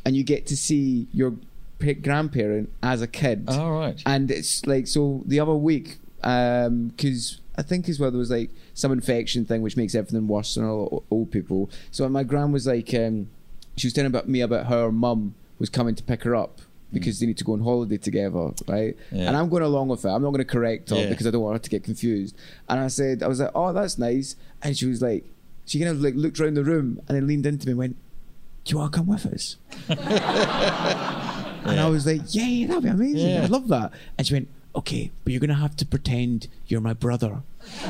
and 0.04 0.14
you 0.16 0.22
get 0.24 0.46
to 0.46 0.56
see 0.56 1.06
your 1.12 1.32
pa- 1.78 1.92
grandparent 2.02 2.70
as 2.82 3.00
a 3.02 3.06
kid. 3.08 3.44
All 3.48 3.72
right. 3.72 4.00
And 4.04 4.30
it's 4.30 4.66
like 4.66 4.86
so 4.86 5.22
the 5.26 5.40
other 5.40 5.54
week, 5.54 5.96
um 6.22 6.88
because 6.88 7.40
I 7.56 7.62
think 7.62 7.88
as 7.88 8.00
well 8.00 8.10
there 8.10 8.18
was 8.18 8.30
like 8.30 8.50
some 8.74 8.90
infection 8.92 9.44
thing 9.44 9.62
which 9.62 9.76
makes 9.76 9.94
everything 9.94 10.26
worse 10.26 10.56
in 10.56 10.64
all 10.64 11.04
old 11.10 11.30
people. 11.30 11.70
So 11.90 12.08
my 12.08 12.22
gran 12.24 12.50
was 12.52 12.66
like, 12.66 12.92
um, 12.94 13.28
she 13.76 13.86
was 13.86 13.92
telling 13.92 14.08
about 14.10 14.28
me 14.28 14.40
about 14.40 14.66
her 14.66 14.90
mum 14.90 15.34
was 15.58 15.68
coming 15.70 15.94
to 15.94 16.02
pick 16.02 16.24
her 16.24 16.34
up 16.34 16.60
because 16.92 17.18
they 17.20 17.26
need 17.26 17.38
to 17.38 17.44
go 17.44 17.52
on 17.54 17.60
holiday 17.60 17.96
together, 17.96 18.50
right? 18.68 18.96
Yeah. 19.10 19.28
And 19.28 19.36
I'm 19.36 19.48
going 19.48 19.62
along 19.64 19.88
with 19.88 20.04
it. 20.04 20.08
I'm 20.08 20.22
not 20.22 20.30
going 20.30 20.38
to 20.38 20.44
correct 20.44 20.90
her 20.90 20.96
Yeah. 20.96 21.08
because 21.08 21.26
I 21.26 21.30
don't 21.30 21.42
want 21.42 21.54
her 21.56 21.58
to 21.60 21.70
get 21.70 21.82
confused. 21.84 22.36
And 22.68 22.78
I 22.80 22.86
said, 22.88 23.22
I 23.22 23.26
was 23.28 23.40
like, 23.40 23.50
oh, 23.54 23.72
that's 23.72 23.98
nice. 23.98 24.36
And 24.62 24.76
she 24.76 24.86
was 24.86 25.02
like, 25.02 25.24
she 25.66 25.78
kind 25.78 25.90
of 25.90 26.00
like 26.00 26.14
looked 26.14 26.38
around 26.40 26.54
the 26.54 26.64
room 26.64 27.00
and 27.08 27.16
then 27.16 27.26
leaned 27.26 27.46
into 27.46 27.66
me 27.66 27.70
and 27.72 27.78
went, 27.78 27.96
do 28.64 28.72
you 28.72 28.78
want 28.78 28.92
to 28.92 28.98
come 28.98 29.06
with 29.06 29.26
us? 29.26 29.56
And 31.66 31.80
I 31.80 31.88
was 31.88 32.04
like, 32.06 32.20
yeah, 32.34 32.44
yeah, 32.44 32.66
that'd 32.66 32.82
be 32.82 32.88
amazing. 32.90 33.30
Yeah. 33.30 33.44
I'd 33.44 33.50
love 33.50 33.68
that. 33.68 33.92
And 34.18 34.26
she 34.26 34.34
went, 34.34 34.48
okay, 34.76 35.10
but 35.22 35.32
you're 35.32 35.40
going 35.40 35.48
to 35.48 35.54
have 35.54 35.76
to 35.76 35.86
pretend 35.86 36.48
you're 36.66 36.80
my 36.80 36.94
brother. 36.94 37.42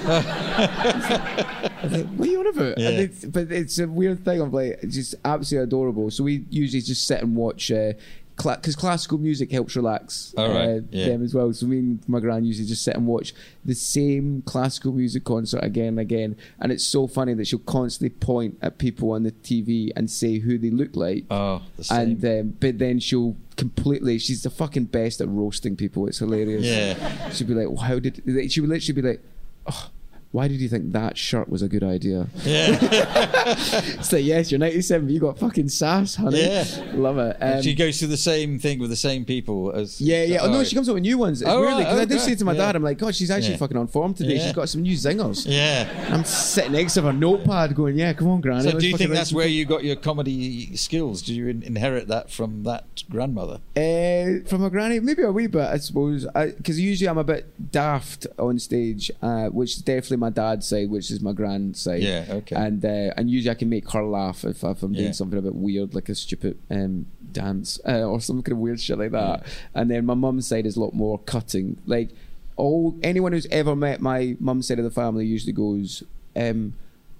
I 0.04 1.80
was 1.82 1.92
like, 1.92 2.06
what 2.08 2.28
are 2.28 2.30
you 2.30 2.40
on 2.40 2.46
about? 2.46 2.78
Yeah. 2.78 2.88
And 2.88 2.98
it's, 3.00 3.24
but 3.24 3.50
it's 3.50 3.78
a 3.78 3.88
weird 3.88 4.24
thing 4.24 4.40
I'm 4.40 4.52
like, 4.52 4.78
it's 4.82 4.94
just 4.94 5.14
absolutely 5.24 5.64
adorable. 5.64 6.10
So 6.10 6.24
we 6.24 6.44
usually 6.50 6.82
just 6.82 7.06
sit 7.06 7.22
and 7.22 7.34
watch 7.34 7.70
uh, 7.72 7.94
because 8.36 8.74
classical 8.76 9.16
music 9.18 9.50
helps 9.52 9.76
relax 9.76 10.34
All 10.36 10.48
right, 10.48 10.78
uh, 10.78 10.80
yeah. 10.90 11.06
them 11.06 11.22
as 11.22 11.34
well. 11.34 11.52
So 11.52 11.66
me 11.66 11.78
and 11.78 12.08
my 12.08 12.20
gran 12.20 12.44
usually 12.44 12.66
just 12.66 12.82
sit 12.82 12.96
and 12.96 13.06
watch 13.06 13.32
the 13.64 13.74
same 13.74 14.42
classical 14.42 14.92
music 14.92 15.24
concert 15.24 15.62
again 15.62 15.88
and 15.88 16.00
again, 16.00 16.36
and 16.60 16.72
it's 16.72 16.84
so 16.84 17.06
funny 17.06 17.34
that 17.34 17.46
she'll 17.46 17.60
constantly 17.60 18.10
point 18.18 18.58
at 18.60 18.78
people 18.78 19.12
on 19.12 19.22
the 19.22 19.32
TV 19.32 19.90
and 19.96 20.10
say 20.10 20.38
who 20.38 20.58
they 20.58 20.70
look 20.70 20.96
like. 20.96 21.24
Oh, 21.30 21.62
the 21.76 21.84
same. 21.84 22.00
and 22.00 22.24
um, 22.24 22.56
but 22.60 22.78
then 22.78 22.98
she'll 23.00 23.36
completely. 23.56 24.18
She's 24.18 24.42
the 24.42 24.50
fucking 24.50 24.86
best 24.86 25.20
at 25.20 25.28
roasting 25.28 25.76
people. 25.76 26.06
It's 26.08 26.18
hilarious. 26.18 26.64
Yeah. 26.64 27.30
she'll 27.30 27.46
be 27.46 27.54
like, 27.54 27.68
well, 27.68 27.84
"How 27.84 27.98
did?" 27.98 28.20
She 28.50 28.60
would 28.60 28.70
literally 28.70 29.00
be 29.00 29.08
like, 29.08 29.22
"Oh, 29.66 29.90
why 30.34 30.48
did 30.48 30.60
you 30.60 30.68
think 30.68 30.92
that 30.92 31.16
shirt 31.16 31.48
was 31.48 31.62
a 31.62 31.68
good 31.68 31.84
idea?" 31.84 32.26
yeah. 32.44 32.76
It's 33.46 34.12
like, 34.12 34.24
yes, 34.24 34.50
you're 34.50 34.58
97, 34.58 35.06
but 35.06 35.12
you 35.12 35.20
got 35.20 35.38
fucking 35.38 35.68
sass, 35.68 36.14
honey. 36.16 36.40
Yeah. 36.42 36.64
love 36.94 37.18
it. 37.18 37.36
Um, 37.40 37.62
she 37.62 37.74
goes 37.74 37.98
through 37.98 38.08
the 38.08 38.16
same 38.16 38.58
thing 38.58 38.78
with 38.78 38.90
the 38.90 38.96
same 38.96 39.24
people 39.24 39.70
as. 39.72 40.00
yeah, 40.00 40.24
yeah. 40.24 40.38
Oh, 40.42 40.50
no, 40.50 40.64
she 40.64 40.74
comes 40.74 40.88
up 40.88 40.94
with 40.94 41.02
new 41.02 41.18
ones. 41.18 41.42
It's 41.42 41.50
Oh, 41.50 41.60
weirdly 41.60 41.84
right. 41.84 41.84
because 41.84 41.98
I 41.98 42.02
Oh, 42.02 42.06
do 42.06 42.18
say 42.18 42.26
great. 42.28 42.38
to 42.38 42.44
my 42.46 42.52
Yeah. 42.52 42.58
dad, 42.58 42.76
I'm 42.76 42.82
like, 42.82 42.98
God, 42.98 43.14
she's 43.14 43.30
actually 43.30 43.52
Yeah. 43.52 43.56
fucking 43.58 43.76
on 43.76 43.86
form 43.88 44.14
today. 44.14 44.38
She's 44.38 44.52
got 44.52 44.68
some 44.68 44.82
new 44.82 44.96
zingers. 44.96 45.44
Yeah. 45.46 45.88
I'm 46.10 46.24
sitting 46.24 46.72
next 46.72 46.94
to 46.94 47.02
her 47.02 47.12
notepad, 47.12 47.74
going, 47.74 47.96
"Yeah, 47.98 48.12
come 48.14 48.28
on, 48.28 48.40
Granny." 48.40 48.70
So 48.70 48.78
do 48.78 48.88
you 48.88 48.96
think 48.96 49.10
that's 49.10 49.32
where 49.32 49.46
you 49.46 49.64
got 49.64 49.84
your 49.84 49.96
comedy 49.96 50.74
skills? 50.76 51.22
Did 51.22 51.36
you 51.36 51.48
in- 51.48 51.62
inherit 51.62 52.08
that 52.08 52.30
from 52.30 52.62
that 52.64 53.04
grandmother? 53.10 53.60
Uh, 53.76 54.46
from 54.48 54.62
my 54.62 54.68
granny, 54.70 55.00
maybe 55.00 55.22
a 55.22 55.30
wee 55.32 55.46
bit, 55.46 55.62
I 55.68 55.76
suppose. 55.78 56.26
Because 56.34 56.80
usually 56.80 57.08
I'm 57.08 57.18
a 57.18 57.24
bit 57.24 57.70
daft 57.72 58.26
on 58.38 58.58
stage, 58.58 59.10
uh, 59.22 59.48
which 59.48 59.76
is 59.76 59.82
definitely 59.82 60.16
my 60.26 60.30
dad's 60.30 60.66
side, 60.70 60.88
which 60.94 61.10
is 61.14 61.20
my 61.28 61.32
grand's 61.40 61.80
side. 61.80 62.02
Yeah, 62.02 62.24
okay. 62.38 62.56
And 62.56 62.84
uh, 62.84 63.12
and 63.16 63.24
usually 63.34 63.50
I 63.50 63.58
can 63.62 63.68
make 63.68 63.86
her 63.92 64.04
laugh 64.04 64.44
if, 64.44 64.58
if 64.64 64.82
I'm 64.82 64.92
doing 64.92 65.06
Yeah. 65.06 65.12
something 65.20 65.38
a 65.38 65.42
bit 65.48 65.54
weird, 65.66 65.94
like 65.94 66.08
a 66.08 66.14
stupid 66.14 66.54
um, 66.70 67.06
dance 67.32 67.68
uh, 67.92 68.02
or 68.10 68.20
some 68.20 68.42
kind 68.42 68.52
of 68.52 68.58
weird 68.58 68.80
shit 68.80 68.98
like 68.98 69.12
that. 69.12 69.44
And 69.74 69.90
then 69.90 70.06
my 70.06 70.14
mum's 70.14 70.46
side 70.46 70.66
is 70.66 70.76
a 70.76 70.80
lot 70.80 70.94
more 70.94 71.18
cutting. 71.34 71.76
Like 71.86 72.10
all 72.56 72.96
anyone 73.02 73.32
who's 73.32 73.46
ever 73.60 73.74
met 73.76 74.00
my 74.00 74.36
mum's 74.40 74.68
side 74.68 74.78
of 74.78 74.84
the 74.84 74.90
family 75.02 75.26
usually 75.26 75.52
goes. 75.52 76.02
Um, 76.36 76.74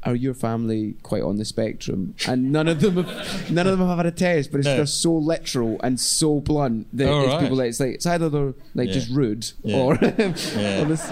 are 0.07 0.15
your 0.15 0.35
family 0.35 0.97
quite 1.03 1.23
on 1.23 1.37
the 1.39 1.47
spectrum? 1.47 2.15
And 2.29 2.53
none 2.53 2.69
of 2.69 2.79
them 2.83 3.03
have, 3.03 3.51
none 3.59 3.67
of 3.67 3.79
them 3.79 3.89
have 3.89 3.97
had 3.97 4.05
a 4.07 4.11
test, 4.11 4.51
but 4.53 4.59
it's 4.59 4.67
No. 4.67 4.77
just 4.77 5.01
so 5.01 5.15
literal 5.17 5.81
and 5.83 5.99
so 5.99 6.41
blunt 6.41 6.89
that 6.99 7.09
Oh, 7.09 7.21
it's 7.23 7.29
right. 7.33 7.41
people 7.41 7.57
like 7.57 7.69
it's 7.71 7.81
like 7.81 7.95
it's 7.95 8.05
either 8.05 8.29
they're 8.29 8.53
like 8.75 8.89
Yeah. 8.89 8.93
just 9.01 9.11
rude 9.11 9.45
Yeah. 9.63 9.77
or, 9.81 9.95
Yeah. 10.03 10.83
or 10.83 10.85
this, 10.93 11.11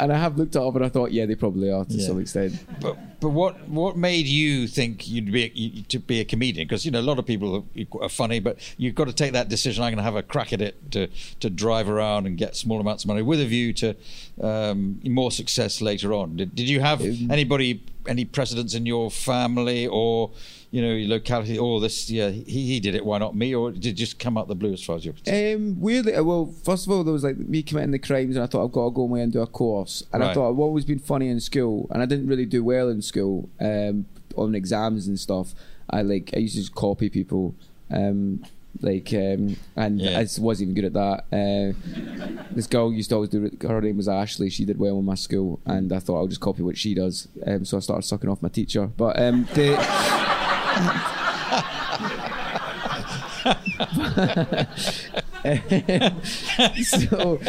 and 0.00 0.12
I 0.12 0.18
have 0.18 0.36
looked 0.38 0.56
at 0.56 0.62
it 0.62 0.66
up 0.66 0.74
and 0.76 0.84
I 0.84 0.88
thought 0.88 1.12
yeah 1.12 1.26
they 1.26 1.34
probably 1.34 1.70
are 1.70 1.84
to 1.84 1.94
Yeah. 1.94 2.06
some 2.06 2.20
extent. 2.20 2.52
But 2.80 2.96
but 3.20 3.28
what 3.30 3.68
what 3.68 3.96
made 3.96 4.26
you 4.26 4.66
think 4.66 5.06
you'd 5.08 5.30
be 5.30 5.44
a, 5.44 5.50
you, 5.54 5.82
to 5.84 5.98
be 5.98 6.20
a 6.20 6.24
comedian? 6.24 6.66
Because 6.66 6.84
you 6.84 6.90
know 6.90 7.00
a 7.00 7.08
lot 7.10 7.18
of 7.18 7.26
people 7.26 7.48
are, 7.56 8.02
are 8.02 8.08
funny, 8.08 8.40
but 8.40 8.58
you've 8.78 8.94
got 8.94 9.06
to 9.08 9.12
take 9.12 9.32
that 9.34 9.48
decision. 9.48 9.84
I'm 9.84 9.90
going 9.92 9.98
to 9.98 10.02
have 10.10 10.16
a 10.16 10.22
crack 10.22 10.52
at 10.52 10.60
it 10.62 10.90
to 10.92 11.08
to 11.40 11.50
drive 11.50 11.88
around 11.88 12.26
and 12.26 12.36
get 12.38 12.56
small 12.56 12.80
amounts 12.80 13.04
of 13.04 13.08
money 13.08 13.22
with 13.22 13.40
a 13.40 13.46
view 13.46 13.72
to 13.74 13.94
um, 14.42 15.00
more 15.04 15.30
success 15.30 15.80
later 15.80 16.12
on. 16.14 16.36
Did, 16.36 16.54
did 16.54 16.68
you 16.68 16.80
have 16.80 17.00
anybody 17.02 17.82
any 18.08 18.24
precedents 18.24 18.74
in 18.74 18.86
your 18.86 19.10
family 19.10 19.86
or 19.86 20.30
you 20.70 20.82
know 20.82 20.92
your 20.94 21.08
locality? 21.08 21.58
Oh, 21.58 21.80
this 21.80 22.08
yeah 22.10 22.28
he, 22.30 22.42
he 22.44 22.80
did 22.80 22.94
it. 22.94 23.04
Why 23.04 23.18
not 23.18 23.34
me? 23.34 23.54
Or 23.54 23.72
did 23.72 23.86
it 23.86 23.92
just 23.94 24.18
come 24.18 24.38
out 24.38 24.46
the 24.48 24.54
blue 24.54 24.72
as 24.72 24.82
far 24.84 24.96
as 24.96 25.04
you're 25.04 25.14
concerned? 25.14 25.56
Um, 25.74 25.80
weirdly, 25.80 26.14
uh, 26.14 26.22
well, 26.22 26.54
first 26.64 26.86
of 26.86 26.92
all, 26.92 27.02
there 27.04 27.12
was 27.12 27.24
like 27.24 27.38
me 27.38 27.62
committing 27.62 27.90
the 27.90 27.98
crimes, 27.98 28.36
and 28.36 28.42
I 28.44 28.46
thought 28.46 28.64
I've 28.64 28.72
got 28.72 28.84
to 28.84 28.90
go 28.90 29.02
away 29.02 29.20
and 29.22 29.32
do 29.32 29.40
a 29.40 29.46
course. 29.46 30.04
And 30.12 30.22
I 30.22 30.32
thought 30.34 30.50
I've 30.50 30.58
always 30.58 30.84
been 30.84 30.98
funny 31.00 31.28
in 31.28 31.40
school, 31.40 31.88
and 31.90 32.02
I 32.02 32.06
didn't 32.06 32.28
really 32.28 32.46
do 32.46 32.62
well 32.62 32.88
in 32.88 33.02
school 33.02 33.48
um, 33.60 34.06
on 34.36 34.54
exams 34.54 35.06
and 35.08 35.18
stuff. 35.18 35.54
I 35.90 36.02
like 36.02 36.30
I 36.34 36.38
used 36.38 36.54
to 36.54 36.60
just 36.60 36.74
copy 36.76 37.10
people, 37.10 37.56
um, 37.90 38.44
like, 38.80 39.12
um, 39.12 39.56
and 39.74 40.00
Yeah. 40.00 40.20
I 40.20 40.26
wasn't 40.38 40.70
even 40.70 40.74
good 40.74 40.84
at 40.84 40.92
that. 40.92 41.24
Uh, 41.32 42.44
this 42.52 42.68
girl 42.68 42.92
used 42.92 43.08
to 43.08 43.16
always 43.16 43.30
do. 43.30 43.44
it- 43.46 43.60
Her 43.60 43.80
name 43.80 43.96
was 43.96 44.06
Ashley. 44.08 44.50
She 44.50 44.64
did 44.64 44.78
well 44.78 45.00
in 45.00 45.04
my 45.04 45.16
school, 45.16 45.58
and 45.66 45.92
I 45.92 45.98
thought 45.98 46.18
I'll 46.18 46.28
just 46.28 46.40
copy 46.40 46.62
what 46.62 46.78
she 46.78 46.94
does. 46.94 47.26
Um, 47.44 47.64
so 47.64 47.76
I 47.76 47.80
started 47.80 48.06
sucking 48.06 48.30
off 48.30 48.40
my 48.40 48.48
teacher. 48.48 48.86
But 48.86 49.20
um, 49.20 49.48
the. 49.54 50.39
so, 56.84 57.40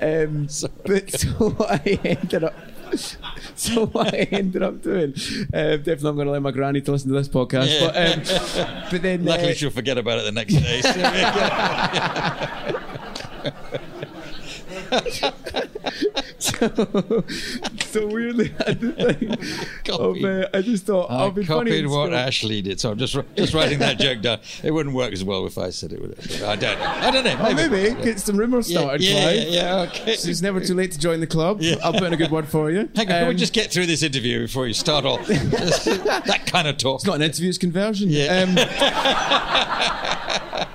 um, 0.00 0.46
but 0.84 1.10
so 1.10 1.28
what 1.50 1.70
I 1.70 1.98
ended 2.04 2.44
up, 2.44 2.54
so 3.56 3.86
what 3.86 4.14
I 4.14 4.18
ended 4.30 4.62
up 4.62 4.82
doing, 4.82 5.14
uh, 5.52 5.76
definitely 5.76 6.08
I'm 6.08 6.14
going 6.16 6.26
to 6.26 6.32
let 6.32 6.42
my 6.42 6.52
granny 6.52 6.80
to 6.82 6.92
listen 6.92 7.08
to 7.08 7.14
this 7.16 7.28
podcast. 7.28 7.80
Yeah. 7.80 7.86
But, 7.86 7.96
um, 8.58 8.66
but 8.90 9.02
then, 9.02 9.24
Luckily, 9.24 9.50
uh, 9.50 9.54
she'll 9.54 9.70
forget 9.70 9.98
about 9.98 10.18
it 10.18 10.24
the 10.24 10.32
next 10.32 10.54
day. 10.54 10.80
so, 16.38 16.38
so 16.38 17.24
weirdly, 17.94 18.52
I 18.66 18.74
thing 18.74 19.32
of, 19.32 19.84
Copied. 19.84 20.24
uh, 20.24 20.48
I 20.54 20.62
just 20.62 20.86
thought 20.86 21.10
I 21.10 21.16
I'll 21.16 21.30
be 21.30 21.44
funny. 21.44 21.70
copied 21.70 21.84
in 21.84 21.90
what. 21.90 22.12
Ashley 22.12 22.62
did, 22.62 22.80
so 22.80 22.90
I'm 22.90 22.98
just 22.98 23.16
just 23.36 23.54
writing 23.54 23.78
that 23.80 23.98
joke 23.98 24.20
down. 24.20 24.38
It 24.62 24.70
wouldn't 24.72 24.94
work 24.94 25.12
as 25.12 25.22
well 25.24 25.46
if 25.46 25.58
I 25.58 25.70
said 25.70 25.92
it 25.92 26.00
would. 26.00 26.12
It? 26.12 26.42
I 26.42 26.56
don't 26.56 26.78
know. 26.78 26.84
I 26.86 27.10
don't 27.10 27.24
know. 27.24 27.36
Oh, 27.40 27.54
maybe 27.54 27.94
get 28.02 28.20
some 28.20 28.36
rumours 28.36 28.66
started. 28.68 29.00
yeah, 29.02 29.30
yeah, 29.30 29.42
yeah, 29.48 29.80
okay. 29.88 30.16
So 30.16 30.28
it's 30.28 30.42
never 30.42 30.60
too 30.60 30.74
late 30.74 30.92
to 30.92 30.98
join 30.98 31.20
the 31.20 31.26
club. 31.26 31.60
Yeah. 31.60 31.76
I'll 31.82 31.92
put 31.92 32.02
in 32.04 32.12
a 32.12 32.16
good 32.16 32.30
word 32.30 32.48
for 32.48 32.70
you. 32.70 32.88
Hang 32.96 33.06
on, 33.06 33.18
can 33.18 33.26
we 33.28 33.32
Um, 33.32 33.36
just 33.38 33.52
get 33.52 33.70
through 33.72 33.86
this 33.86 34.02
interview 34.02 34.40
before 34.40 34.66
you 34.66 34.74
start 34.74 35.04
off? 35.04 35.26
that 35.28 36.42
kind 36.46 36.68
of 36.68 36.76
talk. 36.78 36.96
It's 37.00 37.06
not 37.06 37.16
an 37.16 37.22
interview, 37.22 37.48
it's 37.48 37.58
conversion. 37.58 38.08
Yeah. 38.10 38.44
Um, 40.60 40.66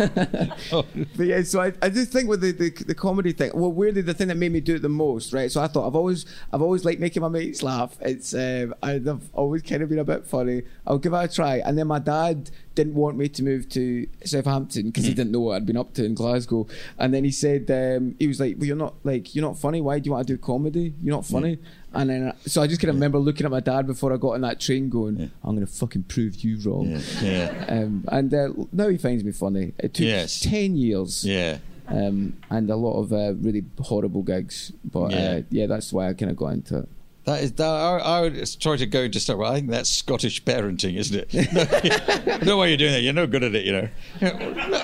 yeah, 1.18 1.42
so 1.42 1.60
I, 1.60 1.72
I 1.82 1.90
just 1.90 2.12
think 2.12 2.28
with 2.28 2.40
the, 2.40 2.52
the 2.52 2.70
the 2.84 2.94
comedy 2.94 3.32
thing, 3.32 3.50
well, 3.54 3.72
weirdly, 3.72 4.02
the 4.02 4.14
thing 4.14 4.28
that 4.28 4.36
made 4.36 4.52
me 4.52 4.60
do 4.60 4.76
it 4.76 4.82
the 4.82 4.88
most, 4.88 5.32
right? 5.32 5.50
So 5.50 5.62
I 5.62 5.66
thought 5.66 5.86
I've 5.86 5.96
always 5.96 6.26
I've 6.52 6.62
always 6.62 6.84
liked 6.84 7.00
making 7.00 7.22
my 7.22 7.28
mates 7.28 7.62
laugh. 7.62 7.96
It's 8.00 8.34
um, 8.34 8.74
I've 8.82 9.28
always 9.34 9.62
kind 9.62 9.82
of 9.82 9.88
been 9.88 9.98
a 9.98 10.04
bit 10.04 10.26
funny. 10.26 10.62
I'll 10.86 10.98
give 10.98 11.12
it 11.12 11.16
a 11.16 11.28
try. 11.28 11.56
And 11.56 11.76
then 11.76 11.86
my 11.86 11.98
dad 11.98 12.50
didn't 12.74 12.94
want 12.94 13.16
me 13.16 13.28
to 13.28 13.42
move 13.42 13.68
to 13.70 14.06
Southampton 14.24 14.86
because 14.86 15.04
he 15.04 15.12
didn't 15.12 15.32
know 15.32 15.40
what 15.40 15.56
I'd 15.56 15.66
been 15.66 15.76
up 15.76 15.92
to 15.94 16.04
in 16.04 16.14
Glasgow. 16.14 16.66
And 16.98 17.12
then 17.12 17.24
he 17.24 17.30
said 17.30 17.70
um, 17.70 18.14
he 18.18 18.26
was 18.26 18.40
like, 18.40 18.56
"Well, 18.56 18.66
you're 18.66 18.76
not 18.76 18.94
like 19.04 19.34
you're 19.34 19.44
not 19.44 19.58
funny. 19.58 19.80
Why 19.80 19.98
do 19.98 20.06
you 20.06 20.12
want 20.12 20.26
to 20.26 20.34
do 20.34 20.38
comedy? 20.38 20.94
You're 21.02 21.14
not 21.16 21.26
funny." 21.26 21.58
And 21.92 22.08
then 22.10 22.22
uh, 22.28 22.32
so 22.46 22.62
I 22.62 22.66
just 22.68 22.80
kind 22.80 22.90
of 22.90 22.96
remember 22.96 23.18
looking 23.18 23.44
at 23.44 23.50
my 23.50 23.60
dad 23.60 23.86
before 23.86 24.12
I 24.12 24.16
got 24.16 24.34
on 24.34 24.42
that 24.42 24.60
train, 24.60 24.88
going, 24.88 25.30
"I'm 25.42 25.54
going 25.56 25.66
to 25.66 25.72
fucking 25.72 26.04
prove 26.04 26.36
you 26.44 26.58
wrong." 26.64 27.00
Yeah, 27.20 27.64
Um, 27.68 28.04
and 28.08 28.32
uh, 28.32 28.48
now 28.72 28.88
he 28.88 28.96
finds 28.96 29.24
me 29.24 29.32
funny. 29.32 29.72
It 29.78 29.94
took 29.94 30.06
Yes. 30.06 30.40
10 30.40 30.76
years 30.76 31.24
yeah. 31.24 31.58
um, 31.88 32.36
and 32.48 32.70
a 32.70 32.76
lot 32.76 33.00
of 33.00 33.12
uh, 33.12 33.34
really 33.40 33.64
horrible 33.80 34.22
gigs. 34.22 34.72
But 34.84 35.10
Yeah. 35.10 35.18
uh, 35.30 35.42
yeah, 35.50 35.66
that's 35.66 35.92
why 35.92 36.08
I 36.08 36.14
kind 36.14 36.30
of 36.30 36.36
got 36.36 36.48
into 36.52 36.78
it. 36.78 36.88
That 37.30 37.44
is 37.44 37.52
that. 37.52 37.64
I, 37.64 37.98
I 37.98 38.20
would 38.22 38.60
try 38.60 38.76
to 38.76 38.86
go 38.86 39.06
just. 39.06 39.28
Well, 39.28 39.50
I 39.50 39.54
think 39.54 39.70
that's 39.70 39.88
Scottish 39.88 40.42
parenting, 40.42 40.96
isn't 40.96 41.26
it? 41.32 41.32
no, 42.26 42.36
know 42.44 42.56
why 42.56 42.66
you're 42.66 42.76
doing 42.76 42.92
that. 42.92 43.02
You're 43.02 43.12
no 43.12 43.28
good 43.28 43.44
at 43.44 43.54
it, 43.54 43.64
you 43.64 43.72
know. 43.72 43.88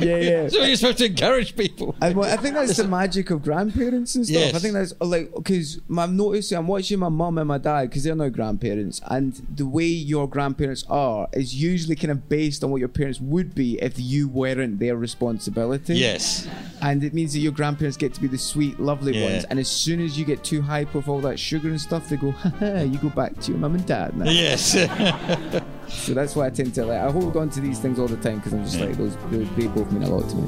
Yeah, 0.00 0.16
yeah. 0.16 0.48
so 0.48 0.62
you're 0.62 0.76
supposed 0.76 0.98
to 0.98 1.06
encourage 1.06 1.54
people. 1.56 1.94
I, 2.00 2.12
well, 2.12 2.30
I 2.32 2.36
think 2.36 2.54
that's 2.54 2.76
the 2.78 2.88
magic 2.88 3.30
of 3.30 3.42
grandparents 3.42 4.14
and 4.14 4.24
stuff. 4.26 4.40
Yes. 4.40 4.54
I 4.54 4.58
think 4.58 4.72
that's 4.74 4.94
like 5.00 5.30
because 5.34 5.78
I'm 5.94 6.16
noticing 6.16 6.56
I'm 6.56 6.66
watching 6.66 6.98
my 6.98 7.10
mum 7.10 7.36
and 7.36 7.46
my 7.46 7.58
dad 7.58 7.90
because 7.90 8.04
they're 8.04 8.14
now 8.14 8.28
grandparents, 8.30 9.00
and 9.10 9.34
the 9.54 9.66
way 9.66 9.84
your 9.84 10.26
grandparents 10.28 10.84
are 10.88 11.28
is 11.32 11.54
usually 11.54 11.96
kind 11.96 12.12
of 12.12 12.28
based 12.28 12.64
on 12.64 12.70
what 12.70 12.78
your 12.78 12.88
parents 12.88 13.20
would 13.20 13.54
be 13.54 13.78
if 13.82 13.98
you 13.98 14.28
weren't 14.28 14.78
their 14.78 14.96
responsibility. 14.96 15.96
Yes. 15.96 16.48
and 16.82 17.04
it 17.04 17.12
means 17.12 17.32
that 17.34 17.40
your 17.40 17.52
grandparents 17.52 17.96
get 17.98 18.14
to 18.14 18.20
be 18.20 18.26
the 18.28 18.38
sweet, 18.38 18.80
lovely 18.80 19.18
Yeah. 19.18 19.32
ones. 19.32 19.44
And 19.50 19.58
as 19.58 19.68
soon 19.68 20.00
as 20.00 20.18
you 20.18 20.24
get 20.24 20.42
too 20.42 20.62
hype 20.62 20.94
with 20.94 21.08
all 21.08 21.20
that 21.20 21.38
sugar 21.38 21.69
and 21.70 21.80
stuff, 21.80 22.08
they 22.08 22.16
go, 22.16 22.30
"Ha 22.60 22.80
you 22.80 22.98
go 22.98 23.08
back 23.10 23.38
to 23.40 23.50
your 23.52 23.60
mum 23.60 23.74
and 23.74 23.86
dad 23.86 24.16
now." 24.16 24.24
Yes. 24.30 24.76
So 25.90 26.14
that's 26.14 26.36
why 26.36 26.46
I 26.46 26.50
tend 26.50 26.72
to 26.74 26.84
like 26.86 27.00
I 27.00 27.10
hold 27.10 27.36
on 27.36 27.50
to 27.50 27.60
these 27.60 27.80
things 27.80 27.98
all 27.98 28.06
the 28.06 28.16
time 28.18 28.36
because 28.36 28.52
I'm 28.52 28.62
just 28.64 28.78
Yeah. 28.78 28.86
like 28.86 28.96
those 28.96 29.16
they, 29.28 29.38
they 29.60 29.66
both 29.66 29.90
mean 29.90 30.04
a 30.04 30.08
lot 30.08 30.28
to 30.30 30.36
me. 30.36 30.46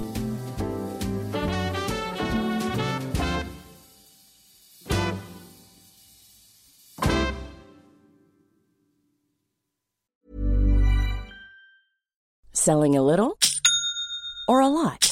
Selling 12.53 12.97
a 12.97 13.03
little 13.03 13.39
or 14.49 14.61
a 14.61 14.69
lot? 14.69 15.12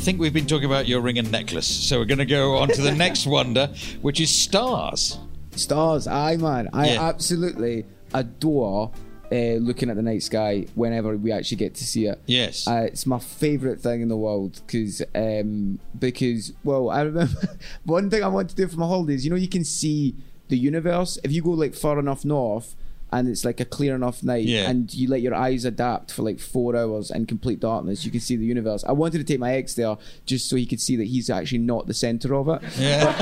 think 0.00 0.18
we've 0.20 0.32
been 0.32 0.46
talking 0.46 0.64
about 0.66 0.88
your 0.88 1.00
ring 1.00 1.18
and 1.18 1.30
necklace, 1.30 1.66
so 1.66 1.98
we're 1.98 2.04
going 2.06 2.18
to 2.18 2.26
go 2.26 2.56
on 2.56 2.68
to 2.68 2.82
the 2.82 2.92
next 3.06 3.26
wonder, 3.26 3.68
which 4.02 4.20
is 4.20 4.30
stars. 4.34 5.18
Stars, 5.52 6.06
aye, 6.06 6.36
man. 6.36 6.68
I 6.72 6.90
Yeah. 6.92 7.02
absolutely 7.08 7.84
adore 8.14 8.90
uh, 9.32 9.54
looking 9.60 9.88
at 9.90 9.96
the 9.96 10.02
night 10.02 10.22
sky 10.22 10.66
whenever 10.74 11.16
we 11.16 11.30
actually 11.30 11.56
get 11.58 11.74
to 11.76 11.84
see 11.84 12.06
it. 12.06 12.20
Yes. 12.26 12.66
Uh, 12.66 12.82
it's 12.86 13.06
my 13.06 13.18
favourite 13.20 13.80
thing 13.80 14.00
in 14.00 14.08
the 14.08 14.16
world 14.16 14.60
because, 14.66 15.02
um, 15.14 15.78
because 15.98 16.52
well, 16.64 16.90
I 16.90 17.02
remember 17.02 17.36
one 17.84 18.10
thing 18.10 18.24
I 18.24 18.28
want 18.28 18.50
to 18.50 18.56
do 18.56 18.66
for 18.66 18.76
my 18.78 18.86
holidays. 18.86 19.24
You 19.24 19.30
know, 19.30 19.36
you 19.36 19.48
can 19.48 19.64
see 19.64 20.16
the 20.48 20.58
universe 20.58 21.16
if 21.22 21.30
you 21.30 21.42
go 21.42 21.50
like 21.50 21.74
far 21.74 21.98
enough 22.00 22.24
north. 22.24 22.74
And 23.12 23.28
it's 23.28 23.44
like 23.44 23.58
a 23.60 23.64
clear 23.64 23.94
enough 23.94 24.22
night, 24.22 24.44
Yeah. 24.44 24.70
and 24.70 24.92
you 24.94 25.08
let 25.08 25.20
your 25.20 25.34
eyes 25.34 25.64
adapt 25.64 26.12
for 26.12 26.22
like 26.22 26.38
four 26.38 26.76
hours 26.76 27.10
in 27.10 27.26
complete 27.26 27.58
darkness. 27.60 28.04
You 28.04 28.10
can 28.10 28.20
see 28.20 28.36
the 28.36 28.44
universe. 28.44 28.84
I 28.86 28.92
wanted 28.92 29.18
to 29.18 29.24
take 29.24 29.40
my 29.40 29.52
ex 29.54 29.74
there 29.74 29.96
just 30.26 30.48
so 30.48 30.54
he 30.56 30.64
could 30.66 30.80
see 30.80 30.94
that 30.96 31.08
he's 31.08 31.28
actually 31.28 31.58
not 31.58 31.86
the 31.88 31.94
center 31.94 32.34
of 32.34 32.48
it. 32.48 32.62
yeah. 32.78 33.16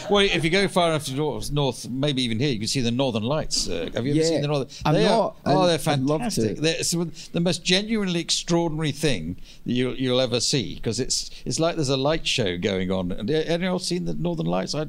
Well, 0.09 0.25
if 0.25 0.43
you 0.43 0.49
go 0.49 0.67
far 0.67 0.89
enough 0.89 1.05
to 1.05 1.13
north, 1.15 1.49
north, 1.51 1.87
maybe 1.89 2.21
even 2.23 2.37
here, 2.37 2.49
you 2.51 2.59
can 2.59 2.67
see 2.67 2.81
the 2.81 2.91
Northern 2.91 3.23
Lights. 3.23 3.69
Uh, 3.69 3.89
have 3.95 4.05
you 4.05 4.11
ever 4.11 4.21
Yeah. 4.21 4.27
seen 4.27 4.41
the 4.41 4.47
Northern? 4.49 4.67
I'm 4.85 4.93
they 4.95 5.05
not. 5.05 5.19
Are, 5.19 5.33
oh, 5.45 5.65
they're 5.65 5.79
I'd 5.87 6.01
love 6.01 6.21
to. 6.21 6.29
fantastic. 6.41 6.57
They're 6.57 7.05
the 7.31 7.39
most 7.39 7.63
genuinely 7.63 8.19
extraordinary 8.19 8.91
thing 8.91 9.37
that 9.65 9.71
you'll, 9.71 9.95
you'll 9.95 10.19
ever 10.19 10.39
see 10.41 10.75
because 10.75 10.99
it's 10.99 11.31
it's 11.45 11.57
like 11.59 11.75
there's 11.77 11.89
a 11.89 11.97
light 11.97 12.27
show 12.27 12.57
going 12.57 12.91
on. 12.91 13.11
And 13.13 13.29
anyone 13.31 13.63
else 13.73 13.87
seen 13.87 14.03
the 14.05 14.13
Northern 14.13 14.45
Lights? 14.45 14.75
I, 14.75 14.87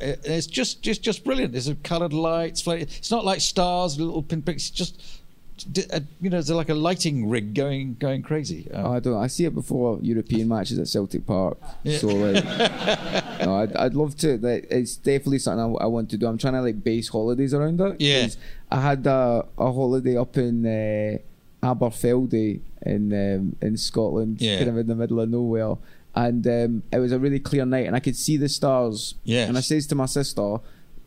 it's 0.00 0.46
just 0.46 0.82
just 0.82 1.02
just 1.02 1.24
brilliant. 1.24 1.52
There's 1.52 1.68
a 1.68 1.74
coloured 1.76 2.12
lights. 2.12 2.66
It's 2.66 3.10
not 3.10 3.24
like 3.24 3.40
stars, 3.40 3.98
little 3.98 4.22
pinpricks. 4.22 4.68
It's 4.68 4.70
just 4.70 5.00
uh, 5.92 6.00
you 6.20 6.28
know, 6.28 6.36
it's 6.38 6.50
like 6.50 6.68
a 6.68 6.74
lighting 6.74 7.30
rig 7.30 7.54
going 7.54 7.96
going 7.98 8.22
crazy. 8.22 8.70
Um, 8.72 8.86
Oh, 8.86 8.92
I 8.92 9.00
don't. 9.00 9.16
I 9.16 9.26
see 9.26 9.44
it 9.46 9.54
before 9.54 9.98
European 10.02 10.48
matches 10.48 10.78
at 10.78 10.86
Celtic 10.86 11.26
Park. 11.26 11.56
Yeah. 11.82 11.98
So 11.98 12.08
like, 12.08 12.44
no, 13.40 13.56
I'd, 13.56 13.74
I'd 13.76 13.94
love 13.94 14.16
to. 14.18 14.36
Like, 14.36 14.66
it's 14.70 14.96
definitely 14.96 15.38
something 15.38 15.76
I, 15.80 15.84
I 15.84 15.86
want 15.86 16.10
to 16.10 16.18
do. 16.18 16.26
I'm 16.26 16.36
trying 16.36 16.54
to 16.54 16.60
like 16.62 16.84
base 16.84 17.08
holidays 17.08 17.54
around 17.54 17.80
it. 17.80 18.00
Yeah. 18.00 18.28
I 18.70 18.80
had 18.82 19.06
a, 19.06 19.46
a 19.56 19.72
holiday 19.72 20.16
up 20.18 20.36
in 20.36 20.66
uh, 20.66 21.18
Aberfeldy 21.66 22.60
in 22.84 23.12
um, 23.12 23.56
in 23.62 23.76
Scotland, 23.76 24.40
Yeah. 24.40 24.58
kind 24.58 24.70
of 24.70 24.78
in 24.78 24.86
the 24.86 24.94
middle 24.94 25.20
of 25.20 25.28
nowhere. 25.30 25.76
And 26.16 26.46
um, 26.46 26.82
it 26.90 26.98
was 26.98 27.12
a 27.12 27.18
really 27.18 27.38
clear 27.38 27.66
night, 27.66 27.86
and 27.86 27.94
I 27.94 28.00
could 28.00 28.16
see 28.16 28.36
the 28.38 28.48
stars. 28.48 29.14
Yes. 29.24 29.48
And 29.48 29.58
I 29.58 29.60
says 29.60 29.86
to 29.88 29.94
my 29.94 30.06
sister, 30.06 30.56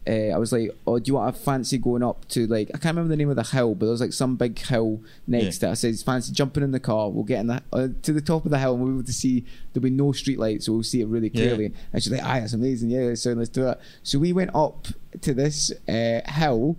uh, 0.08 0.12
I 0.34 0.38
was 0.38 0.52
like, 0.52 0.70
"Oh, 0.88 0.98
do 1.00 1.10
you 1.10 1.16
want 1.16 1.36
to 1.36 1.42
fancy 1.42 1.78
going 1.80 2.04
up 2.04 2.28
to 2.30 2.46
like 2.48 2.70
I 2.74 2.78
can't 2.78 2.96
remember 2.96 3.10
the 3.10 3.18
name 3.18 3.30
of 3.30 3.36
the 3.36 3.44
hill, 3.44 3.74
but 3.76 3.88
there 3.88 3.92
was 3.92 4.02
like 4.02 4.14
some 4.14 4.36
big 4.38 4.58
hill 4.60 5.02
next 5.28 5.46
Yeah. 5.56 5.60
to 5.60 5.68
it." 5.68 5.72
I 5.72 5.74
says, 5.74 6.04
"Fancy 6.04 6.32
jumping 6.32 6.62
in 6.64 6.72
the 6.72 6.80
car? 6.80 7.10
We'll 7.10 7.24
get 7.26 7.40
in 7.40 7.48
the 7.48 7.62
uh, 7.74 7.88
to 8.04 8.14
the 8.14 8.22
top 8.22 8.46
of 8.46 8.52
the 8.52 8.60
hill, 8.60 8.76
and 8.76 8.84
we'll 8.84 8.92
be 8.94 8.98
able 9.00 9.06
to 9.08 9.14
see 9.14 9.46
there'll 9.74 9.84
be 9.84 9.90
no 9.90 10.12
street 10.12 10.38
lights, 10.40 10.68
so 10.68 10.74
we'll 10.74 10.84
see 10.84 11.02
it 11.02 11.08
really 11.08 11.32
Yeah. 11.34 11.42
clearly." 11.42 11.74
And 11.92 12.02
she's 12.04 12.12
like, 12.12 12.24
"Ah, 12.24 12.40
that's 12.40 12.54
amazing! 12.54 12.92
Yeah, 12.92 13.14
so 13.16 13.34
let's 13.34 13.50
do 13.50 13.68
it." 13.68 13.80
So 14.04 14.20
we 14.20 14.32
went 14.32 14.52
up 14.54 14.88
to 15.22 15.34
this 15.34 15.72
uh, 15.88 16.22
hill 16.32 16.78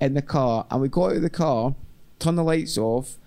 in 0.00 0.14
the 0.14 0.22
car, 0.22 0.66
and 0.70 0.80
we 0.80 0.88
got 0.88 1.10
out 1.10 1.16
of 1.16 1.22
the 1.22 1.30
car, 1.30 1.74
turned 2.20 2.38
the 2.38 2.44
lights 2.44 2.78
off, 2.78 3.18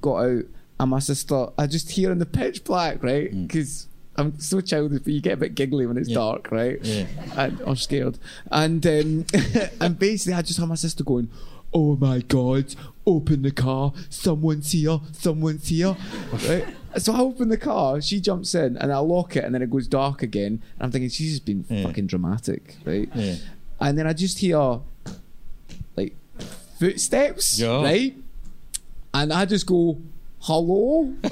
got 0.00 0.16
out, 0.18 0.44
and 0.78 0.90
my 0.90 0.98
sister, 1.00 1.46
I 1.58 1.66
just 1.66 1.90
hear 1.92 2.12
in 2.12 2.18
the 2.18 2.26
pitch 2.26 2.62
black, 2.64 3.02
right? 3.02 3.30
Because 3.32 3.88
I'm 4.16 4.38
so 4.38 4.60
childish, 4.60 5.00
but 5.04 5.12
you 5.12 5.20
get 5.20 5.32
a 5.34 5.36
bit 5.38 5.54
giggly 5.54 5.86
when 5.86 5.96
it's. 5.96 6.08
Yeah. 6.08 6.14
dark, 6.16 6.50
right? 6.52 6.78
Yeah. 6.82 7.06
And, 7.36 7.60
or 7.62 7.76
scared. 7.76 8.18
And 8.50 8.86
um, 8.86 9.24
and 9.80 9.98
basically, 9.98 10.34
I 10.34 10.42
just 10.42 10.58
had 10.58 10.68
my 10.68 10.74
sister 10.74 11.02
going, 11.02 11.30
"Oh 11.72 11.96
my 11.96 12.20
God! 12.20 12.74
Open 13.06 13.40
the 13.42 13.50
car! 13.50 13.92
Someone's 14.10 14.72
here! 14.72 15.00
Someone's 15.12 15.68
here!" 15.68 15.96
right? 16.48 16.66
So 16.98 17.14
I 17.14 17.20
open 17.20 17.48
the 17.48 17.56
car, 17.56 18.02
she 18.02 18.20
jumps 18.20 18.54
in, 18.54 18.76
and 18.76 18.92
I 18.92 18.98
lock 18.98 19.34
it, 19.36 19.44
and 19.44 19.54
then 19.54 19.62
it 19.62 19.70
goes 19.70 19.88
dark 19.88 20.22
again. 20.22 20.60
And 20.78 20.82
I'm 20.82 20.90
thinking 20.90 21.08
she's 21.08 21.30
just 21.30 21.46
been 21.46 21.64
Yeah. 21.70 21.84
fucking 21.86 22.06
dramatic, 22.06 22.76
right? 22.84 23.08
Yeah. 23.14 23.36
And 23.80 23.96
then 23.98 24.06
I 24.06 24.12
just 24.12 24.38
hear 24.40 24.80
like 25.96 26.14
footsteps, 26.78 27.58
Yeah. 27.58 27.82
right? 27.82 28.14
And 29.14 29.32
I 29.32 29.46
just 29.46 29.64
go, 29.66 29.96
"Hello." 30.40 31.14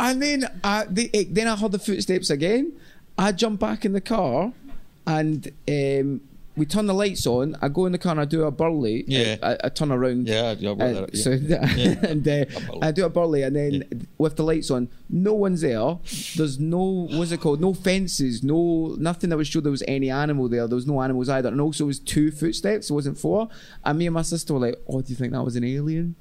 And 0.00 0.22
then 0.22 0.60
I, 0.62 0.84
they, 0.88 1.08
then 1.08 1.48
I 1.48 1.56
heard 1.56 1.72
the 1.72 1.78
footsteps 1.78 2.30
again. 2.30 2.72
I 3.16 3.32
jump 3.32 3.58
back 3.60 3.84
in 3.84 3.92
the 3.92 4.00
car, 4.00 4.52
and 5.06 5.50
um, 5.68 6.20
we 6.56 6.66
turn 6.66 6.86
the 6.86 6.94
lights 6.94 7.26
on. 7.26 7.56
I 7.62 7.68
go 7.68 7.86
in 7.86 7.92
the 7.92 7.98
car 7.98 8.12
and 8.12 8.20
I 8.20 8.24
do 8.24 8.42
a 8.44 8.50
burley. 8.50 9.04
Yeah. 9.08 9.36
I, 9.42 9.56
I 9.64 9.68
turn 9.70 9.90
around. 9.92 10.26
Yeah, 10.28 10.54
yeah, 10.58 10.70
Uh, 10.70 10.74
that- 10.74 11.14
yeah. 11.14 11.22
so 11.22 11.30
and 12.08 12.26
uh, 12.28 12.44
I 12.82 12.90
do 12.92 13.04
a 13.04 13.08
burley, 13.08 13.42
and 13.42 13.56
then 13.56 14.06
with 14.18 14.36
the 14.36 14.44
lights 14.44 14.70
on, 14.70 14.88
no 15.10 15.34
one's 15.34 15.62
there. 15.62 15.98
There's 16.36 16.58
no 16.60 17.08
what's 17.12 17.32
it 17.32 17.40
called? 17.40 17.60
No 17.60 17.74
fences, 17.74 18.42
no 18.44 18.94
nothing 18.98 19.30
that 19.30 19.36
would 19.36 19.46
show 19.48 19.60
there 19.60 19.70
was 19.72 19.82
any 19.88 20.10
animal 20.10 20.48
there. 20.48 20.66
There 20.68 20.76
was 20.76 20.86
no 20.86 21.00
animals 21.02 21.28
either, 21.28 21.48
and 21.48 21.60
also 21.60 21.84
it 21.84 21.86
was 21.88 21.98
two 22.00 22.30
footsteps. 22.30 22.90
It 22.90 22.92
wasn't 22.92 23.18
four. 23.18 23.48
And 23.84 23.98
me 23.98 24.06
and 24.06 24.14
my 24.14 24.22
sister 24.22 24.52
were 24.54 24.60
like, 24.60 24.76
"Oh, 24.88 25.00
do 25.00 25.10
you 25.10 25.16
think 25.16 25.32
that 25.32 25.42
was 25.44 25.56
an 25.56 25.64
alien?" 25.64 26.14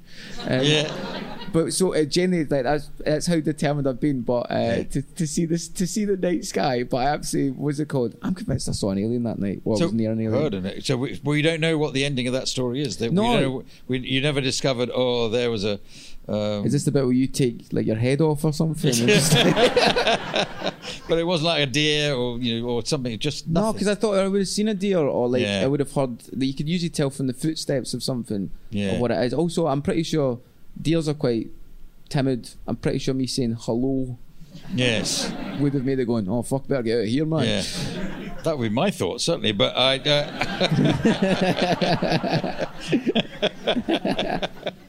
Um, 0.48 0.62
Yeah. 0.64 1.22
but 1.54 1.74
so 1.74 1.94
uh, 1.96 2.04
generally, 2.04 2.46
like 2.46 2.64
that's 2.64 2.90
that's 3.00 3.28
how 3.28 3.40
determined 3.40 3.88
I've 3.88 4.00
been. 4.00 4.22
But 4.22 4.52
uh, 4.52 4.84
to, 4.84 5.02
to 5.02 5.28
see 5.28 5.46
this, 5.46 5.68
to 5.70 5.88
see 5.88 6.06
the 6.06 6.18
night 6.18 6.46
sky, 6.46 6.84
but 6.84 6.98
I 6.98 7.06
absolutely 7.06 7.52
was 7.60 7.80
it 7.80 7.88
called? 7.88 8.16
I'm 8.22 8.34
convinced 8.36 8.68
I 8.70 8.74
saw 8.74 8.92
an 8.92 8.98
alien 9.00 9.24
that 9.24 9.40
night. 9.40 9.62
Well, 9.64 9.82
I 9.82 9.86
was 9.86 9.94
near 9.94 10.12
an 10.12 10.20
alien. 10.22 10.64
heard. 10.64 10.84
So 10.84 10.98
we, 10.98 11.20
we 11.24 11.42
don't 11.42 11.62
know 11.62 11.78
what 11.78 11.94
the 11.94 12.06
ending 12.06 12.28
of 12.28 12.34
that 12.34 12.48
story 12.48 12.82
is. 12.82 12.98
That 12.98 13.12
No. 13.14 13.64
we 13.88 14.00
we, 14.00 14.08
you 14.08 14.22
never 14.22 14.42
discovered. 14.42 14.90
Oh, 14.94 15.30
there 15.30 15.50
was 15.52 15.64
a. 15.64 15.80
Um, 16.30 16.66
Is 16.66 16.74
this 16.74 16.84
the 16.84 16.92
bit 16.92 17.04
where 17.06 17.14
you 17.14 17.26
take 17.28 17.68
like 17.72 17.86
your 17.86 17.96
head 17.96 18.20
off 18.22 18.44
or 18.44 18.52
something? 18.54 18.94
But 21.10 21.18
it 21.20 21.26
wasn't 21.26 21.48
like 21.48 21.64
a 21.64 21.66
deer 21.66 22.14
or 22.14 22.38
you 22.38 22.60
know 22.62 22.68
or 22.68 22.86
something. 22.86 23.18
Just 23.18 23.48
no, 23.48 23.72
because 23.72 23.88
I 23.88 23.96
thought 23.96 24.18
I 24.18 24.28
would 24.28 24.40
have 24.40 24.48
seen 24.48 24.68
a 24.68 24.74
deer 24.74 24.98
or 25.00 25.30
like 25.30 25.42
Yeah. 25.42 25.62
I 25.64 25.68
would 25.68 25.80
have 25.80 25.92
heard 25.94 26.20
that 26.20 26.46
you 26.46 26.54
could 26.54 26.68
usually 26.68 26.90
tell 26.90 27.10
from 27.10 27.28
the 27.28 27.34
footsteps 27.34 27.94
of 27.94 28.04
something 28.04 28.52
Yeah. 28.72 28.96
or 28.96 29.00
what 29.00 29.12
it 29.12 29.24
is. 29.24 29.34
Also, 29.34 29.68
I'm 29.68 29.82
pretty 29.82 30.04
sure 30.04 30.40
deers 30.82 31.08
are 31.08 31.14
quite 31.14 31.48
timid. 32.10 32.50
I'm 32.68 32.76
pretty 32.76 33.00
sure 33.00 33.14
me 33.14 33.26
saying 33.28 33.56
hello 33.60 34.18
yes, 34.74 35.32
would 35.60 35.74
have 35.74 35.86
made 35.86 36.00
it 36.00 36.06
going, 36.06 36.28
oh 36.30 36.42
fuck, 36.42 36.68
better 36.68 36.84
get 36.84 36.98
out 36.98 37.04
of 37.04 37.10
here, 37.10 37.26
man. 37.26 37.46
yeah, 37.46 37.62
that 38.44 38.58
would 38.58 38.70
be 38.70 38.76
my 38.76 38.90
thought 38.92 39.22
certainly. 39.22 39.52
But 39.54 39.76
I. 39.78 40.00
Uh, 40.00 40.26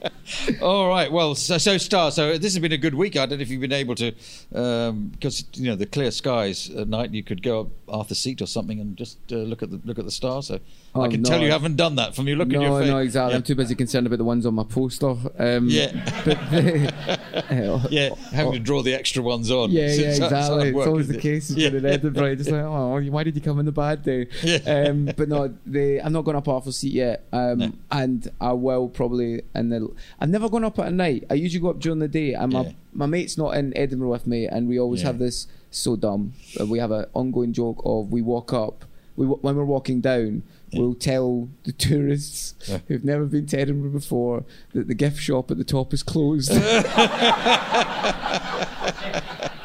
All 0.61 0.87
right. 0.87 1.11
Well, 1.11 1.35
so, 1.35 1.57
so 1.57 1.77
Star. 1.77 2.11
So 2.11 2.37
this 2.37 2.53
has 2.53 2.59
been 2.59 2.71
a 2.71 2.77
good 2.77 2.95
week. 2.95 3.15
I 3.15 3.25
don't 3.25 3.39
know 3.39 3.41
if 3.41 3.49
you've 3.49 3.61
been 3.61 3.71
able 3.71 3.95
to, 3.95 4.11
because 4.49 5.45
you 5.53 5.69
know 5.69 5.75
the 5.75 5.85
clear 5.85 6.11
skies 6.11 6.69
at 6.69 6.87
night. 6.87 7.11
You 7.11 7.23
could 7.23 7.41
go 7.43 7.61
up 7.61 7.67
Arthur 7.87 8.15
seat 8.15 8.41
or 8.41 8.47
something 8.47 8.79
and 8.79 8.97
just 8.97 9.17
uh, 9.31 9.35
look 9.35 9.63
at 9.63 9.71
the 9.71 9.81
look 9.83 9.99
at 9.99 10.05
the 10.05 10.11
stars. 10.11 10.47
So 10.47 10.59
Oh, 10.95 11.01
I 11.03 11.07
can 11.07 11.21
no. 11.21 11.29
tell 11.29 11.39
you 11.41 11.51
haven't 11.51 11.75
done 11.75 11.95
that 11.97 12.15
from 12.15 12.27
your 12.27 12.37
look 12.37 12.51
in 12.51 12.61
your 12.61 12.79
face. 12.79 12.89
no, 12.89 12.97
exactly. 12.97 13.31
Yeah. 13.31 13.37
I'm 13.37 13.43
too 13.43 13.55
busy 13.55 13.75
concerned 13.75 14.07
about 14.07 14.17
the 14.17 14.23
ones 14.23 14.45
on 14.45 14.55
my 14.55 14.63
poster. 14.63 15.15
Um, 15.37 15.67
Yeah. 15.69 15.91
but 16.25 16.37
the, 16.49 17.87
Yeah, 17.91 18.09
having 18.31 18.53
to 18.53 18.59
draw 18.59 18.81
the 18.81 18.93
extra 18.93 19.21
ones 19.21 19.51
on. 19.51 19.71
Yeah, 19.71 19.81
yeah, 19.93 20.09
exactly. 20.09 20.69
It's 20.69 20.87
always 20.87 21.07
the 21.07 21.17
it? 21.17 21.21
case 21.21 21.51
Yeah. 21.51 21.69
in 21.69 21.85
Edinburgh. 21.85 22.35
Just 22.35 22.49
like, 22.51 22.61
oh, 22.63 22.99
why 23.09 23.23
did 23.23 23.35
you 23.35 23.41
come 23.41 23.59
on 23.59 23.65
the 23.65 23.71
bad 23.71 24.03
day? 24.03 24.27
Yeah. 24.43 24.57
Um, 24.89 25.05
but 25.15 25.29
no, 25.29 25.53
the, 25.65 26.01
I'm 26.01 26.11
not 26.13 26.23
going 26.25 26.37
up 26.37 26.47
Arthur 26.47 26.71
seat 26.71 26.93
yet. 26.93 27.23
Um, 27.31 27.57
No. 27.59 27.71
And 27.91 28.31
I 28.41 28.53
will 28.53 28.87
probably. 28.89 29.43
And 29.53 29.71
the, 29.71 29.89
I've 30.19 30.29
never 30.29 30.49
gone 30.49 30.63
up 30.63 30.79
at 30.79 30.91
night. 30.93 31.25
I 31.29 31.35
usually 31.35 31.61
go 31.61 31.69
up 31.69 31.79
during 31.79 31.99
the 31.99 32.07
day. 32.07 32.33
And 32.33 32.53
my, 32.53 32.75
my 32.93 33.05
mate's 33.05 33.37
not 33.37 33.55
in 33.55 33.75
Edinburgh 33.77 34.09
with 34.09 34.25
me. 34.27 34.47
And 34.47 34.67
we 34.67 34.79
always 34.79 35.01
have 35.03 35.19
this 35.19 35.47
so 35.71 35.95
dumb. 35.95 36.33
We 36.65 36.79
have 36.79 36.91
an 36.91 37.05
ongoing 37.13 37.53
joke 37.53 37.81
of 37.85 38.11
we 38.11 38.21
walk 38.23 38.53
up. 38.53 38.85
We, 39.15 39.25
when 39.27 39.55
we're 39.57 39.65
walking 39.65 39.99
down, 40.01 40.43
we'll 40.73 40.93
tell 40.93 41.49
the 41.63 41.71
tourists 41.71 42.53
Yeah. 42.69 42.79
who've 42.87 43.03
never 43.03 43.25
been 43.25 43.45
to 43.47 43.59
Edinburgh 43.59 43.91
before 43.91 44.43
that 44.73 44.87
the 44.87 44.93
gift 44.95 45.19
shop 45.21 45.49
at 45.51 45.57
the 45.57 45.63
top 45.63 45.93
is 45.93 46.03
closed. 46.03 46.51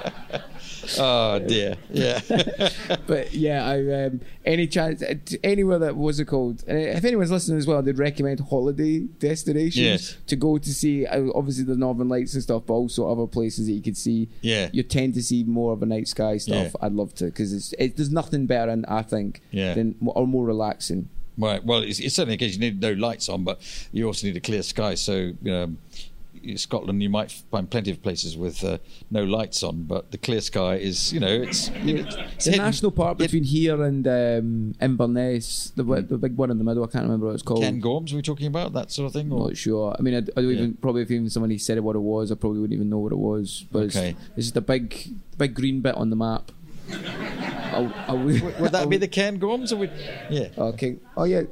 Oh 0.99 1.39
dear. 1.39 1.77
Yeah. 1.91 2.21
but 3.07 3.33
yeah, 3.35 3.67
I 3.67 4.05
um, 4.07 4.21
any 4.45 4.67
chance 4.67 5.03
uh, 5.03 5.15
anywhere 5.43 5.79
that 5.81 5.97
was 5.97 6.21
it 6.21 6.27
called? 6.27 6.63
Uh, 6.69 6.75
if 6.75 7.05
anyone's 7.05 7.31
listening 7.31 7.59
as 7.59 7.67
well, 7.67 7.83
they'd 7.83 7.99
recommend 7.99 8.41
holiday 8.41 9.01
destinations 9.01 9.77
Yes. 9.77 10.17
to 10.27 10.37
go 10.37 10.59
to 10.59 10.73
see. 10.75 11.07
Uh, 11.07 11.29
obviously 11.35 11.65
the 11.65 11.77
Northern 11.77 12.09
Lights 12.09 12.35
and 12.35 12.43
stuff, 12.43 12.63
but 12.67 12.75
also 12.75 13.11
other 13.11 13.27
places 13.27 13.67
that 13.67 13.73
you 13.73 13.83
could 13.83 13.97
see. 13.97 14.29
Yeah. 14.41 14.69
you 14.73 14.83
tend 14.83 15.15
to 15.15 15.23
see 15.23 15.45
more 15.45 15.73
of 15.73 15.83
a 15.83 15.87
night 15.87 16.09
sky 16.09 16.37
stuff. 16.39 16.73
Yeah. 16.75 16.87
I'd 16.87 16.93
love 16.93 17.15
to 17.17 17.27
because 17.27 17.53
it's 17.53 17.73
it, 17.79 17.97
there's 17.97 18.11
nothing 18.13 18.47
better, 18.47 18.71
in, 18.73 18.85
I 18.87 19.03
think, 19.03 19.41
Yeah. 19.51 19.75
than 19.75 19.95
or 20.07 20.27
more 20.27 20.45
relaxing. 20.45 21.09
Right. 21.37 21.65
Well, 21.65 21.81
it's, 21.83 21.99
it's 21.99 22.15
certainly 22.15 22.35
a 22.37 22.39
case 22.39 22.55
you 22.55 22.61
need 22.61 22.81
no 22.81 22.93
lights 22.93 23.29
on, 23.29 23.43
but 23.43 23.61
you 23.93 24.07
also 24.07 24.27
need 24.29 24.37
a 24.37 24.41
clear 24.41 24.63
sky. 24.63 24.95
So, 24.95 25.33
um, 25.47 25.79
in 26.14 26.14
Scotland, 26.57 27.03
you 27.03 27.09
might 27.11 27.31
find 27.51 27.71
plenty 27.71 27.91
of 27.91 28.03
places 28.03 28.37
with 28.37 28.63
uh, 28.65 28.79
no 29.11 29.25
lights 29.25 29.63
on, 29.63 29.85
but 29.85 30.11
the 30.11 30.19
clear 30.19 30.41
sky 30.41 30.77
is, 30.77 31.13
you 31.13 31.21
know, 31.21 31.29
it's, 31.43 31.71
it's 31.75 32.45
The 32.45 32.57
national 32.57 32.93
park 32.93 33.19
It- 33.21 33.25
between 33.25 33.45
here 33.45 33.83
and 33.83 34.07
um, 34.07 34.75
Inverness, 34.81 35.73
the 35.77 35.83
the 35.85 36.19
big 36.19 36.37
one 36.37 36.51
in 36.51 36.59
the 36.59 36.65
middle. 36.65 36.85
I 36.85 36.89
can't 36.89 37.05
remember 37.05 37.27
what 37.27 37.35
it's 37.35 37.43
called. 37.43 37.63
Ken 37.63 37.81
Gorms, 37.81 38.13
are 38.13 38.17
we 38.17 38.23
talking 38.23 38.47
about 38.47 38.73
that 38.75 38.91
sort 38.93 39.07
of 39.07 39.13
thing? 39.13 39.31
Or? 39.33 39.49
Not 39.49 39.57
sure. 39.57 39.95
I 39.99 40.03
mean, 40.03 40.15
I, 40.15 40.19
I 40.19 40.21
don't 40.21 40.45
Yeah. 40.51 40.51
even 40.59 40.75
probably 40.75 41.03
if 41.03 41.11
even 41.11 41.31
somebody 41.31 41.59
said 41.59 41.79
what 41.81 41.97
it 41.97 42.01
was, 42.01 42.31
I 42.31 42.35
probably 42.35 42.61
wouldn't 42.61 42.75
even 42.77 42.91
know 42.91 42.99
what 42.99 43.13
it 43.13 43.19
was. 43.19 43.65
But 43.73 43.85
Okay. 43.85 44.11
it's, 44.11 44.19
it's 44.37 44.47
just 44.49 44.57
a 44.57 44.61
big, 44.61 45.15
big 45.39 45.55
green 45.55 45.81
bit 45.81 45.95
on 45.97 46.11
the 46.11 46.17
map. 46.17 46.53
I, 46.93 48.05
I, 48.09 48.13
would, 48.13 48.43
Would 48.61 48.73
that 48.73 48.89
be 48.89 48.99
the 48.99 49.09
Cairngorms? 49.09 49.73
Or 49.73 49.77
would, 49.77 49.93
yeah. 50.31 50.49
Okay. 50.57 50.97
Oh 51.17 51.25
yeah, 51.25 51.43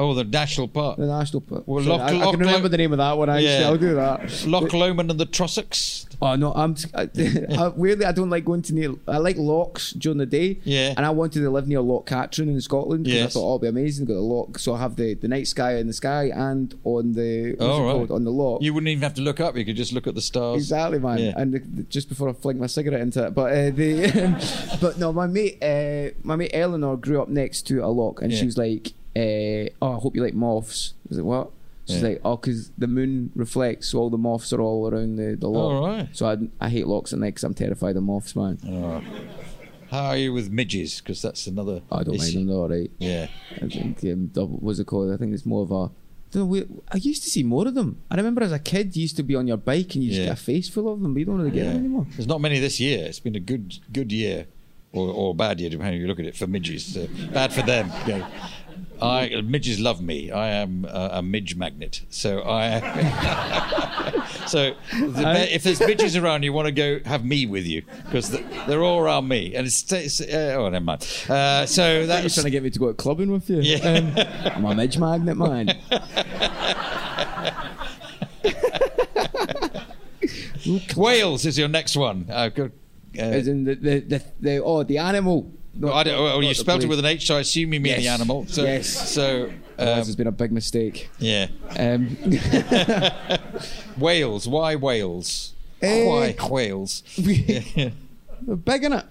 Oh, 0.00 0.14
the 0.14 0.24
national 0.24 0.68
park. 0.68 0.96
the 0.96 1.06
national 1.06 1.42
park. 1.42 1.64
Well, 1.66 1.84
Sorry, 1.84 1.98
Loch- 1.98 2.10
I, 2.24 2.26
I 2.28 2.30
can 2.30 2.40
remember 2.40 2.68
the 2.68 2.78
name 2.78 2.92
of 2.92 2.98
that 2.98 3.16
one. 3.18 3.28
Actually, 3.28 3.44
Yeah. 3.58 3.66
I'll 3.68 3.76
do 3.76 3.94
that. 3.94 4.46
Loch 4.46 4.72
Lomond 4.72 5.10
and 5.10 5.20
the 5.20 5.26
Trossachs. 5.26 6.06
Oh 6.22 6.36
no, 6.36 6.52
I'm 6.52 6.76
I, 6.94 7.08
I, 7.58 7.68
weirdly 7.68 8.04
I 8.04 8.12
don't 8.12 8.28
like 8.28 8.44
going 8.44 8.60
to 8.62 8.74
near. 8.74 8.94
I 9.08 9.16
like 9.18 9.36
locks 9.38 9.92
during 9.92 10.18
the 10.18 10.26
day. 10.26 10.58
Yeah. 10.64 10.92
And 10.96 11.06
I 11.06 11.10
wanted 11.10 11.40
to 11.40 11.50
live 11.50 11.66
near 11.66 11.80
Loch 11.80 12.06
Katrine 12.06 12.48
in 12.50 12.60
Scotland 12.60 13.04
because 13.04 13.22
I 13.24 13.28
thought 13.28 13.46
oh, 13.46 13.54
it'd 13.54 13.62
be 13.62 13.68
amazing. 13.68 14.04
Got 14.06 14.14
a 14.16 14.20
lock, 14.20 14.58
so 14.58 14.74
I 14.74 14.78
have 14.80 14.96
the, 14.96 15.14
the 15.14 15.28
night 15.28 15.46
sky 15.48 15.76
in 15.76 15.86
the 15.86 15.92
sky 15.94 16.24
and 16.34 16.74
on 16.84 17.12
the 17.14 17.56
Oh, 17.58 17.84
right. 17.84 17.92
called? 17.92 18.10
on 18.10 18.24
the 18.24 18.30
lock. 18.32 18.60
You 18.62 18.74
wouldn't 18.74 18.88
even 18.88 19.02
have 19.02 19.14
to 19.14 19.22
look 19.22 19.40
up. 19.40 19.56
You 19.56 19.64
could 19.64 19.76
just 19.76 19.92
look 19.92 20.06
at 20.06 20.14
the 20.14 20.20
stars. 20.20 20.56
Exactly, 20.56 20.98
man. 20.98 21.18
Yeah. 21.18 21.32
And 21.36 21.54
the, 21.54 21.58
the- 21.60 21.82
just 21.84 22.08
before 22.08 22.28
I 22.28 22.32
fling 22.34 22.58
my 22.58 22.66
cigarette 22.66 23.00
into 23.00 23.26
it, 23.26 23.34
but 23.34 23.52
uh, 23.52 23.70
the 23.70 24.76
but 24.80 24.98
no, 24.98 25.12
my 25.12 25.26
mate, 25.26 25.62
uh, 25.62 26.10
my 26.22 26.36
mate 26.36 26.50
Eleanor 26.54 26.96
grew 26.96 27.20
up 27.22 27.28
next 27.28 27.62
to 27.68 27.78
a 27.84 27.88
lock, 27.88 28.20
and 28.22 28.30
Yeah. 28.32 28.38
she 28.40 28.44
was 28.46 28.58
like, 28.58 28.92
uh, 29.16 29.70
"Oh, 29.82 29.92
I 29.96 29.98
hope 30.00 30.14
you 30.16 30.22
like 30.22 30.34
moths." 30.34 30.94
I 31.06 31.08
was 31.08 31.18
like, 31.18 31.26
"What?" 31.26 31.50
She's 31.86 32.02
Yeah. 32.02 32.08
like, 32.10 32.20
"Oh, 32.24 32.36
because 32.36 32.70
the 32.78 32.86
moon 32.86 33.32
reflects, 33.34 33.88
so 33.88 33.98
all 33.98 34.10
the 34.10 34.18
moths 34.18 34.52
are 34.52 34.60
all 34.60 34.88
around 34.88 35.16
the 35.16 35.36
the 35.38 35.48
lock." 35.48 35.82
Right. 35.86 36.08
So 36.12 36.26
I, 36.26 36.36
I 36.60 36.68
hate 36.68 36.86
locks 36.86 37.12
at 37.12 37.18
night 37.18 37.30
because 37.30 37.44
I'm 37.44 37.54
terrified 37.54 37.96
of 37.96 38.02
moths, 38.02 38.36
man. 38.36 38.58
Oh. 38.68 39.02
How 39.90 40.06
are 40.06 40.16
you 40.16 40.32
with 40.32 40.50
midges? 40.52 41.00
Because 41.00 41.20
that's 41.20 41.48
another. 41.48 41.82
I 41.90 42.04
don't 42.04 42.16
mind 42.16 42.22
issue. 42.28 42.38
them, 42.38 42.46
they're 42.46 42.56
all 42.56 42.68
right. 42.68 42.90
Yeah. 42.98 43.26
I 43.56 43.66
think 43.68 44.04
um, 44.04 44.28
double, 44.28 44.56
what's 44.58 44.78
it 44.78 44.86
called? 44.86 45.12
I 45.12 45.16
think 45.16 45.34
it's 45.34 45.44
more 45.44 45.62
of 45.62 45.72
a. 45.72 45.90
don't 46.30 46.42
know, 46.42 46.46
we- 46.46 46.66
I 46.92 46.98
used 46.98 47.24
to 47.24 47.28
see 47.30 47.42
more 47.42 47.66
of 47.66 47.74
them. 47.74 47.96
I 48.08 48.14
remember 48.14 48.40
as 48.44 48.52
a 48.52 48.60
kid, 48.60 48.94
you 48.94 49.02
used 49.02 49.16
to 49.16 49.24
be 49.24 49.34
on 49.34 49.48
your 49.48 49.56
bike 49.56 49.92
and 49.96 50.04
you 50.04 50.10
just 50.10 50.20
Yeah. 50.20 50.26
get 50.26 50.32
a 50.34 50.40
face 50.40 50.68
full 50.68 50.92
of 50.92 51.00
them, 51.00 51.12
but 51.12 51.18
you 51.18 51.24
don't 51.26 51.38
really 51.38 51.50
get 51.50 51.64
Yeah. 51.64 51.72
them 51.72 51.78
anymore. 51.78 52.06
There's 52.14 52.28
not 52.28 52.40
many 52.40 52.60
this 52.60 52.78
year. 52.78 53.04
It's 53.06 53.18
been 53.18 53.34
a 53.34 53.40
good 53.40 53.78
good 53.92 54.12
year, 54.12 54.46
or, 54.92 55.08
or 55.08 55.34
bad 55.34 55.58
year, 55.58 55.70
depending 55.70 55.96
how 55.96 56.00
you 56.02 56.06
look 56.06 56.20
at 56.20 56.26
it, 56.26 56.36
for 56.36 56.46
midges. 56.46 56.84
So 56.86 57.08
bad 57.32 57.52
for 57.52 57.62
them. 57.62 57.90
You 58.06 58.18
know. 58.18 58.26
I 59.02 59.40
midges 59.42 59.80
love 59.80 60.02
me. 60.02 60.30
I 60.30 60.48
am 60.48 60.84
a, 60.84 61.10
a 61.14 61.22
midge 61.22 61.56
magnet. 61.56 62.02
So 62.10 62.42
I. 62.42 62.80
so 64.46 64.74
the, 64.92 65.54
if 65.54 65.62
there's 65.62 65.80
midges 65.80 66.16
around, 66.16 66.42
you 66.42 66.52
want 66.52 66.66
to 66.66 66.72
go 66.72 67.00
have 67.06 67.24
me 67.24 67.46
with 67.46 67.66
you 67.66 67.82
because 68.04 68.30
they're 68.66 68.82
all 68.82 69.00
around 69.00 69.28
me, 69.28 69.54
and 69.54 69.66
it's, 69.66 69.90
it's 69.92 70.20
uh, 70.20 70.54
oh 70.58 70.68
never 70.68 70.84
mind. 70.84 71.02
Uh, 71.28 71.64
so 71.66 71.98
You're 71.98 72.06
that's 72.06 72.34
trying 72.34 72.44
to 72.44 72.50
get 72.50 72.62
me 72.62 72.70
to 72.70 72.78
go 72.78 72.92
clubbing 72.92 73.30
with 73.30 73.48
you. 73.48 73.60
Yeah. 73.60 73.78
Um, 73.78 74.14
I'm 74.54 74.64
a 74.66 74.74
midge 74.74 74.98
magnet, 74.98 75.36
man. 75.36 75.70
Whales 80.96 81.46
is 81.46 81.58
your 81.58 81.68
next 81.68 81.96
one. 81.96 82.26
Uh, 82.30 82.48
good. 82.48 82.72
Uh, 83.18 83.22
As 83.22 83.48
in 83.48 83.64
the, 83.64 83.74
the, 83.74 84.00
the, 84.00 84.22
the 84.40 84.62
oh 84.62 84.84
the 84.84 84.98
animal. 84.98 85.50
Well, 85.80 85.92
I 85.94 86.02
don't, 86.04 86.22
well, 86.22 86.42
you 86.42 86.54
spelled 86.54 86.84
it 86.84 86.88
with 86.88 86.98
an 86.98 87.04
H, 87.06 87.26
so 87.26 87.36
I 87.36 87.40
assume 87.40 87.72
you 87.74 87.80
mean 87.80 87.96
the 87.98 88.08
animal. 88.08 88.46
So, 88.48 88.62
Yes. 88.64 89.10
So, 89.10 89.50
Oh, 89.78 89.92
um, 89.92 89.98
this 89.98 90.06
has 90.08 90.16
been 90.16 90.26
a 90.26 90.32
big 90.32 90.52
mistake. 90.52 91.08
yeah. 91.18 91.46
Um, 91.78 92.16
Wales. 93.98 94.46
Why 94.48 94.76
Wales? 94.76 95.54
Eh. 95.82 96.06
Why 96.06 96.36
Wales? 96.50 97.02
we're 97.18 98.56
big 98.56 98.84
in 98.84 98.92
it. 98.92 99.04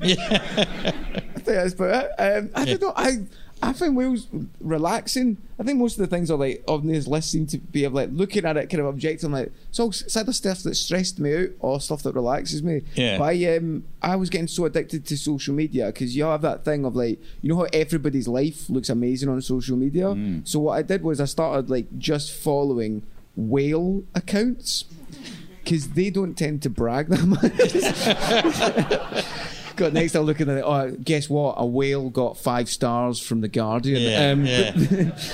I 0.02 0.06
think 0.06 1.44
that's 1.44 1.74
about 1.74 2.06
it. 2.06 2.10
Um, 2.18 2.50
I 2.54 2.64
don't 2.64 2.80
know. 2.82 2.92
I 2.96 3.18
I 3.62 3.72
find 3.72 3.96
whales 3.96 4.26
relaxing. 4.60 5.38
I 5.58 5.62
think 5.62 5.78
most 5.78 5.98
of 5.98 6.08
the 6.08 6.14
things 6.14 6.30
are 6.30 6.36
like 6.36 6.62
on 6.68 6.86
this 6.86 7.06
list 7.06 7.30
seem 7.30 7.46
to 7.46 7.58
be 7.58 7.84
of 7.84 7.94
like 7.94 8.10
looking 8.12 8.44
at 8.44 8.56
it 8.56 8.68
kind 8.68 8.80
of 8.80 8.86
objective. 8.86 9.30
Like 9.30 9.52
it's 9.68 9.80
all 9.80 9.88
it's 9.88 10.16
either 10.16 10.32
stuff 10.32 10.62
that 10.64 10.74
stressed 10.74 11.18
me 11.18 11.34
out 11.34 11.48
or 11.60 11.80
stuff 11.80 12.02
that 12.02 12.14
relaxes 12.14 12.62
me. 12.62 12.82
Yeah. 12.94 13.18
But 13.18 13.24
I 13.24 13.56
um 13.56 13.84
I 14.02 14.16
was 14.16 14.30
getting 14.30 14.48
so 14.48 14.64
addicted 14.64 15.06
to 15.06 15.16
social 15.16 15.54
media 15.54 15.86
because 15.86 16.16
you 16.16 16.24
have 16.24 16.42
that 16.42 16.64
thing 16.64 16.84
of 16.84 16.94
like 16.94 17.20
you 17.42 17.48
know 17.48 17.56
how 17.56 17.66
everybody's 17.72 18.28
life 18.28 18.68
looks 18.68 18.88
amazing 18.88 19.28
on 19.28 19.40
social 19.40 19.76
media. 19.76 20.06
Mm. 20.06 20.46
So 20.46 20.60
what 20.60 20.72
I 20.72 20.82
did 20.82 21.02
was 21.02 21.20
I 21.20 21.26
started 21.26 21.70
like 21.70 21.98
just 21.98 22.32
following 22.32 23.02
whale 23.36 24.04
accounts 24.14 24.84
because 25.62 25.90
they 25.90 26.10
don't 26.10 26.34
tend 26.34 26.62
to 26.62 26.70
brag 26.70 27.08
that 27.08 27.24
much. 29.34 29.54
got 29.76 29.92
next, 29.92 30.14
I'm 30.14 30.22
looking 30.24 30.48
at 30.48 30.58
it. 30.58 30.64
Oh, 30.64 30.90
guess 31.02 31.28
what? 31.28 31.54
A 31.58 31.66
whale 31.66 32.10
got 32.10 32.36
five 32.38 32.68
stars 32.68 33.18
from 33.20 33.40
the 33.40 33.48
Guardian. 33.48 34.32
Um, 34.32 34.44
Yeah, 34.46 34.72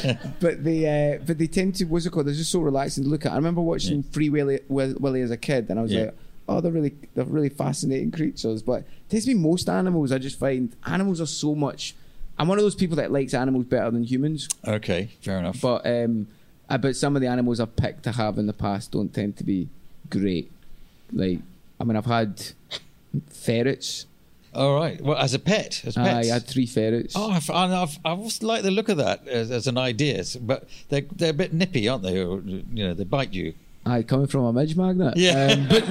But, 0.02 0.18
but 0.40 0.64
they, 0.64 1.14
uh, 1.14 1.22
but 1.26 1.38
they 1.38 1.46
tend 1.46 1.76
to. 1.76 1.84
What's 1.84 2.06
it 2.06 2.10
called? 2.10 2.26
They're 2.26 2.34
just 2.34 2.50
so 2.50 2.60
relaxing 2.60 3.04
to 3.04 3.10
look 3.10 3.26
at. 3.26 3.32
I 3.32 3.36
remember 3.36 3.60
watching 3.60 4.02
Free 4.02 4.30
Willy, 4.30 4.60
Willy 4.68 5.20
as 5.22 5.30
a 5.30 5.36
kid, 5.36 5.68
and 5.70 5.78
I 5.78 5.82
was 5.82 5.92
Yeah. 5.92 6.00
like, 6.04 6.16
oh, 6.48 6.60
they're 6.60 6.72
really, 6.72 6.94
they're 7.14 7.24
really 7.24 7.48
fascinating 7.48 8.10
creatures. 8.10 8.62
But 8.62 8.84
it 9.10 9.26
me 9.26 9.34
most 9.34 9.68
animals. 9.68 10.12
I 10.12 10.18
just 10.18 10.38
find 10.38 10.74
animals 10.86 11.20
are 11.20 11.26
so 11.26 11.54
much. 11.54 11.94
I'm 12.38 12.48
one 12.48 12.58
of 12.58 12.64
those 12.64 12.74
people 12.74 12.96
that 12.96 13.12
likes 13.12 13.34
animals 13.34 13.66
better 13.66 13.90
than 13.90 14.02
humans. 14.04 14.48
Okay, 14.66 15.10
fair 15.20 15.38
enough. 15.38 15.60
But 15.60 15.86
um, 15.86 16.26
I 16.68 16.76
bet 16.78 16.96
some 16.96 17.14
of 17.14 17.22
the 17.22 17.28
animals 17.28 17.60
I've 17.60 17.76
picked 17.76 18.02
to 18.04 18.12
have 18.12 18.38
in 18.38 18.46
the 18.46 18.52
past 18.54 18.92
don't 18.92 19.12
tend 19.12 19.36
to 19.36 19.44
be 19.44 19.68
great. 20.08 20.50
Like, 21.12 21.40
I 21.78 21.84
mean, 21.84 21.96
I've 21.96 22.06
had 22.06 22.42
ferrets. 23.28 24.06
All 24.54 24.74
right. 24.74 25.00
Well, 25.00 25.16
as 25.16 25.32
a 25.32 25.38
pet, 25.38 25.82
as 25.84 25.96
I 25.96 26.24
had 26.26 26.46
three 26.46 26.66
ferrets. 26.66 27.14
Oh, 27.16 27.30
I've, 27.30 27.48
I've, 27.50 27.70
I've 27.72 27.98
I 28.04 28.10
always 28.10 28.42
like 28.42 28.62
the 28.62 28.70
look 28.70 28.88
of 28.88 28.96
that 28.96 29.26
as, 29.28 29.50
as 29.50 29.66
an 29.66 29.78
idea, 29.78 30.24
but 30.40 30.68
they're 30.88 31.02
they're 31.14 31.30
a 31.30 31.34
bit 31.34 31.52
nippy, 31.52 31.88
aren't 31.88 32.02
they? 32.02 32.22
Or, 32.22 32.40
you 32.40 32.64
know, 32.88 32.94
they 32.94 33.04
bite 33.04 33.32
you. 33.32 33.54
I 33.86 34.02
coming 34.02 34.26
from 34.26 34.44
a 34.44 34.52
midge 34.52 34.76
magnet. 34.76 35.16
Yeah. 35.16 35.52
Um, 35.52 35.68
but 35.68 35.84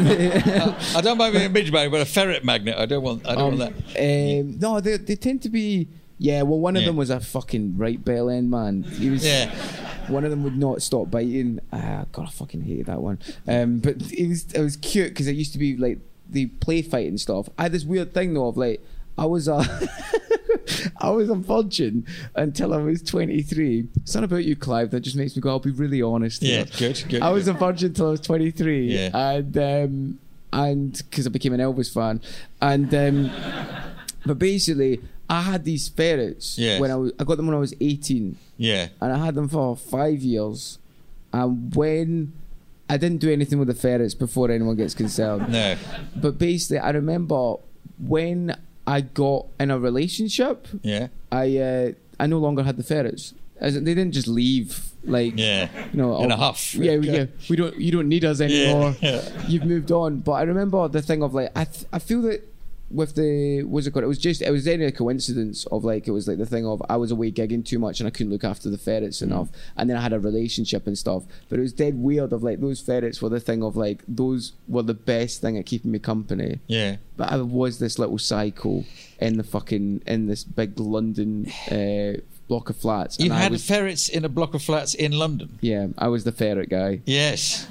I 0.95 1.01
don't 1.01 1.18
mind 1.18 1.34
being 1.34 1.45
a 1.45 1.49
midge 1.49 1.72
magnet, 1.72 1.91
but 1.91 2.01
a 2.01 2.05
ferret 2.05 2.43
magnet. 2.43 2.78
I 2.78 2.86
don't 2.86 3.01
want. 3.03 3.26
I 3.28 3.36
don't 3.36 3.53
um, 3.53 3.60
want 3.60 3.93
that. 3.93 4.41
um, 4.41 4.60
no, 4.60 4.80
they 4.80 4.97
they 4.97 5.16
tend 5.16 5.41
to 5.43 5.49
be. 5.49 5.88
Yeah, 6.22 6.41
well, 6.41 6.60
one 6.60 6.76
of 6.76 6.82
Yeah. 6.82 6.89
them 6.89 6.97
was 6.97 7.10
a 7.10 7.22
fucking 7.22 7.78
right 7.78 8.03
bell 8.03 8.30
end 8.30 8.51
man. 8.51 8.84
He 8.84 9.10
was. 9.10 9.26
Yeah. 9.26 9.55
One 10.10 10.26
of 10.26 10.32
them 10.32 10.43
would 10.43 10.57
not 10.57 10.82
stop 10.82 11.10
biting. 11.10 11.60
Ah, 11.72 12.05
God, 12.12 12.28
I 12.28 12.30
fucking 12.32 12.62
hated 12.62 12.88
that 12.88 13.01
one. 13.01 13.20
Um, 13.47 13.80
but 13.80 14.12
it 14.12 14.28
was 14.28 14.51
it 14.51 14.62
was 14.62 14.76
cute 14.76 15.10
because 15.10 15.28
it 15.28 15.36
used 15.36 15.53
to 15.53 15.60
be 15.60 15.78
like 15.78 15.99
the 16.30 16.48
play 16.48 16.82
fight 16.82 17.08
and 17.08 17.20
stuff. 17.20 17.50
I 17.58 17.64
had 17.64 17.72
this 17.72 17.84
weird 17.86 18.14
thing 18.14 18.34
though 18.34 18.48
of 18.48 18.58
like 18.58 18.82
I 19.18 19.26
was 19.26 19.48
a 19.48 19.58
I 21.02 21.10
was 21.10 21.30
a 21.30 21.36
virgin 21.36 22.06
until 22.36 22.74
I 22.74 22.78
was 22.78 23.02
23. 23.02 23.88
It's 23.98 24.16
not 24.16 24.24
about 24.24 24.46
you, 24.46 24.56
Clive. 24.56 24.92
That 24.92 25.02
just 25.02 25.16
makes 25.16 25.36
me 25.36 25.42
go. 25.42 25.50
I'll 25.50 25.60
be 25.60 25.72
really 25.72 26.02
honest. 26.02 26.42
Yeah, 26.42 26.64
here. 26.66 26.90
good, 26.94 27.06
good, 27.10 27.22
I 27.22 27.30
was 27.32 27.46
good. 27.46 27.56
a 27.56 27.60
virgin 27.60 27.88
until 27.90 28.08
I 28.08 28.12
was 28.12 28.22
23. 28.22 28.88
Yeah. 28.94 29.10
and 29.14 29.58
um, 29.58 30.20
and 30.54 30.94
because 31.10 31.28
I 31.28 31.30
became 31.30 31.54
an 31.54 31.60
Elvis 31.60 31.94
fan, 31.94 32.22
and 32.62 32.94
um, 32.96 33.32
But 34.26 34.40
basically, 34.40 35.00
I 35.30 35.42
had 35.42 35.64
these 35.64 35.90
ferrets 35.90 36.58
Yes. 36.58 36.80
when 36.82 36.92
I 36.92 36.96
was, 36.96 37.12
I 37.20 37.24
got 37.24 37.38
them 37.38 37.48
when 37.48 37.56
I 37.56 37.60
was 37.60 37.74
18, 37.80 38.36
Yeah. 38.58 38.88
and 39.02 39.14
I 39.14 39.24
had 39.26 39.36
them 39.36 39.48
for 39.48 39.76
five 39.78 40.22
years. 40.22 40.78
And 41.32 41.76
when 41.76 42.34
I 42.90 42.98
didn't 42.98 43.20
do 43.20 43.32
anything 43.32 43.60
with 43.60 43.68
the 43.68 43.76
ferrets 43.76 44.14
before 44.16 44.50
anyone 44.52 44.76
gets 44.76 44.94
concerned. 44.96 45.50
No. 45.52 45.76
But 46.16 46.38
basically, 46.40 46.80
I 46.80 46.90
remember 46.90 47.56
when 48.00 48.56
I 48.88 49.02
got 49.02 49.46
in 49.60 49.70
a 49.72 49.78
relationship, 49.80 50.68
Yeah. 50.82 51.08
I 51.32 51.58
uh, 51.58 51.92
I 52.20 52.26
no 52.28 52.40
longer 52.40 52.64
had 52.64 52.78
the 52.78 52.84
ferrets. 52.84 53.34
As 53.60 53.76
in, 53.76 53.84
they 53.84 53.94
didn't 53.94 54.14
just 54.14 54.28
leave 54.28 54.90
like 55.04 55.34
Yeah. 55.38 55.70
you 55.92 55.98
know 56.02 56.22
In 56.24 56.32
oh, 56.32 56.36
a 56.36 56.38
huff. 56.38 56.74
Yeah, 56.76 56.98
we, 56.98 57.10
yeah, 57.10 57.26
we 57.50 57.56
don't 57.56 57.76
you 57.78 57.92
don't 57.92 58.08
need 58.10 58.26
us 58.26 58.42
anymore. 58.42 58.96
yeah. 59.02 59.22
You've 59.48 59.66
moved 59.66 59.92
on. 59.92 60.22
But 60.22 60.34
I 60.34 60.42
remember 60.44 60.88
the 60.88 61.02
thing 61.02 61.22
of 61.24 61.34
like 61.34 61.52
I 61.56 61.66
th- 61.66 61.86
I 61.94 62.00
feel 62.00 62.22
that 62.24 62.42
with 62.92 63.16
the 63.16 63.64
what's 63.64 63.88
it 63.88 63.92
called? 63.92 64.04
It 64.04 64.08
was 64.08 64.18
just 64.18 64.42
it 64.42 64.52
was 64.52 64.66
then 64.66 64.82
a 64.82 64.92
coincidence 64.92 65.66
of 65.68 65.84
like 65.84 66.08
it 66.08 66.12
was 66.12 66.28
like 66.28 66.38
the 66.38 66.46
thing 66.46 66.66
of 66.66 66.82
I 66.90 66.98
was 66.98 67.12
away 67.12 67.32
gigging 67.32 67.66
too 67.66 67.80
much 67.80 68.00
and 68.00 68.08
I 68.08 68.10
couldn't 68.10 68.32
look 68.32 68.44
after 68.44 68.70
the 68.70 68.78
ferrets 68.78 69.22
enough, 69.22 69.50
and 69.78 69.90
then 69.90 69.98
I 69.98 70.02
had 70.02 70.14
a 70.14 70.20
relationship 70.20 70.88
and 70.88 70.98
stuff. 70.98 71.24
But 71.50 71.60
it 71.60 71.62
was 71.62 71.74
dead 71.74 71.96
weird 71.96 72.34
of 72.34 72.44
like 72.44 72.60
those 72.60 72.82
ferrets 72.82 73.22
were 73.22 73.30
the 73.30 73.40
thing 73.40 73.64
of 73.64 73.76
like 73.76 74.04
those 74.08 74.54
were 74.68 74.84
the 74.84 74.94
best 74.94 75.42
thing 75.42 75.58
at 75.58 75.66
keeping 75.66 75.92
me 75.92 76.00
company. 76.00 76.60
Yeah. 76.68 76.98
But 77.18 77.32
I 77.32 77.38
was 77.38 77.80
this 77.80 78.00
little 78.00 78.18
psycho 78.18 78.86
in 79.20 79.38
the 79.38 79.44
fucking 79.44 80.04
in 80.08 80.28
this 80.28 80.44
big 80.44 80.80
London 80.80 81.48
uh, 81.72 82.22
block 82.50 82.70
of 82.70 82.76
flats. 82.76 83.18
You 83.20 83.32
had 83.32 83.52
was, 83.54 83.64
ferrets 83.66 84.10
in 84.10 84.26
a 84.26 84.30
block 84.30 84.54
of 84.54 84.62
flats 84.62 84.93
in 84.95 85.14
London. 85.14 85.58
yeah, 85.62 85.88
I 85.97 86.10
was 86.10 86.26
the 86.26 86.32
ferret 86.34 86.70
guy. 86.70 87.00
Yes. 87.06 87.68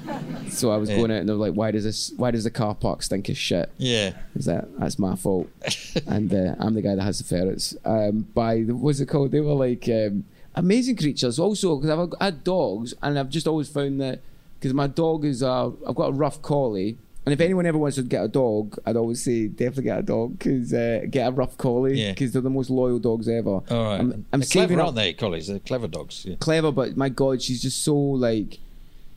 So 0.49 0.71
I 0.71 0.77
was 0.77 0.89
Yeah. 0.89 0.95
going 0.97 1.11
out 1.11 1.17
and 1.19 1.29
they 1.29 1.33
were 1.33 1.45
like, 1.47 1.53
"Why 1.53 1.69
does 1.69 1.83
this? 1.83 2.11
Why 2.17 2.31
does 2.31 2.45
the 2.45 2.49
car 2.51 2.73
park 2.73 3.03
stink 3.03 3.29
of 3.29 3.37
shit?" 3.37 3.69
Yeah. 3.77 4.13
Is 4.35 4.45
that 4.45 4.67
that's 4.79 4.97
my 4.97 5.15
fault? 5.15 5.47
and 6.07 6.33
uh, 6.33 6.55
I'm 6.59 6.73
the 6.73 6.81
guy 6.81 6.95
that 6.95 7.03
has 7.03 7.19
the 7.19 7.25
ferrets. 7.25 7.75
Um, 7.85 8.21
by 8.33 8.63
the, 8.63 8.75
what's 8.75 8.99
it 8.99 9.07
called? 9.07 9.31
They 9.31 9.41
were 9.41 9.53
like 9.53 9.87
um, 9.89 10.23
amazing 10.55 10.95
creatures. 10.95 11.37
Also, 11.37 11.75
because 11.75 11.89
I've 11.91 12.13
had 12.19 12.43
dogs, 12.43 12.93
and 13.03 13.19
I've 13.19 13.29
just 13.29 13.47
always 13.47 13.69
found 13.69 14.01
that 14.01 14.21
because 14.59 14.73
my 14.73 14.87
dog 14.87 15.25
is 15.25 15.43
uh, 15.43 15.67
I've 15.87 15.95
got 15.95 16.09
a 16.09 16.13
rough 16.13 16.41
collie. 16.41 16.97
And 17.29 17.33
if 17.39 17.41
anyone 17.41 17.67
ever 17.67 17.77
wants 17.77 17.97
to 17.97 18.01
get 18.01 18.23
a 18.23 18.27
dog, 18.27 18.79
I'd 18.87 18.95
always 18.95 19.21
say 19.23 19.45
definitely 19.45 19.83
get 19.83 19.99
a 19.99 20.01
dog 20.01 20.39
because 20.39 20.73
uh, 20.73 21.01
get 21.07 21.27
a 21.27 21.31
rough 21.31 21.55
collie 21.59 22.01
Yeah. 22.01 22.09
because 22.09 22.31
they're 22.33 22.41
the 22.41 22.49
most 22.49 22.71
loyal 22.71 22.97
dogs 22.97 23.29
ever. 23.29 23.49
All 23.51 23.63
right. 23.69 23.99
I'm, 23.99 24.25
I'm 24.33 24.41
saving 24.41 24.69
clever, 24.69 24.81
up 24.81 24.85
aren't 24.87 24.95
they, 24.95 25.13
collies? 25.13 25.45
They're 25.45 25.59
clever 25.59 25.87
dogs. 25.87 26.25
Yeah. 26.25 26.37
clever, 26.39 26.71
but 26.71 26.97
my 26.97 27.09
God, 27.09 27.39
she's 27.43 27.61
just 27.61 27.83
so 27.83 27.95
like 27.95 28.57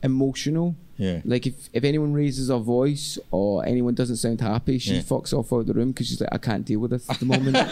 emotional. 0.03 0.75
Yeah. 0.97 1.21
Like 1.25 1.47
if, 1.47 1.69
if 1.73 1.83
anyone 1.83 2.13
raises 2.13 2.49
her 2.49 2.59
voice 2.59 3.17
or 3.31 3.65
anyone 3.65 3.95
doesn't 3.95 4.17
sound 4.17 4.41
happy, 4.41 4.77
she 4.77 4.93
Yeah. 4.93 5.01
fucks 5.01 5.33
off 5.33 5.51
out 5.51 5.61
of 5.61 5.65
the 5.67 5.73
room 5.73 5.89
because 5.91 6.07
she's 6.07 6.21
like, 6.21 6.29
I 6.31 6.37
can't 6.37 6.63
deal 6.65 6.81
with 6.81 6.91
this 6.91 7.09
at 7.09 7.19
the 7.19 7.25
moment. 7.25 7.57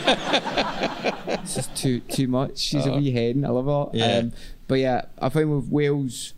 it's 1.28 1.54
just 1.54 1.76
too 1.76 2.00
too 2.02 2.28
much. 2.28 2.58
She's 2.58 2.86
a 2.86 2.94
wee 2.94 3.12
hen. 3.12 3.46
I 3.46 3.50
love 3.50 3.66
her. 3.66 3.72
Uh-huh. 3.72 3.90
Um, 3.92 3.94
Yeah. 3.94 4.24
but 4.68 4.76
yeah, 4.80 5.02
I 5.20 5.30
find 5.30 5.56
with 5.56 5.68
whales, 5.70 6.34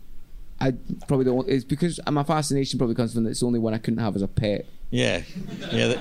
I 0.60 0.72
probably 1.08 1.24
don't. 1.24 1.48
It's 1.48 1.64
because 1.64 2.00
my 2.10 2.22
fascination 2.22 2.78
probably 2.78 2.94
comes 2.94 3.12
from 3.14 3.24
that 3.24 3.30
it's 3.30 3.40
the 3.40 3.46
only 3.46 3.58
one 3.58 3.74
I 3.74 3.78
couldn't 3.78 3.98
have 4.00 4.16
as 4.16 4.22
a 4.22 4.28
pet. 4.28 4.66
Yeah, 4.90 5.22
yeah, 5.72 5.88
they, 5.88 5.94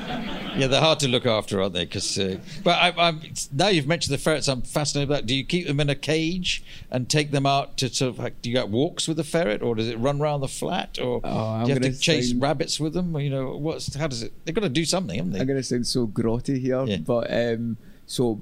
yeah. 0.60 0.68
They're 0.68 0.80
hard 0.80 1.00
to 1.00 1.08
look 1.08 1.26
after, 1.26 1.60
aren't 1.60 1.74
they? 1.74 1.86
Because, 1.86 2.20
uh, 2.20 2.38
but 2.64 2.78
I, 2.78 3.08
I'm 3.08 3.22
now 3.52 3.70
you've 3.70 3.88
mentioned 3.88 4.14
the 4.14 4.20
ferrets. 4.20 4.48
I'm 4.48 4.62
fascinated 4.62 5.10
about. 5.10 5.26
Do 5.26 5.34
you 5.36 5.44
keep 5.44 5.66
them 5.66 5.80
in 5.80 5.90
a 5.90 5.96
cage 5.96 6.64
and 6.92 7.10
take 7.10 7.32
them 7.32 7.48
out 7.48 7.78
to 7.78 7.90
sort 7.90 8.10
of? 8.10 8.20
Like, 8.20 8.40
do 8.44 8.52
you 8.52 8.56
get 8.56 8.70
walks 8.70 9.08
with 9.08 9.18
the 9.18 9.24
ferret, 9.24 9.64
or 9.64 9.74
does 9.74 9.88
it 9.88 9.98
run 9.98 10.22
around 10.22 10.42
the 10.42 10.48
flat, 10.48 11.00
or 11.02 11.22
Oh, 11.24 11.64
do 11.64 11.70
you 11.70 11.74
have 11.74 11.82
to 11.84 11.98
chase 11.98 12.30
sound- 12.30 12.42
rabbits 12.44 12.80
with 12.80 12.94
them? 12.94 13.16
Or, 13.16 13.22
you 13.22 13.32
know, 13.32 13.58
what's 13.58 13.96
how 13.96 14.06
does 14.06 14.22
it? 14.22 14.32
They've 14.46 14.54
got 14.54 14.62
to 14.62 14.70
do 14.70 14.86
something, 14.86 15.16
haven't 15.18 15.32
they? 15.32 15.40
I'm 15.40 15.48
gonna 15.48 15.64
sound 15.64 15.88
so 15.88 16.06
grotty 16.06 16.60
here, 16.60 16.84
Yeah. 16.86 16.98
but 16.98 17.34
um, 17.34 17.78
so 18.06 18.42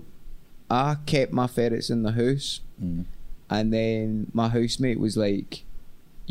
I 0.69 0.97
kept 1.05 1.31
my 1.31 1.47
ferrets 1.47 1.89
in 1.89 2.03
the 2.03 2.11
house, 2.11 2.59
Mm. 2.83 3.05
and 3.49 3.71
then 3.71 4.27
my 4.33 4.49
housemate 4.49 4.99
was 4.99 5.15
like, 5.15 5.63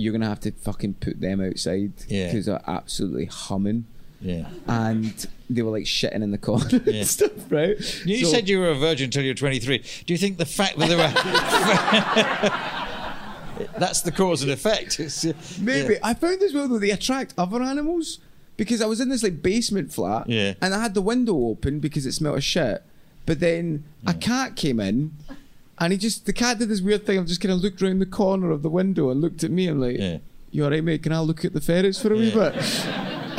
"You're 0.00 0.12
gonna 0.12 0.28
have 0.28 0.40
to 0.40 0.50
fucking 0.52 0.94
put 0.94 1.20
them 1.20 1.40
outside 1.40 1.92
Yeah. 2.08 2.26
because 2.26 2.46
they're 2.46 2.62
absolutely 2.66 3.26
humming." 3.26 3.84
yeah. 4.22 4.48
And 4.66 5.26
they 5.48 5.62
were 5.62 5.70
like 5.70 5.84
shitting 5.84 6.22
in 6.22 6.30
the 6.30 6.38
corner 6.38 6.80
Yeah. 6.86 6.92
and 7.00 7.06
stuff, 7.06 7.30
right? 7.50 7.76
You 8.04 8.26
So- 8.26 8.32
said 8.32 8.48
you 8.48 8.58
were 8.58 8.68
a 8.70 8.74
virgin 8.74 9.06
until 9.06 9.22
you 9.22 9.30
were 9.30 9.34
23. 9.34 9.78
Do 10.06 10.12
you 10.12 10.18
think 10.18 10.36
the 10.38 10.44
fact 10.46 10.78
that 10.78 10.88
they 10.88 10.96
were. 10.96 11.10
That's 13.78 14.00
the 14.02 14.12
cause 14.12 14.42
and 14.42 14.50
effect. 14.50 14.98
Uh, 15.00 15.32
Maybe. 15.60 15.94
yeah. 15.94 16.00
I 16.02 16.14
found 16.14 16.42
as 16.42 16.52
well 16.54 16.66
though 16.68 16.78
they 16.78 16.90
attract 16.90 17.34
other 17.36 17.62
animals 17.62 18.18
because 18.56 18.80
I 18.80 18.86
was 18.86 19.00
in 19.00 19.08
this 19.10 19.22
like 19.22 19.42
basement 19.42 19.92
flat 19.92 20.28
Yeah. 20.28 20.54
and 20.62 20.74
I 20.74 20.80
had 20.82 20.94
the 20.94 21.02
window 21.02 21.34
open 21.48 21.78
because 21.78 22.06
it 22.06 22.12
smelled 22.12 22.38
of 22.38 22.44
shit. 22.44 22.82
But 23.26 23.40
then 23.40 23.84
a 24.06 24.14
cat 24.14 24.56
came 24.56 24.80
in 24.80 25.12
and 25.80 25.92
he 25.92 25.98
just 25.98 26.26
the 26.26 26.32
cat 26.32 26.58
did 26.58 26.68
this 26.68 26.80
weird 26.80 27.06
thing 27.06 27.18
of 27.18 27.26
just 27.26 27.40
kind 27.40 27.52
of 27.52 27.58
looked 27.60 27.80
around 27.82 27.98
the 27.98 28.06
corner 28.06 28.50
of 28.50 28.62
the 28.62 28.70
window 28.70 29.10
and 29.10 29.20
looked 29.20 29.42
at 29.44 29.50
me 29.50 29.66
and 29.68 29.80
like 29.80 29.98
Yeah. 29.98 30.18
you 30.50 30.64
alright 30.64 30.84
mate, 30.84 31.02
can 31.02 31.12
I 31.12 31.20
look 31.20 31.44
at 31.44 31.52
the 31.52 31.60
ferrets 31.60 32.00
for 32.00 32.12
a 32.12 32.16
wee 32.16 32.30
bit? 32.32 32.54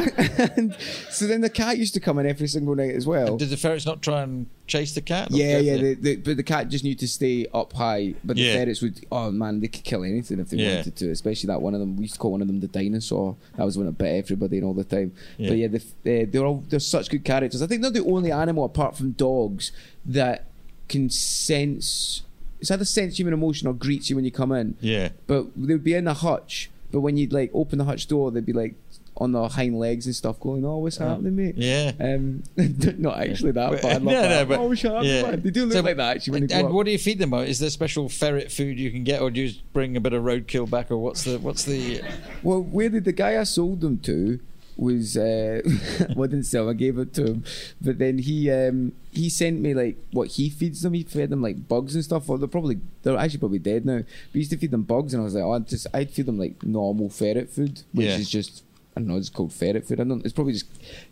and 0.57 0.75
so 1.11 1.27
then 1.27 1.41
the 1.41 1.49
cat 1.49 1.77
used 1.77 1.93
to 1.93 1.99
come 1.99 2.17
in 2.17 2.25
every 2.25 2.47
single 2.47 2.75
night 2.75 2.95
as 2.95 3.05
well. 3.05 3.37
Did 3.37 3.49
the 3.49 3.57
ferrets 3.57 3.85
not 3.85 4.01
try 4.01 4.21
and 4.23 4.47
chase 4.65 4.95
the 4.95 5.01
cat? 5.01 5.27
Yeah, 5.29 5.59
yeah, 5.59 5.75
for 5.75 5.81
the, 5.83 5.93
the, 5.95 6.15
but 6.15 6.37
the 6.37 6.43
cat 6.43 6.69
just 6.69 6.83
knew 6.83 6.95
to 6.95 7.07
stay 7.07 7.45
up 7.53 7.73
high. 7.73 8.15
But 8.23 8.37
the 8.37 8.41
Yeah. 8.43 8.53
ferrets 8.55 8.81
would, 8.81 9.05
oh 9.11 9.29
man, 9.29 9.59
they 9.59 9.67
could 9.67 9.83
kill 9.83 10.03
anything 10.03 10.39
if 10.39 10.49
they 10.49 10.57
Yeah. 10.57 10.75
wanted 10.77 10.95
to. 10.95 11.11
Especially 11.11 11.47
that 11.47 11.61
one 11.61 11.75
of 11.75 11.79
them. 11.81 11.97
We 11.97 12.03
used 12.03 12.15
to 12.15 12.19
call 12.19 12.31
one 12.31 12.41
of 12.41 12.47
them 12.47 12.61
the 12.61 12.67
dinosaur. 12.67 13.35
That 13.57 13.65
was 13.65 13.77
when 13.77 13.87
it 13.87 13.97
bit 13.97 14.07
everybody 14.15 14.57
and 14.57 14.65
all 14.65 14.73
the 14.73 14.83
time. 14.85 15.11
Yeah. 15.37 15.49
But 15.49 15.57
yeah, 15.59 15.67
the, 15.67 15.77
uh, 15.77 16.25
they're 16.31 16.45
all 16.45 16.63
they're 16.67 16.79
such 16.79 17.09
good 17.09 17.23
characters. 17.23 17.61
I 17.61 17.67
think 17.67 17.83
they're 17.83 17.91
the 17.91 18.03
only 18.05 18.31
animal 18.31 18.63
apart 18.63 18.97
from 18.97 19.11
dogs 19.11 19.71
that 20.05 20.45
can 20.87 21.09
sense. 21.11 22.23
It's 22.61 22.71
either 22.71 22.85
sense 22.85 23.17
human 23.19 23.33
emotion 23.33 23.67
or 23.67 23.73
greets 23.73 24.09
you 24.09 24.15
when 24.15 24.23
you 24.23 24.31
come 24.31 24.51
in. 24.53 24.75
Yeah. 24.79 25.09
But 25.27 25.47
they 25.57 25.73
would 25.73 25.83
be 25.83 25.93
in 25.95 26.05
the 26.05 26.13
hutch. 26.13 26.69
But 26.91 27.01
when 27.01 27.17
you'd 27.17 27.33
like 27.33 27.51
open 27.53 27.77
the 27.79 27.85
hutch 27.85 28.07
door, 28.07 28.31
they'd 28.31 28.45
be 28.45 28.53
like 28.53 28.75
on 29.17 29.31
their 29.33 29.47
hind 29.47 29.77
legs 29.77 30.05
and 30.05 30.15
stuff, 30.15 30.39
going, 30.39 30.65
"Oh, 30.65 30.77
what's 30.79 30.97
happening, 30.97 31.35
mate?" 31.35 31.55
Yeah. 31.57 31.91
Um, 31.99 32.43
not 32.97 33.19
actually 33.19 33.51
that, 33.51 33.71
but 33.71 33.85
I 33.85 33.93
love 33.93 34.03
No, 34.03 34.11
no, 34.13 34.21
that. 34.29 34.47
but- 34.47 34.59
oh, 34.59 34.67
what's 34.67 34.81
happening, 34.81 35.05
yeah. 35.05 35.35
They 35.35 35.49
do 35.51 35.65
look 35.65 35.73
So- 35.73 35.81
like 35.81 35.97
that 35.97 36.15
actually 36.17 36.31
when 36.33 36.43
And, 36.43 36.51
and 36.51 36.73
what 36.73 36.85
do 36.85 36.91
you 36.91 36.97
feed 36.97 37.19
them? 37.19 37.33
Is 37.33 37.59
there 37.59 37.69
special 37.69 38.09
ferret 38.09 38.51
food 38.51 38.79
you 38.79 38.91
can 38.91 39.03
get, 39.03 39.21
or 39.21 39.29
do 39.31 39.41
you 39.41 39.47
just 39.49 39.73
bring 39.73 39.95
a 39.97 40.01
bit 40.01 40.13
of 40.13 40.23
roadkill 40.23 40.69
back, 40.69 40.91
or 40.91 40.97
what's 40.97 41.23
the 41.23 41.39
what's 41.39 41.63
the? 41.65 42.01
Well, 42.43 42.61
where 42.61 42.89
did 42.89 43.05
the 43.05 43.11
guy 43.13 43.39
I 43.39 43.43
sold 43.43 43.81
them 43.81 43.99
to 43.99 44.39
was 44.81 45.15
uh, 45.15 45.61
well, 46.15 46.23
I 46.25 46.27
didn't 46.27 46.43
sell. 46.45 46.67
I 46.69 46.73
gave 46.73 46.97
it 46.97 47.13
to 47.13 47.25
him, 47.27 47.43
but 47.79 47.99
then 47.99 48.17
he 48.17 48.49
um, 48.51 48.93
he 49.11 49.29
sent 49.29 49.61
me 49.61 49.73
like 49.73 49.97
what 50.11 50.29
he 50.29 50.49
feeds 50.49 50.81
them. 50.81 50.93
He 50.93 51.03
fed 51.03 51.29
them 51.29 51.41
like 51.41 51.67
bugs 51.67 51.95
and 51.95 52.03
stuff. 52.03 52.27
Well, 52.27 52.37
they're 52.39 52.47
probably 52.47 52.79
they're 53.03 53.15
actually 53.17 53.39
probably 53.39 53.59
dead 53.59 53.85
now. 53.85 53.97
But 53.99 54.05
he 54.33 54.39
used 54.39 54.51
to 54.51 54.57
feed 54.57 54.71
them 54.71 54.83
bugs, 54.83 55.13
and 55.13 55.21
I 55.21 55.23
was 55.23 55.35
like, 55.35 55.43
oh, 55.43 55.53
I'd 55.53 55.67
just 55.67 55.87
I'd 55.93 56.09
feed 56.11 56.25
them 56.25 56.39
like 56.39 56.63
normal 56.63 57.09
ferret 57.09 57.49
food, 57.49 57.83
which 57.93 58.07
Yeah. 58.07 58.17
is 58.17 58.29
just. 58.29 58.63
I 58.93 58.99
don't 58.99 59.07
know. 59.07 59.15
It's 59.15 59.29
called 59.29 59.53
ferret 59.53 59.87
food. 59.87 60.01
I 60.01 60.03
don't. 60.03 60.21
It's 60.25 60.33
probably 60.33 60.51
just 60.51 60.65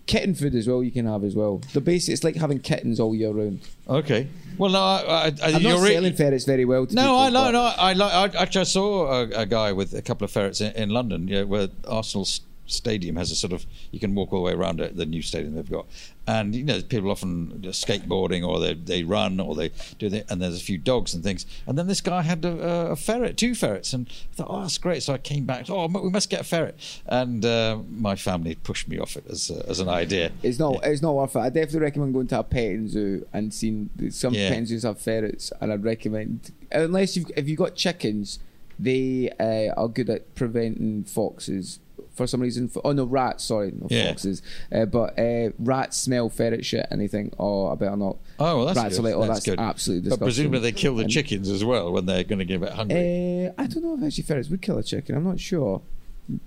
kitten 0.06 0.36
food 0.36 0.54
as 0.54 0.68
well. 0.68 0.84
You 0.84 0.92
can 0.92 1.06
have 1.06 1.24
as 1.24 1.34
well. 1.34 1.62
The 1.72 1.80
basic. 1.80 2.12
It's 2.12 2.26
like 2.26 2.36
having 2.36 2.60
kittens 2.60 3.00
all 3.00 3.16
year 3.16 3.32
round. 3.32 3.62
Okay. 3.88 4.28
Well, 4.58 4.72
no, 4.72 4.80
I, 4.80 4.98
I, 4.98 5.26
I, 5.28 5.34
I'm 5.44 5.62
you're 5.62 5.72
not 5.78 5.84
re- 5.84 5.94
selling 5.94 6.14
ferrets 6.14 6.44
very 6.44 6.66
well. 6.66 6.86
To 6.88 6.94
No, 6.94 7.04
people, 7.04 7.18
I 7.18 7.30
like. 7.30 7.54
No, 7.54 7.62
I 7.62 7.94
like. 7.94 8.36
I, 8.36 8.42
actually, 8.42 8.62
I 8.62 8.64
saw 8.66 9.22
a, 9.22 9.22
a 9.30 9.46
guy 9.46 9.72
with 9.72 9.94
a 9.94 10.02
couple 10.02 10.26
of 10.26 10.32
ferrets 10.32 10.60
in, 10.60 10.74
in 10.74 10.90
London, 10.90 11.30
yeah, 11.30 11.44
where 11.44 11.70
Arsenal's 11.88 12.42
Stadium 12.72 13.16
has 13.16 13.32
a 13.32 13.36
sort 13.36 13.54
of 13.54 13.66
you 13.92 14.00
can 14.00 14.16
walk 14.16 14.32
all 14.34 14.40
the 14.40 14.46
way 14.46 14.54
around 14.54 14.80
it, 14.80 14.96
the 14.96 15.06
new 15.06 15.22
stadium 15.22 15.56
they've 15.56 15.70
got, 15.70 15.86
and 16.28 16.56
you 16.56 16.64
know 16.64 16.82
people 16.82 17.12
often 17.12 17.60
skateboarding 17.66 18.48
or 18.48 18.60
they 18.60 18.74
they 18.74 19.04
run 19.04 19.40
or 19.40 19.56
they 19.56 19.72
do 19.98 20.10
the, 20.10 20.24
and 20.32 20.42
there's 20.42 20.58
a 20.60 20.64
few 20.64 20.78
dogs 20.78 21.14
and 21.14 21.24
things, 21.24 21.46
and 21.68 21.78
then 21.78 21.88
this 21.88 22.02
guy 22.02 22.22
had 22.22 22.44
a, 22.46 22.92
a 22.92 22.96
ferret, 22.96 23.38
two 23.38 23.56
ferrets, 23.56 23.94
and 23.94 24.08
I 24.10 24.36
thought, 24.36 24.48
oh, 24.50 24.62
that's 24.62 24.78
great. 24.78 25.04
So 25.04 25.14
I 25.14 25.18
came 25.18 25.46
back, 25.46 25.70
oh, 25.70 25.88
we 25.88 26.10
must 26.10 26.30
get 26.30 26.42
a 26.42 26.44
ferret, 26.44 26.78
and 27.06 27.44
uh, 27.46 27.80
my 27.90 28.16
family 28.16 28.56
pushed 28.56 28.88
me 28.88 28.98
off 29.00 29.16
it 29.16 29.26
as 29.30 29.50
a, 29.50 29.68
as 29.70 29.80
an 29.80 29.90
idea. 29.90 30.32
It's 30.44 30.60
not. 30.60 30.86
It's 30.86 31.02
not 31.02 31.16
worth 31.16 31.36
it. 31.36 31.40
I 31.40 31.50
definitely 31.50 31.82
recommend 31.82 32.14
going 32.14 32.28
to 32.28 32.40
a 32.40 32.44
petting 32.44 32.88
zoo 32.88 33.26
and 33.34 33.54
seeing 33.54 33.90
some 34.10 34.34
Yeah. 34.34 34.50
petting 34.50 34.66
zoos 34.68 34.84
have 34.84 35.00
ferrets, 35.00 35.52
and 35.60 35.72
I'd 35.74 35.84
recommend 35.84 36.52
unless 36.72 37.18
you've 37.18 37.32
if 37.36 37.48
you 37.50 37.56
got 37.56 37.76
chickens, 37.76 38.40
they 38.78 39.30
uh, 39.40 39.74
are 39.80 39.88
good 39.88 40.10
at 40.10 40.36
preventing 40.36 41.04
foxes. 41.04 41.80
For 42.20 42.28
some 42.28 42.42
reason, 42.42 42.70
oh 42.84 42.92
no, 42.92 43.06
rats. 43.06 43.46
Sorry, 43.46 43.72
not 43.76 43.90
Yeah. 43.90 44.10
foxes. 44.10 44.42
Uh, 44.72 44.86
but 44.86 45.18
uh, 45.18 45.50
rats 45.58 45.98
smell 45.98 46.30
ferret 46.30 46.66
shit, 46.66 46.86
and 46.92 47.00
they 47.02 47.08
think, 47.08 47.34
oh, 47.40 47.68
I 47.72 47.76
better 47.76 47.96
not. 47.96 48.18
Oh, 48.38 48.58
well, 48.58 48.66
that's 48.66 48.78
rats 48.78 48.98
good. 48.98 49.00
are 49.00 49.04
like, 49.10 49.16
oh, 49.16 49.20
that's, 49.22 49.30
that's, 49.32 49.46
good. 49.46 49.60
absolutely 49.60 50.10
But 50.10 50.20
presumably 50.20 50.60
they 50.60 50.72
kill 50.74 50.96
the 50.96 51.04
And- 51.04 51.12
chickens 51.12 51.50
as 51.50 51.64
well 51.64 51.92
when 51.94 52.06
they're 52.06 52.24
going 52.26 52.40
to 52.40 52.46
get 52.46 52.58
a 52.58 52.60
bit 52.60 52.74
hungry. 52.74 53.48
Uh, 53.48 53.52
I 53.58 53.68
don't 53.68 53.84
know 53.84 53.96
if 53.98 54.04
actually 54.04 54.24
ferrets 54.24 54.50
would 54.50 54.62
kill 54.62 54.78
a 54.78 54.84
chicken. 54.84 55.16
I'm 55.16 55.24
not 55.24 55.40
sure. 55.40 55.82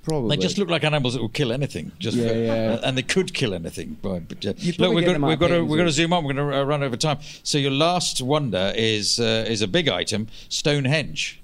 Probably. 0.04 0.36
They 0.36 0.40
just 0.42 0.58
look 0.58 0.68
like 0.70 0.84
animals 0.84 1.14
that 1.14 1.20
will 1.22 1.28
kill 1.28 1.52
anything. 1.52 1.90
Just 1.98 2.16
Yeah, 2.16 2.28
for- 2.28 2.34
yeah. 2.34 2.80
and 2.84 2.96
they 2.96 3.02
could 3.02 3.34
kill 3.34 3.52
anything. 3.54 3.96
But, 4.00 4.44
uh, 4.46 4.52
look, 4.78 4.94
we've 4.94 5.04
got, 5.04 5.20
we've 5.20 5.38
got 5.38 5.48
to 5.48 5.62
we've 5.64 5.78
got 5.78 5.84
to 5.86 5.90
zoom 5.90 6.12
on. 6.12 6.22
We're 6.24 6.34
going 6.34 6.50
to 6.52 6.56
uh, 6.60 6.62
run 6.64 6.82
over 6.84 6.96
time. 6.96 7.18
So 7.42 7.58
your 7.58 7.72
last 7.72 8.22
wonder 8.22 8.72
is 8.76 9.18
uh, 9.18 9.44
is 9.48 9.60
a 9.62 9.66
big 9.66 9.88
item, 9.88 10.28
Stonehenge. 10.48 11.40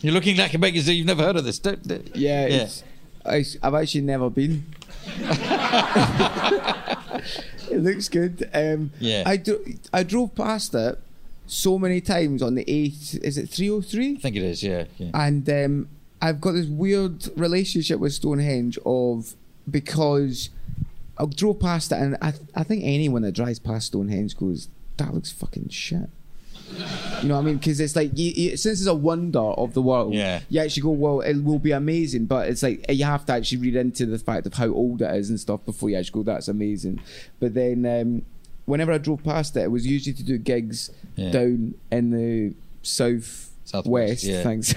You're 0.00 0.14
looking 0.14 0.38
like 0.38 0.54
a 0.54 0.58
big 0.58 0.74
you've 0.74 1.06
never 1.06 1.22
heard 1.22 1.36
of 1.36 1.44
this. 1.44 1.58
Don't, 1.58 1.84
Yeah, 2.14 2.46
It's, 2.46 2.82
I, 3.24 3.44
I've 3.62 3.74
actually 3.74 4.02
never 4.02 4.30
been. 4.30 4.64
it 7.70 7.80
looks 7.82 8.08
good. 8.08 8.48
Um, 8.52 8.92
Yeah. 8.98 9.22
I 9.26 9.36
do, 9.36 9.64
I 9.92 10.02
drove 10.02 10.34
past 10.34 10.74
it 10.74 10.98
so 11.46 11.78
many 11.78 12.00
times 12.00 12.42
on 12.42 12.54
the 12.54 12.64
eighth. 12.68 13.18
Is 13.22 13.36
it 13.36 13.48
three 13.50 13.70
oh 13.70 13.80
three? 13.80 14.16
I 14.16 14.20
think 14.20 14.36
it 14.36 14.42
is. 14.42 14.62
Yeah. 14.62 14.84
yeah. 14.98 15.10
and 15.14 15.48
um, 15.50 15.88
I've 16.22 16.40
got 16.40 16.52
this 16.52 16.66
weird 16.66 17.28
relationship 17.38 17.98
with 17.98 18.12
Stonehenge 18.12 18.78
of 18.86 19.34
because 19.70 20.50
I 21.18 21.26
drove 21.26 21.60
past 21.60 21.92
it, 21.92 21.96
and 21.98 22.16
I, 22.22 22.32
I 22.54 22.62
think 22.62 22.82
anyone 22.84 23.22
that 23.22 23.32
drives 23.32 23.58
past 23.58 23.88
Stonehenge 23.88 24.36
goes, 24.36 24.68
"That 24.96 25.12
looks 25.14 25.30
fucking 25.32 25.68
shit." 25.70 26.08
You 27.22 27.28
know 27.28 27.34
what 27.34 27.40
I 27.42 27.44
mean? 27.44 27.56
Because 27.56 27.80
it's 27.80 27.96
like 27.96 28.10
you, 28.16 28.30
you, 28.30 28.56
since 28.56 28.80
it's 28.80 28.86
a 28.88 28.94
wonder 28.94 29.38
of 29.40 29.74
the 29.74 29.82
world, 29.82 30.14
Yeah. 30.14 30.40
you 30.48 30.60
actually 30.60 30.82
go, 30.82 30.90
"Well, 30.90 31.20
it 31.20 31.36
will 31.42 31.58
be 31.58 31.72
amazing," 31.72 32.26
but 32.26 32.48
it's 32.48 32.62
like 32.62 32.84
you 32.88 33.04
have 33.04 33.26
to 33.26 33.32
actually 33.32 33.58
read 33.58 33.76
into 33.76 34.06
the 34.06 34.18
fact 34.18 34.46
of 34.46 34.54
how 34.54 34.68
old 34.68 35.02
it 35.02 35.14
is 35.14 35.28
and 35.30 35.38
stuff 35.38 35.64
before 35.64 35.90
you 35.90 35.96
actually 35.96 36.22
go, 36.24 36.32
"That's 36.32 36.48
amazing." 36.48 37.00
But 37.38 37.54
then, 37.54 37.84
um, 37.86 38.22
whenever 38.66 38.92
I 38.92 38.98
drove 38.98 39.22
past 39.24 39.56
it, 39.56 39.64
it 39.64 39.70
was 39.70 39.86
usually 39.86 40.14
to 40.14 40.22
do 40.22 40.38
gigs 40.38 40.90
Yeah. 41.16 41.30
down 41.30 41.74
in 41.92 42.10
the 42.10 42.54
south. 42.82 43.48
Southwest, 43.64 44.24
West, 44.24 44.24
yeah. 44.24 44.42
thanks. 44.42 44.74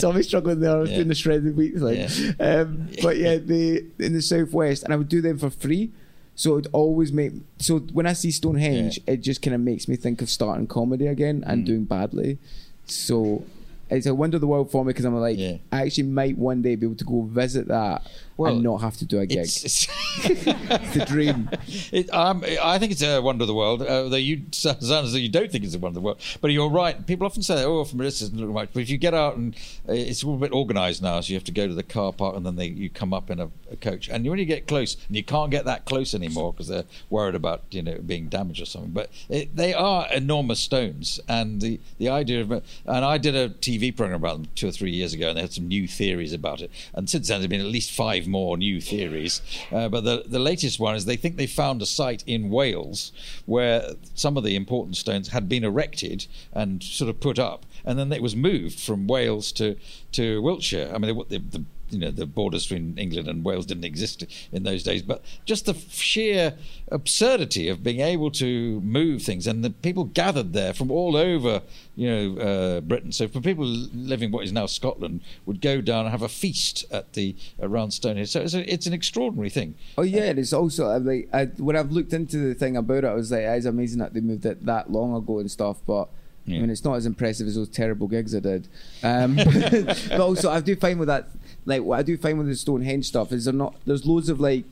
so 0.00 0.10
I 0.10 0.16
was 0.16 0.26
struggling 0.26 0.60
there. 0.60 0.72
I 0.76 0.80
was 0.80 0.90
Yeah. 0.90 0.96
doing 0.96 1.08
the 1.08 1.14
shredded 1.14 1.56
wheat 1.56 1.78
thing. 1.78 2.34
Um, 2.38 2.88
but 3.00 3.16
yeah, 3.16 3.36
the 3.38 3.84
in 3.98 4.12
the 4.12 4.20
southwest, 4.20 4.82
and 4.84 4.92
I 4.92 4.96
would 4.96 5.08
do 5.08 5.22
them 5.22 5.38
for 5.38 5.48
free. 5.48 5.92
So 6.36 6.58
it'd 6.58 6.70
always 6.72 7.12
make. 7.12 7.32
So 7.58 7.78
when 7.78 8.06
I 8.06 8.12
see 8.12 8.30
Stonehenge, 8.30 9.00
it 9.06 9.18
just 9.22 9.40
kind 9.42 9.54
of 9.54 9.60
makes 9.62 9.88
me 9.88 9.96
think 9.96 10.20
of 10.22 10.28
starting 10.30 10.66
comedy 10.66 11.06
again 11.06 11.42
and 11.46 11.62
Mm. 11.62 11.66
doing 11.66 11.84
badly. 11.84 12.38
So 12.84 13.42
it's 13.90 14.06
a 14.06 14.14
wonder 14.14 14.36
of 14.36 14.42
the 14.42 14.46
world 14.46 14.70
for 14.70 14.84
me 14.84 14.90
because 14.90 15.04
I'm 15.06 15.14
like, 15.16 15.38
Yeah. 15.38 15.56
I 15.72 15.82
actually 15.82 16.04
might 16.04 16.36
one 16.36 16.60
day 16.62 16.76
be 16.76 16.86
able 16.86 16.96
to 16.96 17.04
go 17.04 17.22
visit 17.22 17.68
that 17.68 18.02
Well, 18.36 18.54
and 18.54 18.62
not 18.62 18.78
have 18.78 18.96
to 18.98 19.04
do 19.04 19.18
a 19.20 19.26
gig. 19.26 19.38
It's, 19.38 19.64
it's 19.64 19.86
It's 20.24 20.94
the 20.94 21.04
dream. 21.06 21.50
It, 21.92 22.12
um, 22.12 22.44
I 22.62 22.78
think 22.78 22.92
it's 22.92 23.02
a 23.02 23.20
wonder 23.20 23.42
of 23.42 23.48
the 23.48 23.54
world. 23.54 23.82
Uh, 23.82 24.08
though 24.08 24.16
you 24.16 24.42
sound 24.52 24.78
as 24.82 24.88
though 24.88 25.18
you 25.18 25.28
don't 25.28 25.50
think 25.50 25.64
it's 25.64 25.74
a 25.74 25.78
wonder 25.78 25.98
of 25.98 26.02
the 26.02 26.06
world, 26.06 26.20
but 26.40 26.50
you're 26.50 26.70
right. 26.70 27.06
People 27.06 27.26
often 27.26 27.42
say, 27.42 27.64
"Oh, 27.64 27.84
from 27.84 28.00
a 28.00 28.04
distance, 28.04 28.30
it 28.30 28.32
doesn't 28.34 28.46
look 28.46 28.54
much." 28.54 28.70
But 28.72 28.80
if 28.80 28.90
you 28.90 28.98
get 28.98 29.14
out 29.14 29.36
and 29.36 29.54
uh, 29.88 29.92
it's 29.92 30.24
all 30.24 30.34
a 30.34 30.38
bit 30.38 30.52
organised 30.52 31.02
now, 31.02 31.20
so 31.20 31.30
you 31.30 31.36
have 31.36 31.44
to 31.44 31.52
go 31.52 31.66
to 31.66 31.74
the 31.74 31.82
car 31.82 32.12
park 32.12 32.36
and 32.36 32.44
then 32.44 32.56
they, 32.56 32.66
you 32.66 32.90
come 32.90 33.12
up 33.14 33.30
in 33.30 33.40
a, 33.40 33.50
a 33.70 33.76
coach. 33.76 34.08
And 34.08 34.28
when 34.28 34.38
you 34.38 34.44
get 34.44 34.66
close, 34.66 34.96
and 35.06 35.16
you 35.16 35.24
can't 35.24 35.50
get 35.50 35.64
that 35.64 35.84
close 35.84 36.14
anymore 36.14 36.52
because 36.52 36.68
they're 36.68 36.84
worried 37.08 37.34
about 37.34 37.62
you 37.70 37.82
know 37.82 37.98
being 38.04 38.28
damaged 38.28 38.62
or 38.62 38.66
something. 38.66 38.92
But 38.92 39.10
it, 39.28 39.54
they 39.54 39.74
are 39.74 40.08
enormous 40.12 40.60
stones, 40.60 41.20
and 41.28 41.60
the 41.60 41.80
the 41.98 42.08
idea 42.08 42.42
of 42.42 42.50
and 42.50 42.64
I 42.86 43.18
did 43.18 43.34
a 43.34 43.50
TV 43.50 43.96
program 43.96 44.16
about 44.16 44.36
them 44.36 44.48
two 44.54 44.68
or 44.68 44.72
three 44.72 44.92
years 44.92 45.12
ago, 45.12 45.28
and 45.28 45.36
they 45.36 45.42
had 45.42 45.52
some 45.52 45.68
new 45.68 45.86
theories 45.86 46.32
about 46.32 46.60
it. 46.60 46.70
And 46.94 47.08
since 47.08 47.28
then, 47.28 47.40
there's 47.40 47.48
been 47.48 47.60
at 47.60 47.66
least 47.66 47.90
five 47.90 48.25
more 48.26 48.56
new 48.56 48.80
theories. 48.80 49.40
Uh, 49.70 49.88
but 49.88 50.04
the 50.04 50.24
the 50.26 50.38
latest 50.38 50.78
one 50.80 50.94
is 50.94 51.04
they 51.04 51.16
think 51.16 51.36
they 51.36 51.46
found 51.46 51.82
a 51.82 51.86
site 51.86 52.22
in 52.26 52.50
Wales 52.50 53.12
where 53.46 53.90
some 54.14 54.36
of 54.36 54.44
the 54.44 54.56
important 54.56 54.96
stones 54.96 55.28
had 55.28 55.48
been 55.48 55.64
erected 55.64 56.26
and 56.52 56.82
sort 56.82 57.08
of 57.10 57.20
put 57.20 57.38
up, 57.38 57.66
and 57.84 57.98
then 57.98 58.12
it 58.12 58.22
was 58.22 58.36
moved 58.36 58.78
from 58.80 59.06
Wales 59.06 59.52
to 59.52 59.76
to 60.12 60.42
Wiltshire. 60.42 60.90
I 60.94 60.98
mean, 60.98 61.22
the, 61.28 61.38
the 61.38 61.64
you 61.90 61.98
know 61.98 62.10
the 62.10 62.26
borders 62.26 62.66
between 62.66 62.96
England 62.98 63.28
and 63.28 63.44
Wales 63.44 63.66
didn't 63.66 63.84
exist 63.84 64.24
in 64.52 64.62
those 64.62 64.82
days, 64.82 65.02
but 65.02 65.22
just 65.44 65.66
the 65.66 65.74
sheer 65.74 66.54
absurdity 66.90 67.68
of 67.68 67.82
being 67.82 68.00
able 68.00 68.30
to 68.32 68.80
move 68.80 69.22
things, 69.22 69.46
and 69.46 69.64
the 69.64 69.70
people 69.70 70.04
gathered 70.04 70.52
there 70.52 70.72
from 70.72 70.90
all 70.90 71.16
over, 71.16 71.62
you 71.94 72.08
know, 72.10 72.40
uh, 72.40 72.80
Britain. 72.80 73.12
So 73.12 73.28
for 73.28 73.40
people 73.40 73.64
living 73.64 74.30
what 74.30 74.44
is 74.44 74.52
now 74.52 74.66
Scotland, 74.66 75.20
would 75.44 75.60
go 75.60 75.80
down 75.80 76.06
and 76.06 76.10
have 76.10 76.22
a 76.22 76.28
feast 76.28 76.84
at 76.90 77.12
the 77.14 77.34
around 77.60 77.92
Stonehenge. 77.92 78.28
So 78.28 78.40
it's, 78.40 78.54
a, 78.54 78.72
it's 78.72 78.86
an 78.86 78.92
extraordinary 78.92 79.50
thing. 79.50 79.74
Oh 79.98 80.02
yeah, 80.02 80.24
and 80.24 80.38
it's 80.38 80.52
also 80.52 80.98
like 80.98 81.28
I, 81.32 81.46
when 81.56 81.76
I've 81.76 81.92
looked 81.92 82.12
into 82.12 82.38
the 82.38 82.54
thing 82.54 82.76
about 82.76 82.98
it, 82.98 83.04
I 83.04 83.14
was 83.14 83.30
like, 83.30 83.42
it's 83.42 83.66
amazing 83.66 83.98
that 84.00 84.14
they 84.14 84.20
moved 84.20 84.46
it 84.46 84.64
that 84.66 84.90
long 84.90 85.14
ago 85.14 85.38
and 85.38 85.50
stuff. 85.50 85.78
But 85.86 86.08
Yeah. 86.46 86.58
I 86.58 86.60
mean, 86.60 86.70
it's 86.70 86.84
not 86.84 86.94
as 86.94 87.06
impressive 87.06 87.46
as 87.48 87.56
those 87.56 87.68
terrible 87.68 88.06
gigs 88.06 88.34
I 88.34 88.40
did. 88.40 88.68
Um, 89.02 89.36
but 90.08 90.20
also, 90.20 90.50
I 90.50 90.60
do 90.60 90.76
find 90.76 90.98
with 91.00 91.08
that, 91.08 91.28
like 91.66 91.82
what 91.82 91.98
I 91.98 92.02
do 92.02 92.16
find 92.16 92.38
with 92.38 92.46
the 92.48 92.56
Stonehenge 92.56 93.06
stuff 93.06 93.32
is 93.32 93.44
there 93.44 93.52
not 93.54 93.74
there's 93.86 94.06
loads 94.06 94.28
of 94.28 94.40
like 94.40 94.64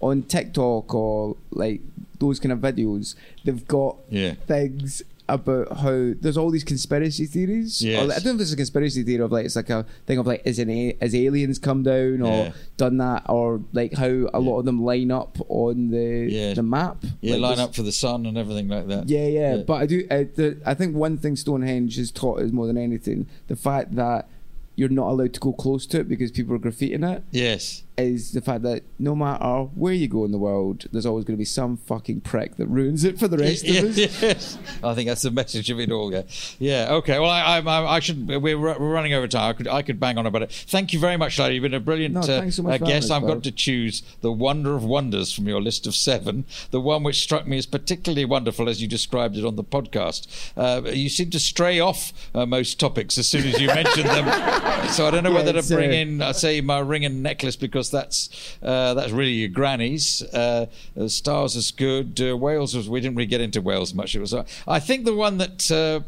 on 0.00 0.22
TikTok 0.22 0.92
or 0.94 1.36
like 1.52 1.80
those 2.18 2.38
kind 2.40 2.52
of 2.52 2.58
videos. 2.58 3.14
They've 3.44 3.66
got 3.66 3.96
Yeah. 4.10 4.34
things 4.46 5.02
about 5.28 5.78
how 5.78 6.12
there's 6.20 6.36
all 6.36 6.50
these 6.50 6.64
conspiracy 6.64 7.24
theories. 7.26 7.80
Or, 7.82 7.86
Yes. 7.86 8.08
like, 8.08 8.16
I 8.16 8.20
don't 8.20 8.34
know 8.36 8.40
if 8.40 8.40
it's 8.42 8.52
a 8.52 8.56
conspiracy 8.56 9.02
theory 9.04 9.22
of 9.22 9.30
like 9.32 9.46
it's 9.46 9.54
like 9.56 9.70
a 9.70 9.86
thing 10.06 10.18
of 10.18 10.26
like 10.26 10.42
is 10.44 10.58
an 10.58 10.68
a- 10.68 10.96
is 11.00 11.14
aliens 11.14 11.58
come 11.60 11.84
down 11.84 12.20
or 12.22 12.46
Yeah. 12.46 12.52
done 12.76 12.98
that 12.98 13.22
or 13.28 13.60
like 13.72 13.94
how 13.94 14.28
a 14.34 14.40
lot 14.40 14.58
of 14.58 14.64
them 14.64 14.82
line 14.84 15.10
up 15.12 15.38
on 15.48 15.90
the 15.90 16.26
Yeah. 16.28 16.54
the 16.54 16.62
map. 16.64 17.04
Yeah, 17.20 17.34
Like, 17.36 17.56
line 17.56 17.60
up 17.60 17.74
for 17.74 17.82
the 17.82 17.92
sun 17.92 18.26
and 18.26 18.36
everything 18.36 18.68
like 18.68 18.88
that. 18.88 19.08
Yeah, 19.08 19.28
yeah, 19.28 19.56
But 19.58 19.74
I 19.74 19.86
do. 19.86 20.04
I, 20.10 20.24
the, 20.24 20.56
I 20.66 20.74
think 20.74 20.96
one 20.96 21.16
thing 21.16 21.36
Stonehenge 21.36 21.96
has 21.96 22.10
taught 22.10 22.40
us 22.40 22.50
more 22.50 22.66
than 22.66 22.76
anything 22.76 23.26
the 23.46 23.56
fact 23.56 23.94
that 23.94 24.28
you're 24.76 24.88
not 24.88 25.08
allowed 25.08 25.34
to 25.34 25.40
go 25.40 25.52
close 25.52 25.86
to 25.86 26.00
it 26.00 26.08
because 26.08 26.30
people 26.30 26.54
are 26.54 26.58
graffitiing 26.58 27.08
it 27.10 27.22
yes. 27.30 27.82
Is 27.98 28.32
the 28.32 28.40
fact 28.40 28.62
that 28.62 28.82
no 28.98 29.14
matter 29.14 29.64
where 29.74 29.92
you 29.92 30.08
go 30.08 30.24
in 30.24 30.32
the 30.32 30.38
world, 30.38 30.86
there's 30.92 31.04
always 31.06 31.24
going 31.24 31.34
to 31.36 31.38
be 31.38 31.44
some 31.44 31.76
fucking 31.76 32.20
prick 32.22 32.56
that 32.56 32.66
ruins 32.66 33.04
it 33.04 33.18
for 33.18 33.28
the 33.28 33.36
rest 33.38 33.64
of 33.68 33.76
us. 33.76 33.96
yes, 34.22 34.58
I 34.82 34.94
think 34.94 35.08
that's 35.08 35.22
the 35.22 35.30
message 35.30 35.70
of 35.70 35.78
it 35.78 35.90
all. 35.92 36.12
Yeah, 36.12 36.22
yeah. 36.58 36.88
Okay. 36.92 37.18
Well, 37.18 37.30
I, 37.30 37.58
I, 37.58 37.96
I 37.96 38.00
should. 38.00 38.26
We're, 38.28 38.58
we're 38.58 38.78
running 38.78 39.12
over 39.14 39.28
time. 39.28 39.50
I 39.50 39.52
could, 39.52 39.68
I 39.68 39.82
could 39.82 40.00
bang 40.00 40.18
on 40.18 40.26
about 40.26 40.42
it. 40.42 40.52
Thank 40.52 40.92
you 40.92 40.98
very 40.98 41.16
much, 41.16 41.38
Larry. 41.38 41.54
You've 41.54 41.62
been 41.62 41.74
a 41.74 41.80
brilliant 41.80 42.14
No, 42.14 42.20
uh, 42.20 42.50
so 42.50 42.68
uh, 42.68 42.78
guest. 42.78 43.10
I've 43.10 43.22
got 43.22 43.42
to 43.42 43.52
choose 43.52 44.02
the 44.20 44.32
wonder 44.32 44.74
of 44.74 44.84
wonders 44.84 45.32
from 45.32 45.46
your 45.46 45.60
list 45.60 45.86
of 45.86 45.94
seven. 45.94 46.44
The 46.70 46.80
one 46.80 47.02
which 47.02 47.22
struck 47.22 47.46
me 47.46 47.58
as 47.58 47.66
particularly 47.66 48.24
wonderful, 48.24 48.68
as 48.68 48.80
you 48.80 48.88
described 48.88 49.36
it 49.36 49.44
on 49.44 49.56
the 49.56 49.64
podcast. 49.64 50.26
Uh, 50.56 50.88
you 50.90 51.08
seem 51.08 51.30
to 51.30 51.38
stray 51.38 51.80
off 51.80 52.12
uh, 52.34 52.46
most 52.46 52.80
topics 52.80 53.18
as 53.18 53.28
soon 53.28 53.46
as 53.46 53.60
you 53.60 53.66
mention 53.68 54.06
them. 54.06 54.22
So 54.92 55.06
I 55.06 55.10
don't 55.10 55.22
know 55.22 55.30
Yeah, 55.30 55.36
whether 55.44 55.62
to 55.62 55.74
bring 55.74 55.92
in, 55.92 56.20
I 56.20 56.32
say, 56.32 56.60
my 56.60 56.80
ring 56.80 57.04
and 57.04 57.22
necklace 57.22 57.56
because 57.56 57.81
that's 57.90 58.56
uh, 58.62 58.94
that's 58.94 59.12
really 59.12 59.32
your 59.32 59.48
granny's. 59.48 60.22
Uh, 60.32 60.66
uh, 60.98 61.08
Stars 61.08 61.56
is 61.56 61.70
good. 61.70 62.20
Uh, 62.20 62.36
Whales 62.36 62.76
was. 62.76 62.88
We 62.88 63.00
didn't 63.00 63.16
really 63.16 63.26
get 63.26 63.40
into 63.40 63.60
whales 63.60 63.94
much. 63.94 64.14
It 64.14 64.20
was. 64.20 64.34
Uh, 64.34 64.44
I 64.66 64.80
think 64.80 65.04
the 65.04 65.14
one 65.14 65.38
that. 65.38 65.70
Uh, 65.70 66.00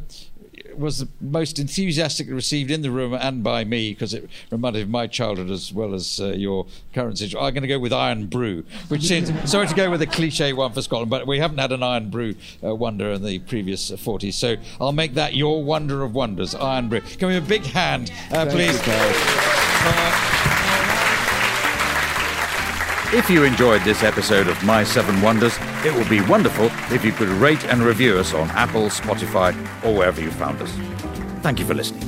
was 0.76 0.98
the 0.98 1.08
most 1.20 1.58
enthusiastically 1.58 2.32
received 2.32 2.70
in 2.70 2.82
the 2.82 2.90
room 2.90 3.14
and 3.14 3.42
by 3.42 3.64
me 3.64 3.90
because 3.92 4.14
it 4.14 4.28
reminded 4.50 4.78
me 4.78 4.82
of 4.82 4.88
my 4.88 5.06
childhood 5.06 5.50
as 5.50 5.72
well 5.72 5.94
as 5.94 6.20
uh, 6.20 6.28
your 6.28 6.66
current 6.92 7.18
situation. 7.18 7.38
I'm 7.38 7.54
going 7.54 7.62
to 7.62 7.68
go 7.68 7.78
with 7.78 7.92
Irn-Bru, 7.92 8.64
which 8.88 9.02
seems 9.02 9.30
sorry 9.50 9.66
to 9.66 9.74
go 9.74 9.90
with 9.90 10.02
a 10.02 10.06
cliche 10.06 10.52
one 10.52 10.72
for 10.72 10.82
Scotland, 10.82 11.10
but 11.10 11.26
we 11.26 11.38
haven't 11.38 11.58
had 11.58 11.72
an 11.72 11.82
Irn-Bru 11.82 12.34
uh, 12.62 12.74
wonder 12.74 13.10
in 13.12 13.24
the 13.24 13.38
previous 13.40 13.90
uh, 13.90 13.96
40s, 13.96 14.34
so 14.34 14.56
I'll 14.80 14.92
make 14.92 15.14
that 15.14 15.34
your 15.34 15.62
wonder 15.62 16.02
of 16.02 16.14
wonders, 16.14 16.54
Irn-Bru. 16.54 17.00
Can 17.00 17.28
we 17.28 17.34
have 17.34 17.44
a 17.44 17.48
big 17.48 17.64
hand, 17.64 18.12
uh, 18.30 18.46
please? 18.46 18.80
If 23.16 23.30
you 23.30 23.44
enjoyed 23.44 23.82
this 23.82 24.02
episode 24.02 24.48
of 24.48 24.60
My 24.64 24.82
Seven 24.82 25.22
Wonders, 25.22 25.56
it 25.84 25.94
would 25.94 26.10
be 26.10 26.20
wonderful 26.22 26.66
if 26.92 27.04
you 27.04 27.12
could 27.12 27.28
rate 27.28 27.64
and 27.66 27.80
review 27.80 28.18
us 28.18 28.34
on 28.34 28.50
Apple, 28.50 28.86
Spotify, 28.86 29.54
or 29.84 29.94
wherever 29.94 30.20
you 30.20 30.32
found 30.32 30.60
us. 30.60 30.70
Thank 31.40 31.60
you 31.60 31.64
for 31.64 31.74
listening. 31.74 32.02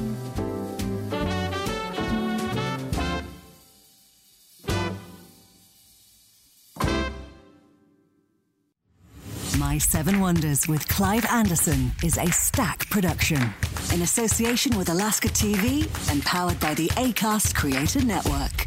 My 9.57 9.79
Seven 9.79 10.19
Wonders 10.19 10.67
with 10.67 10.89
Clive 10.89 11.25
Anderson 11.27 11.93
is 12.03 12.19
a 12.19 12.27
stack 12.33 12.91
production 12.91 13.55
in 13.95 14.03
association 14.03 14.77
with 14.77 14.89
Alaska 14.89 15.29
TV 15.29 15.85
and 16.11 16.25
powered 16.25 16.59
by 16.59 16.75
the 16.75 16.89
ACAST 16.89 17.55
Creator 17.55 18.05
Network. 18.05 18.67